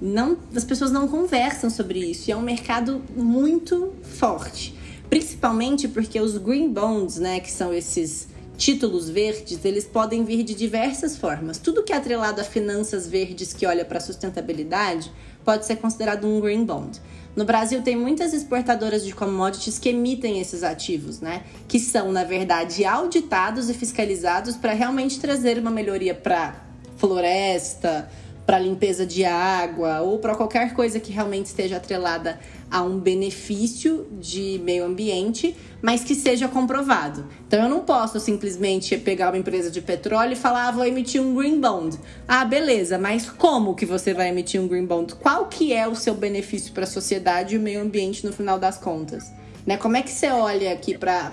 Não, 0.00 0.38
as 0.54 0.62
pessoas 0.62 0.92
não 0.92 1.08
conversam 1.08 1.68
sobre 1.68 1.98
isso. 1.98 2.30
E 2.30 2.32
é 2.32 2.36
um 2.36 2.40
mercado 2.40 3.02
muito 3.16 3.92
forte. 4.00 4.78
Principalmente 5.10 5.88
porque 5.88 6.20
os 6.20 6.38
green 6.38 6.72
bonds, 6.72 7.18
né, 7.18 7.40
que 7.40 7.50
são 7.50 7.74
esses 7.74 8.28
títulos 8.56 9.10
verdes, 9.10 9.64
eles 9.64 9.84
podem 9.84 10.24
vir 10.24 10.44
de 10.44 10.54
diversas 10.54 11.16
formas. 11.16 11.58
Tudo 11.58 11.82
que 11.82 11.92
é 11.92 11.96
atrelado 11.96 12.40
a 12.40 12.44
finanças 12.44 13.08
verdes 13.08 13.52
que 13.52 13.66
olha 13.66 13.84
para 13.84 13.98
sustentabilidade 13.98 15.10
pode 15.44 15.66
ser 15.66 15.74
considerado 15.78 16.28
um 16.28 16.40
green 16.40 16.64
bond. 16.64 17.00
No 17.34 17.44
Brasil 17.44 17.80
tem 17.82 17.96
muitas 17.96 18.34
exportadoras 18.34 19.04
de 19.04 19.14
commodities 19.14 19.78
que 19.78 19.88
emitem 19.88 20.38
esses 20.38 20.62
ativos, 20.62 21.20
né? 21.20 21.44
Que 21.66 21.78
são, 21.80 22.12
na 22.12 22.24
verdade, 22.24 22.84
auditados 22.84 23.70
e 23.70 23.74
fiscalizados 23.74 24.56
para 24.56 24.72
realmente 24.72 25.18
trazer 25.18 25.58
uma 25.58 25.70
melhoria 25.70 26.14
para 26.14 26.54
floresta, 26.98 28.10
para 28.46 28.58
limpeza 28.58 29.06
de 29.06 29.24
água 29.24 30.00
ou 30.00 30.18
para 30.18 30.34
qualquer 30.34 30.74
coisa 30.74 30.98
que 30.98 31.12
realmente 31.12 31.46
esteja 31.46 31.76
atrelada 31.76 32.40
a 32.70 32.82
um 32.82 32.98
benefício 32.98 34.06
de 34.12 34.60
meio 34.64 34.84
ambiente, 34.84 35.56
mas 35.80 36.02
que 36.02 36.14
seja 36.14 36.48
comprovado. 36.48 37.26
Então 37.46 37.62
eu 37.62 37.68
não 37.68 37.80
posso 37.80 38.18
simplesmente 38.18 38.96
pegar 38.96 39.30
uma 39.30 39.38
empresa 39.38 39.70
de 39.70 39.80
petróleo 39.80 40.32
e 40.32 40.36
falar, 40.36 40.68
ah, 40.68 40.70
vou 40.70 40.84
emitir 40.84 41.20
um 41.20 41.34
green 41.34 41.60
bond. 41.60 41.98
Ah, 42.26 42.44
beleza, 42.44 42.98
mas 42.98 43.30
como 43.30 43.74
que 43.74 43.86
você 43.86 44.12
vai 44.12 44.28
emitir 44.28 44.60
um 44.60 44.66
green 44.66 44.86
bond? 44.86 45.14
Qual 45.16 45.46
que 45.46 45.72
é 45.72 45.86
o 45.86 45.94
seu 45.94 46.14
benefício 46.14 46.72
para 46.72 46.84
a 46.84 46.86
sociedade 46.86 47.54
e 47.54 47.58
o 47.58 47.60
meio 47.60 47.80
ambiente 47.80 48.26
no 48.26 48.32
final 48.32 48.58
das 48.58 48.76
contas? 48.78 49.30
Né? 49.66 49.76
Como 49.76 49.96
é 49.96 50.02
que 50.02 50.10
você 50.10 50.28
olha 50.28 50.72
aqui 50.72 50.96
para 50.96 51.32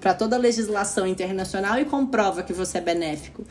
para 0.00 0.14
toda 0.14 0.36
a 0.36 0.38
legislação 0.38 1.06
internacional 1.06 1.78
e 1.78 1.84
comprova 1.84 2.42
que 2.42 2.52
você 2.52 2.78
é 2.78 2.80
benéfico? 2.80 3.44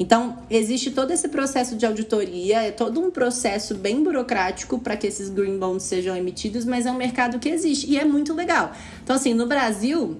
Então, 0.00 0.38
existe 0.48 0.90
todo 0.92 1.10
esse 1.10 1.28
processo 1.28 1.76
de 1.76 1.84
auditoria, 1.84 2.62
é 2.62 2.70
todo 2.70 2.98
um 2.98 3.10
processo 3.10 3.74
bem 3.74 4.02
burocrático 4.02 4.78
para 4.78 4.96
que 4.96 5.06
esses 5.06 5.28
green 5.28 5.58
bonds 5.58 5.82
sejam 5.82 6.16
emitidos, 6.16 6.64
mas 6.64 6.86
é 6.86 6.90
um 6.90 6.96
mercado 6.96 7.38
que 7.38 7.50
existe 7.50 7.86
e 7.86 7.98
é 7.98 8.04
muito 8.04 8.32
legal. 8.32 8.72
Então, 9.04 9.14
assim, 9.14 9.34
no 9.34 9.46
Brasil, 9.46 10.16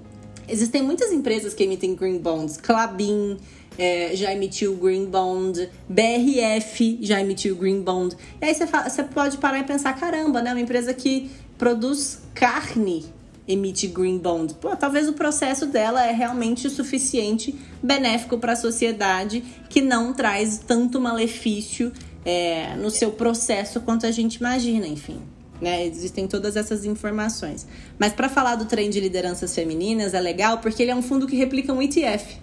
existem 0.47 0.83
muitas 0.83 1.11
empresas 1.11 1.55
que 1.55 1.63
emitem 1.63 1.95
green 1.95 2.19
bonds, 2.19 2.59
Clabin, 2.59 3.39
é, 3.79 4.15
já 4.15 4.31
emitiu 4.31 4.77
Green 4.77 5.07
Bond, 5.07 5.71
BRF 5.89 6.99
já 7.01 7.19
emitiu 7.19 7.57
Green 7.57 7.81
Bond. 7.81 8.15
E 8.39 8.45
aí 8.45 8.55
você, 8.55 8.67
você 8.67 9.03
pode 9.03 9.39
parar 9.39 9.61
e 9.61 9.65
pensar, 9.65 9.99
caramba, 9.99 10.43
né? 10.43 10.53
Uma 10.53 10.61
empresa 10.61 10.93
que 10.93 11.31
produz 11.57 12.21
carne 12.35 13.07
emite 13.47 13.87
green 13.87 14.19
bond. 14.19 14.55
Pô, 14.55 14.75
talvez 14.77 15.09
o 15.09 15.13
processo 15.13 15.67
dela 15.67 16.05
é 16.07 16.13
realmente 16.13 16.67
o 16.67 16.71
suficiente 16.71 17.55
benéfico 17.83 18.39
para 18.39 18.53
a 18.53 18.57
sociedade 18.57 19.43
que 19.69 19.81
não 19.81 20.13
traz 20.13 20.59
tanto 20.59 21.01
malefício 21.01 21.93
é, 22.25 22.77
no 22.77 22.91
seu 22.91 23.13
processo 23.13 23.81
quanto 23.81 24.07
a 24.07 24.11
gente 24.11 24.37
imagina, 24.37 24.87
enfim. 24.87 25.21
Né? 25.61 25.87
Existem 25.87 26.27
todas 26.27 26.57
essas 26.57 26.85
informações. 26.85 27.67
Mas 27.99 28.13
para 28.13 28.29
falar 28.29 28.57
do 28.57 28.65
trem 28.65 28.89
de 28.89 29.01
lideranças 29.01 29.55
femininas 29.55 30.15
é 30.15 30.21
legal 30.21 30.59
porque 30.59 30.83
ele 30.83 30.91
é 30.91 30.97
um 30.97 31.03
fundo 31.03 31.27
que 31.27 31.37
replica 31.37 31.73
um 31.73 31.83
ETF. 31.83 32.39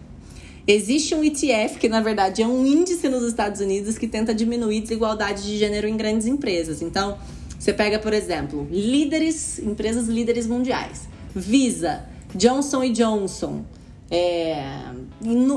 Existe 0.67 1.15
um 1.15 1.23
ETF 1.23 1.79
que, 1.79 1.87
na 1.87 2.01
verdade, 2.01 2.41
é 2.41 2.47
um 2.47 2.65
índice 2.65 3.07
nos 3.07 3.23
Estados 3.23 3.61
Unidos 3.61 3.97
que 3.97 4.05
tenta 4.05 4.35
diminuir 4.35 4.81
desigualdade 4.81 5.43
de 5.43 5.57
gênero 5.57 5.87
em 5.87 5.95
grandes 5.95 6.27
empresas. 6.27 6.81
Então, 6.81 7.17
você 7.57 7.73
pega, 7.73 7.99
por 7.99 8.13
exemplo, 8.13 8.67
líderes, 8.71 9.59
empresas 9.59 10.07
líderes 10.07 10.45
mundiais. 10.47 11.07
Visa, 11.35 12.05
Johnson 12.35 12.91
Johnson, 12.91 13.65
é, 14.09 14.63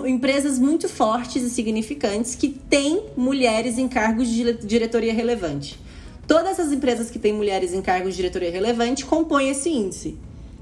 empresas 0.06 0.58
muito 0.58 0.88
fortes 0.88 1.42
e 1.42 1.50
significantes 1.50 2.34
que 2.34 2.48
têm 2.48 3.04
mulheres 3.16 3.78
em 3.78 3.86
cargos 3.86 4.28
de 4.28 4.52
diretoria 4.54 5.12
relevante. 5.12 5.78
Todas 6.26 6.60
as 6.60 6.72
empresas 6.72 7.10
que 7.10 7.18
têm 7.18 7.32
mulheres 7.32 7.72
em 7.72 7.82
cargos 7.82 8.10
de 8.10 8.16
diretoria 8.16 8.50
relevante 8.50 9.04
compõem 9.04 9.50
esse 9.50 9.68
índice, 9.68 10.16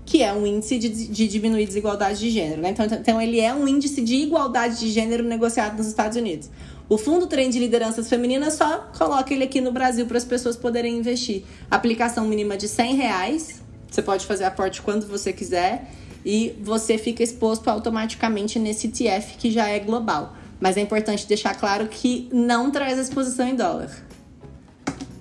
que 0.04 0.22
é 0.22 0.32
um 0.32 0.46
índice 0.46 0.78
de, 0.78 0.88
de 0.88 1.28
diminuir 1.28 1.66
desigualdade 1.66 2.18
de 2.18 2.30
gênero. 2.30 2.62
Né? 2.62 2.70
Então, 2.70 2.86
então, 2.86 3.20
ele 3.20 3.38
é 3.38 3.52
um 3.54 3.68
índice 3.68 4.00
de 4.00 4.16
igualdade 4.16 4.80
de 4.80 4.90
gênero 4.90 5.22
negociado 5.22 5.76
nos 5.76 5.86
Estados 5.86 6.16
Unidos. 6.16 6.48
O 6.88 6.96
Fundo 6.96 7.26
Trem 7.26 7.50
de 7.50 7.58
Lideranças 7.58 8.08
Femininas 8.08 8.54
só 8.54 8.88
coloca 8.96 9.34
ele 9.34 9.44
aqui 9.44 9.60
no 9.60 9.70
Brasil 9.70 10.06
para 10.06 10.16
as 10.16 10.24
pessoas 10.24 10.56
poderem 10.56 10.96
investir. 10.96 11.44
Aplicação 11.70 12.26
mínima 12.26 12.56
de 12.56 12.66
100 12.66 12.94
reais. 12.94 13.62
Você 13.90 14.00
pode 14.00 14.24
fazer 14.24 14.44
aporte 14.44 14.80
quando 14.80 15.06
você 15.06 15.30
quiser 15.30 15.90
e 16.24 16.56
você 16.62 16.96
fica 16.96 17.22
exposto 17.22 17.68
automaticamente 17.68 18.58
nesse 18.58 18.86
ETF 18.86 19.36
que 19.36 19.50
já 19.50 19.68
é 19.68 19.78
global. 19.78 20.34
Mas 20.58 20.78
é 20.78 20.80
importante 20.80 21.26
deixar 21.26 21.54
claro 21.54 21.88
que 21.88 22.26
não 22.32 22.70
traz 22.70 22.98
exposição 22.98 23.46
em 23.46 23.54
dólar. 23.54 23.90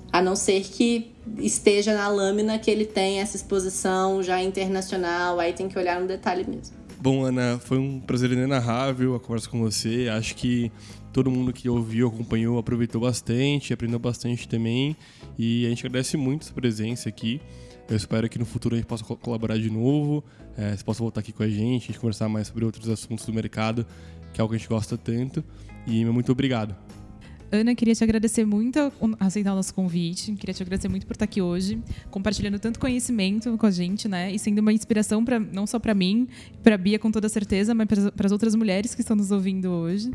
A 0.09 0.21
não 0.21 0.37
ser 0.37 0.61
que 0.61 1.11
esteja 1.37 1.93
na 1.93 2.07
lâmina 2.07 2.57
que 2.57 2.71
ele 2.71 2.85
tem 2.85 3.19
essa 3.19 3.35
exposição 3.35 4.23
já 4.23 4.41
internacional, 4.41 5.37
aí 5.37 5.51
tem 5.51 5.67
que 5.67 5.77
olhar 5.77 5.99
no 5.99 6.07
detalhe 6.07 6.45
mesmo. 6.47 6.77
Bom, 6.99 7.23
Ana, 7.23 7.59
foi 7.63 7.77
um 7.77 7.99
prazer 7.99 8.31
inenarrável 8.31 9.13
a 9.13 9.19
conversa 9.19 9.47
com 9.47 9.59
você. 9.59 10.09
Acho 10.09 10.33
que 10.35 10.71
todo 11.11 11.31
mundo 11.31 11.51
que 11.53 11.69
ouviu, 11.69 12.07
acompanhou, 12.07 12.57
aproveitou 12.57 13.01
bastante, 13.01 13.73
aprendeu 13.73 13.99
bastante 13.99 14.47
também. 14.47 14.95
E 15.37 15.65
a 15.65 15.69
gente 15.69 15.85
agradece 15.85 16.17
muito 16.17 16.43
a 16.43 16.45
sua 16.45 16.55
presença 16.55 17.09
aqui. 17.09 17.41
Eu 17.89 17.95
espero 17.95 18.27
que 18.27 18.37
no 18.37 18.45
futuro 18.45 18.75
a 18.75 18.77
gente 18.77 18.87
possa 18.87 19.03
colaborar 19.03 19.57
de 19.57 19.69
novo, 19.69 20.23
é, 20.57 20.75
você 20.75 20.83
possa 20.83 20.99
voltar 20.99 21.21
aqui 21.21 21.31
com 21.31 21.43
a 21.43 21.49
gente, 21.49 21.83
a 21.83 21.87
gente 21.87 21.99
conversar 21.99 22.27
mais 22.27 22.47
sobre 22.47 22.65
outros 22.65 22.89
assuntos 22.89 23.25
do 23.25 23.33
mercado, 23.33 23.85
que 24.33 24.39
é 24.39 24.41
algo 24.41 24.51
que 24.51 24.57
a 24.57 24.59
gente 24.59 24.67
gosta 24.67 24.97
tanto. 24.97 25.43
E 25.85 26.03
muito 26.03 26.31
obrigado. 26.31 26.75
Ana, 27.49 27.73
queria 27.73 27.95
te 27.95 28.03
agradecer 28.03 28.45
muito 28.45 28.77
a 28.77 29.25
aceitar 29.25 29.53
o 29.53 29.55
nosso 29.55 29.73
convite. 29.73 30.33
Queria 30.33 30.53
te 30.53 30.61
agradecer 30.61 30.89
muito 30.89 31.07
por 31.07 31.13
estar 31.13 31.23
aqui 31.23 31.41
hoje, 31.41 31.81
compartilhando 32.11 32.59
tanto 32.59 32.77
conhecimento 32.77 33.57
com 33.57 33.65
a 33.65 33.71
gente, 33.71 34.07
né? 34.07 34.33
E 34.33 34.37
sendo 34.37 34.59
uma 34.59 34.73
inspiração 34.73 35.23
para 35.23 35.39
não 35.39 35.65
só 35.65 35.79
para 35.79 35.93
mim, 35.93 36.27
para 36.61 36.75
a 36.75 36.77
Bia 36.77 36.99
com 36.99 37.09
toda 37.09 37.29
certeza, 37.29 37.73
mas 37.73 37.87
para 37.87 38.25
as 38.25 38.31
outras 38.33 38.53
mulheres 38.53 38.93
que 38.93 38.99
estão 38.99 39.15
nos 39.15 39.31
ouvindo 39.31 39.69
hoje. 39.71 40.11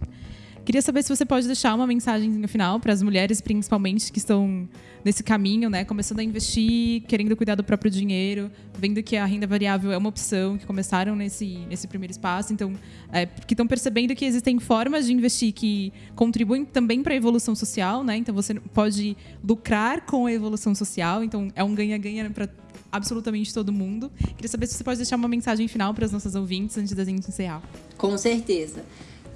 Queria 0.65 0.81
saber 0.81 1.03
se 1.03 1.09
você 1.09 1.25
pode 1.25 1.47
deixar 1.47 1.75
uma 1.75 1.89
mensagem 1.89 2.31
no 2.31 2.47
final 2.47 2.79
para 2.79 2.93
as 2.93 3.03
mulheres, 3.03 3.41
principalmente, 3.41 4.13
que 4.13 4.19
estão 4.19 4.69
nesse 5.05 5.21
caminho, 5.25 5.69
né? 5.69 5.85
Começando 5.85 6.21
a 6.21 6.23
investir, 6.23 7.03
querendo 7.09 7.37
cuidar 7.37 7.57
do 7.57 7.65
próprio 7.65 7.91
dinheiro, 7.91 8.49
vendo 8.79 9.03
que 9.03 9.17
a 9.17 9.25
renda 9.25 9.45
variável 9.45 9.91
é 9.91 9.97
uma 9.97 10.09
opção, 10.09 10.57
que 10.57 10.65
começaram 10.65 11.17
nesse, 11.17 11.47
nesse 11.69 11.89
primeiro 11.89 12.13
espaço, 12.13 12.53
então, 12.53 12.75
é, 13.13 13.27
que 13.27 13.55
estão 13.55 13.67
percebendo 13.67 14.15
que 14.15 14.25
existem 14.25 14.61
formas 14.61 15.07
de 15.07 15.13
investir 15.13 15.53
que 15.53 15.93
contribuem 16.15 16.65
também 16.65 17.03
para 17.03 17.13
a 17.13 17.17
evolução 17.17 17.57
social, 17.57 18.05
né? 18.05 18.17
Então, 18.17 18.33
você 18.33 18.55
pode 18.55 19.17
lucrar 19.43 20.07
com 20.07 20.27
a 20.27 20.33
evolução 20.33 20.77
social, 20.77 21.25
então 21.25 21.49
é 21.57 21.65
um 21.65 21.75
ganha-ganha 21.75 22.31
para 22.31 22.49
absolutamente 22.93 23.53
todo 23.53 23.73
mundo. 23.73 24.13
Queria 24.37 24.49
saber 24.49 24.69
se 24.69 24.75
você 24.75 24.85
pode 24.85 24.99
deixar 24.99 25.17
uma 25.17 25.29
mensagem 25.29 25.67
final 25.67 25.93
para 25.93 26.05
as 26.05 26.13
nossas 26.13 26.37
ouvintes 26.37 26.79
antes 26.79 26.93
da 26.93 27.05
gente 27.05 27.29
encerrar. 27.29 27.63
Com 27.97 28.17
certeza 28.17 28.85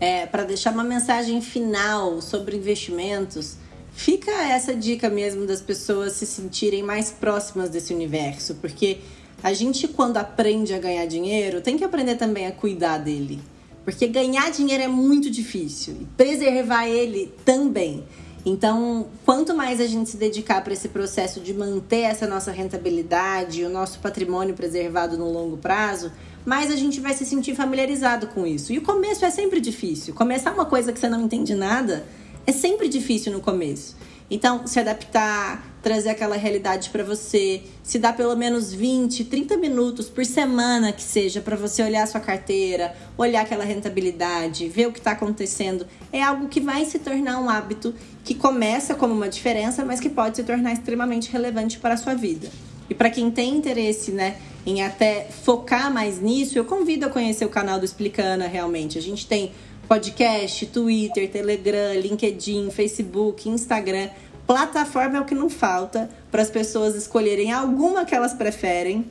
é, 0.01 0.27
para 0.27 0.45
deixar 0.45 0.73
uma 0.73 0.85
mensagem 0.85 1.41
final 1.41 2.21
sobre 2.21 2.57
investimentos, 2.57 3.57
fica 3.93 4.31
essa 4.31 4.75
dica 4.75 5.09
mesmo 5.09 5.47
das 5.47 5.61
pessoas 5.61 6.13
se 6.13 6.27
sentirem 6.27 6.83
mais 6.83 7.11
próximas 7.11 7.71
desse 7.71 7.95
universo, 7.95 8.57
porque 8.57 8.99
a 9.43 9.53
gente, 9.53 9.87
quando 9.89 10.17
aprende 10.17 10.75
a 10.75 10.79
ganhar 10.79 11.07
dinheiro, 11.07 11.61
tem 11.61 11.77
que 11.77 11.85
aprender 11.85 12.17
também 12.17 12.47
a 12.47 12.53
cuidar 12.53 12.99
dele. 12.99 13.41
Porque 13.85 14.09
ganhar 14.09 14.51
dinheiro 14.51 14.83
é 14.83 14.89
muito 14.89 15.31
difícil 15.31 15.97
e 16.01 16.05
preservar 16.17 16.89
ele 16.89 17.33
também. 17.45 18.05
Então, 18.45 19.07
quanto 19.25 19.55
mais 19.55 19.81
a 19.81 19.87
gente 19.87 20.11
se 20.11 20.17
dedicar 20.17 20.63
para 20.63 20.73
esse 20.73 20.89
processo 20.89 21.41
de 21.41 21.53
manter 21.53 22.03
essa 22.03 22.27
nossa 22.27 22.51
rentabilidade, 22.51 23.65
o 23.65 23.69
nosso 23.69 23.99
patrimônio 24.01 24.55
preservado 24.55 25.17
no 25.17 25.31
longo 25.31 25.57
prazo, 25.57 26.11
mais 26.47 26.71
a 26.71 26.77
gente 26.77 27.01
vai 27.01 27.13
se 27.13 27.27
sentir 27.27 27.57
familiarizado 27.57 28.29
com 28.29 28.47
isso. 28.47 28.73
E 28.73 28.79
o 28.79 28.83
começo 28.83 29.25
é 29.25 29.31
sempre 29.31 29.61
difícil. 29.61 30.15
Começar 30.15 30.53
uma 30.53 30.65
coisa 30.65 30.93
que 30.93 31.01
você 31.01 31.09
não 31.09 31.21
entende 31.21 31.57
nada 31.57 32.07
é 32.47 32.53
sempre 32.53 32.89
difícil 32.89 33.33
no 33.33 33.41
começo. 33.41 33.97
Então, 34.31 34.67
se 34.67 34.79
adaptar, 34.81 35.65
trazer 35.83 36.11
aquela 36.11 36.37
realidade 36.37 36.91
para 36.91 37.05
você, 37.05 37.63
se 37.83 37.99
dá 37.99 38.13
pelo 38.13 38.35
menos 38.35 38.73
20, 38.73 39.25
30 39.25 39.57
minutos 39.57 40.09
por 40.09 40.25
semana 40.25 40.93
que 40.93 41.03
seja 41.03 41.41
para 41.41 41.57
você 41.57 41.83
olhar 41.83 42.03
a 42.03 42.07
sua 42.07 42.21
carteira, 42.21 42.95
olhar 43.17 43.43
aquela 43.43 43.65
rentabilidade, 43.65 44.69
ver 44.69 44.89
o 44.89 44.93
que 44.93 44.99
está 44.99 45.13
acontecendo, 45.13 45.87
é 46.13 46.23
algo 46.23 46.49
que 46.49 46.61
vai 46.61 46.85
se 46.85 46.99
tornar 46.99 47.41
um 47.41 47.49
hábito 47.49 47.95
que 48.25 48.35
começa 48.35 48.95
como 48.95 49.15
uma 49.15 49.29
diferença, 49.29 49.85
mas 49.85 50.01
que 50.01 50.09
pode 50.09 50.37
se 50.37 50.43
tornar 50.43 50.73
extremamente 50.73 51.31
relevante 51.31 51.79
para 51.79 51.95
a 51.95 51.97
sua 51.97 52.15
vida. 52.15 52.49
E 52.89 52.95
para 52.95 53.11
quem 53.11 53.31
tem 53.31 53.57
interesse, 53.57 54.11
né, 54.11 54.37
em 54.65 54.83
até 54.83 55.29
focar 55.45 55.93
mais 55.93 56.21
nisso, 56.21 56.59
eu 56.59 56.65
convido 56.65 57.07
a 57.07 57.09
conhecer 57.09 57.45
o 57.45 57.49
canal 57.49 57.79
do 57.79 57.85
Explicana 57.85 58.47
realmente. 58.47 58.99
A 58.99 59.03
gente 59.03 59.27
tem 59.27 59.53
podcast, 59.89 60.67
Twitter, 60.67 61.31
Telegram, 61.31 61.95
LinkedIn, 61.95 62.71
Facebook, 62.71 63.49
Instagram. 63.49 64.09
Plataforma 64.47 65.19
é 65.19 65.21
o 65.21 65.25
que 65.25 65.35
não 65.35 65.49
falta 65.49 66.11
para 66.31 66.43
as 66.43 66.51
pessoas 66.51 66.95
escolherem 66.95 67.53
alguma 67.53 68.05
que 68.05 68.15
elas 68.15 68.35
preferem. 68.35 69.07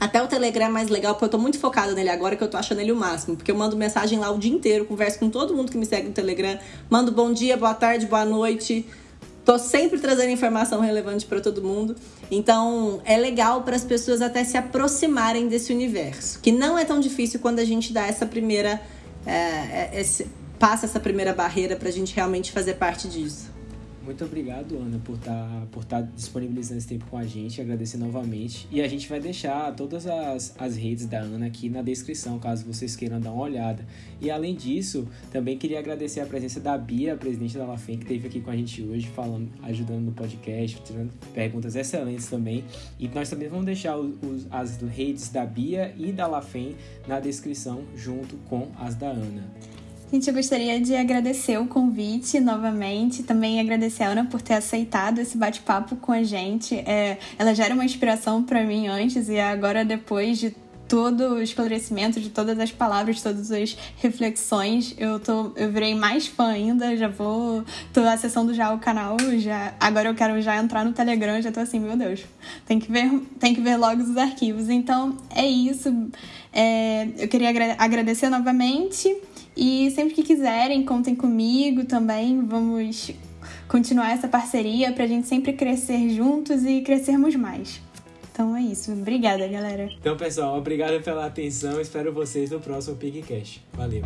Até 0.00 0.22
o 0.22 0.28
Telegram 0.28 0.66
é 0.66 0.68
mais 0.68 0.88
legal, 0.88 1.14
porque 1.14 1.24
eu 1.24 1.28
tô 1.28 1.38
muito 1.38 1.58
focada 1.58 1.92
nele 1.92 2.08
agora, 2.08 2.36
que 2.36 2.44
eu 2.44 2.48
tô 2.48 2.56
achando 2.56 2.80
ele 2.80 2.92
o 2.92 2.96
máximo. 2.96 3.36
Porque 3.36 3.50
eu 3.50 3.56
mando 3.56 3.76
mensagem 3.76 4.18
lá 4.18 4.30
o 4.30 4.38
dia 4.38 4.52
inteiro, 4.52 4.84
converso 4.84 5.18
com 5.18 5.28
todo 5.28 5.54
mundo 5.54 5.72
que 5.72 5.78
me 5.78 5.84
segue 5.84 6.08
no 6.08 6.14
Telegram. 6.14 6.58
Mando 6.88 7.10
bom 7.10 7.32
dia, 7.32 7.56
boa 7.56 7.74
tarde, 7.74 8.06
boa 8.06 8.24
noite. 8.24 8.86
Tô 9.48 9.58
sempre 9.58 9.98
trazendo 9.98 10.30
informação 10.30 10.78
relevante 10.78 11.24
para 11.24 11.40
todo 11.40 11.62
mundo. 11.62 11.96
Então, 12.30 13.00
é 13.02 13.16
legal 13.16 13.62
para 13.62 13.74
as 13.74 13.82
pessoas 13.82 14.20
até 14.20 14.44
se 14.44 14.58
aproximarem 14.58 15.48
desse 15.48 15.72
universo, 15.72 16.38
que 16.40 16.52
não 16.52 16.78
é 16.78 16.84
tão 16.84 17.00
difícil 17.00 17.40
quando 17.40 17.58
a 17.58 17.64
gente 17.64 17.90
dá 17.90 18.06
essa 18.06 18.26
primeira 18.26 18.78
é, 19.24 19.32
é, 19.32 19.90
esse, 19.94 20.26
passa 20.58 20.84
essa 20.84 21.00
primeira 21.00 21.32
barreira 21.32 21.76
para 21.76 21.88
a 21.88 21.90
gente 21.90 22.14
realmente 22.14 22.52
fazer 22.52 22.74
parte 22.74 23.08
disso. 23.08 23.50
Muito 24.08 24.24
obrigado, 24.24 24.74
Ana, 24.78 24.98
por 25.04 25.16
estar 25.16 25.34
tá, 25.34 25.66
por 25.70 25.84
tá 25.84 26.00
disponibilizando 26.00 26.78
esse 26.78 26.88
tempo 26.88 27.04
com 27.10 27.18
a 27.18 27.26
gente. 27.26 27.60
Agradecer 27.60 27.98
novamente. 27.98 28.66
E 28.70 28.80
a 28.80 28.88
gente 28.88 29.06
vai 29.06 29.20
deixar 29.20 29.70
todas 29.76 30.06
as, 30.06 30.54
as 30.58 30.76
redes 30.78 31.04
da 31.04 31.18
Ana 31.18 31.44
aqui 31.44 31.68
na 31.68 31.82
descrição, 31.82 32.38
caso 32.38 32.64
vocês 32.64 32.96
queiram 32.96 33.20
dar 33.20 33.32
uma 33.32 33.42
olhada. 33.42 33.84
E 34.18 34.30
além 34.30 34.54
disso, 34.54 35.06
também 35.30 35.58
queria 35.58 35.78
agradecer 35.78 36.20
a 36.22 36.26
presença 36.26 36.58
da 36.58 36.78
Bia, 36.78 37.16
presidente 37.16 37.58
da 37.58 37.66
LaFem, 37.66 37.98
que 37.98 38.04
esteve 38.04 38.28
aqui 38.28 38.40
com 38.40 38.50
a 38.50 38.56
gente 38.56 38.82
hoje, 38.82 39.06
falando, 39.08 39.50
ajudando 39.62 40.06
no 40.06 40.12
podcast, 40.12 40.80
tirando 40.82 41.12
perguntas 41.34 41.76
excelentes 41.76 42.28
também. 42.28 42.64
E 42.98 43.08
nós 43.08 43.28
também 43.28 43.50
vamos 43.50 43.66
deixar 43.66 43.98
os, 43.98 44.46
as 44.50 44.78
redes 44.80 45.28
da 45.28 45.44
Bia 45.44 45.94
e 45.98 46.12
da 46.12 46.26
LaFem 46.26 46.74
na 47.06 47.20
descrição, 47.20 47.82
junto 47.94 48.38
com 48.48 48.68
as 48.78 48.94
da 48.94 49.10
Ana. 49.10 49.44
Gente, 50.10 50.26
eu 50.26 50.32
gostaria 50.32 50.80
de 50.80 50.96
agradecer 50.96 51.58
o 51.58 51.66
convite 51.66 52.40
novamente, 52.40 53.22
também 53.22 53.60
agradecer 53.60 54.04
a 54.04 54.08
Ana 54.08 54.24
por 54.24 54.40
ter 54.40 54.54
aceitado 54.54 55.18
esse 55.18 55.36
bate-papo 55.36 55.96
com 55.96 56.12
a 56.12 56.22
gente. 56.22 56.76
É, 56.76 57.18
ela 57.38 57.54
já 57.54 57.66
era 57.66 57.74
uma 57.74 57.84
inspiração 57.84 58.42
para 58.42 58.64
mim 58.64 58.86
antes 58.86 59.28
e 59.28 59.38
agora 59.38 59.84
depois 59.84 60.38
de 60.38 60.56
todo 60.88 61.34
o 61.34 61.42
esclarecimento 61.42 62.18
de 62.18 62.30
todas 62.30 62.58
as 62.58 62.72
palavras, 62.72 63.16
de 63.16 63.22
todas 63.22 63.52
as 63.52 63.76
reflexões. 63.98 64.94
Eu 64.96 65.20
tô, 65.20 65.52
eu 65.54 65.70
virei 65.70 65.94
mais 65.94 66.26
fã 66.26 66.46
ainda, 66.46 66.96
já 66.96 67.08
vou, 67.08 67.62
tô 67.92 68.00
acessando 68.00 68.54
já 68.54 68.72
o 68.72 68.78
canal, 68.78 69.18
já, 69.36 69.74
agora 69.78 70.08
eu 70.08 70.14
quero 70.14 70.40
já 70.40 70.56
entrar 70.56 70.86
no 70.86 70.92
Telegram, 70.94 71.38
já 71.42 71.52
tô 71.52 71.60
assim, 71.60 71.78
meu 71.78 71.98
Deus. 71.98 72.24
Tem 72.64 72.78
que 72.78 72.90
ver, 72.90 73.10
tem 73.38 73.54
que 73.54 73.60
ver 73.60 73.76
logo 73.76 74.00
os 74.00 74.16
arquivos. 74.16 74.70
Então, 74.70 75.18
é 75.36 75.46
isso. 75.46 75.94
É, 76.50 77.08
eu 77.18 77.28
queria 77.28 77.50
agradecer 77.78 78.30
novamente 78.30 79.14
e 79.58 79.90
sempre 79.90 80.14
que 80.14 80.22
quiserem, 80.22 80.84
contem 80.84 81.16
comigo 81.16 81.84
também. 81.84 82.46
Vamos 82.46 83.10
continuar 83.66 84.12
essa 84.12 84.28
parceria 84.28 84.92
para 84.92 85.02
a 85.02 85.06
gente 85.08 85.26
sempre 85.26 85.52
crescer 85.52 86.10
juntos 86.10 86.64
e 86.64 86.80
crescermos 86.80 87.34
mais. 87.34 87.82
Então 88.32 88.56
é 88.56 88.62
isso. 88.62 88.92
Obrigada, 88.92 89.48
galera. 89.48 89.90
Então, 90.00 90.16
pessoal, 90.16 90.56
obrigado 90.56 91.02
pela 91.02 91.26
atenção. 91.26 91.80
Espero 91.80 92.12
vocês 92.12 92.52
no 92.52 92.60
próximo 92.60 92.94
PigCast. 92.96 93.60
Valeu. 93.72 94.02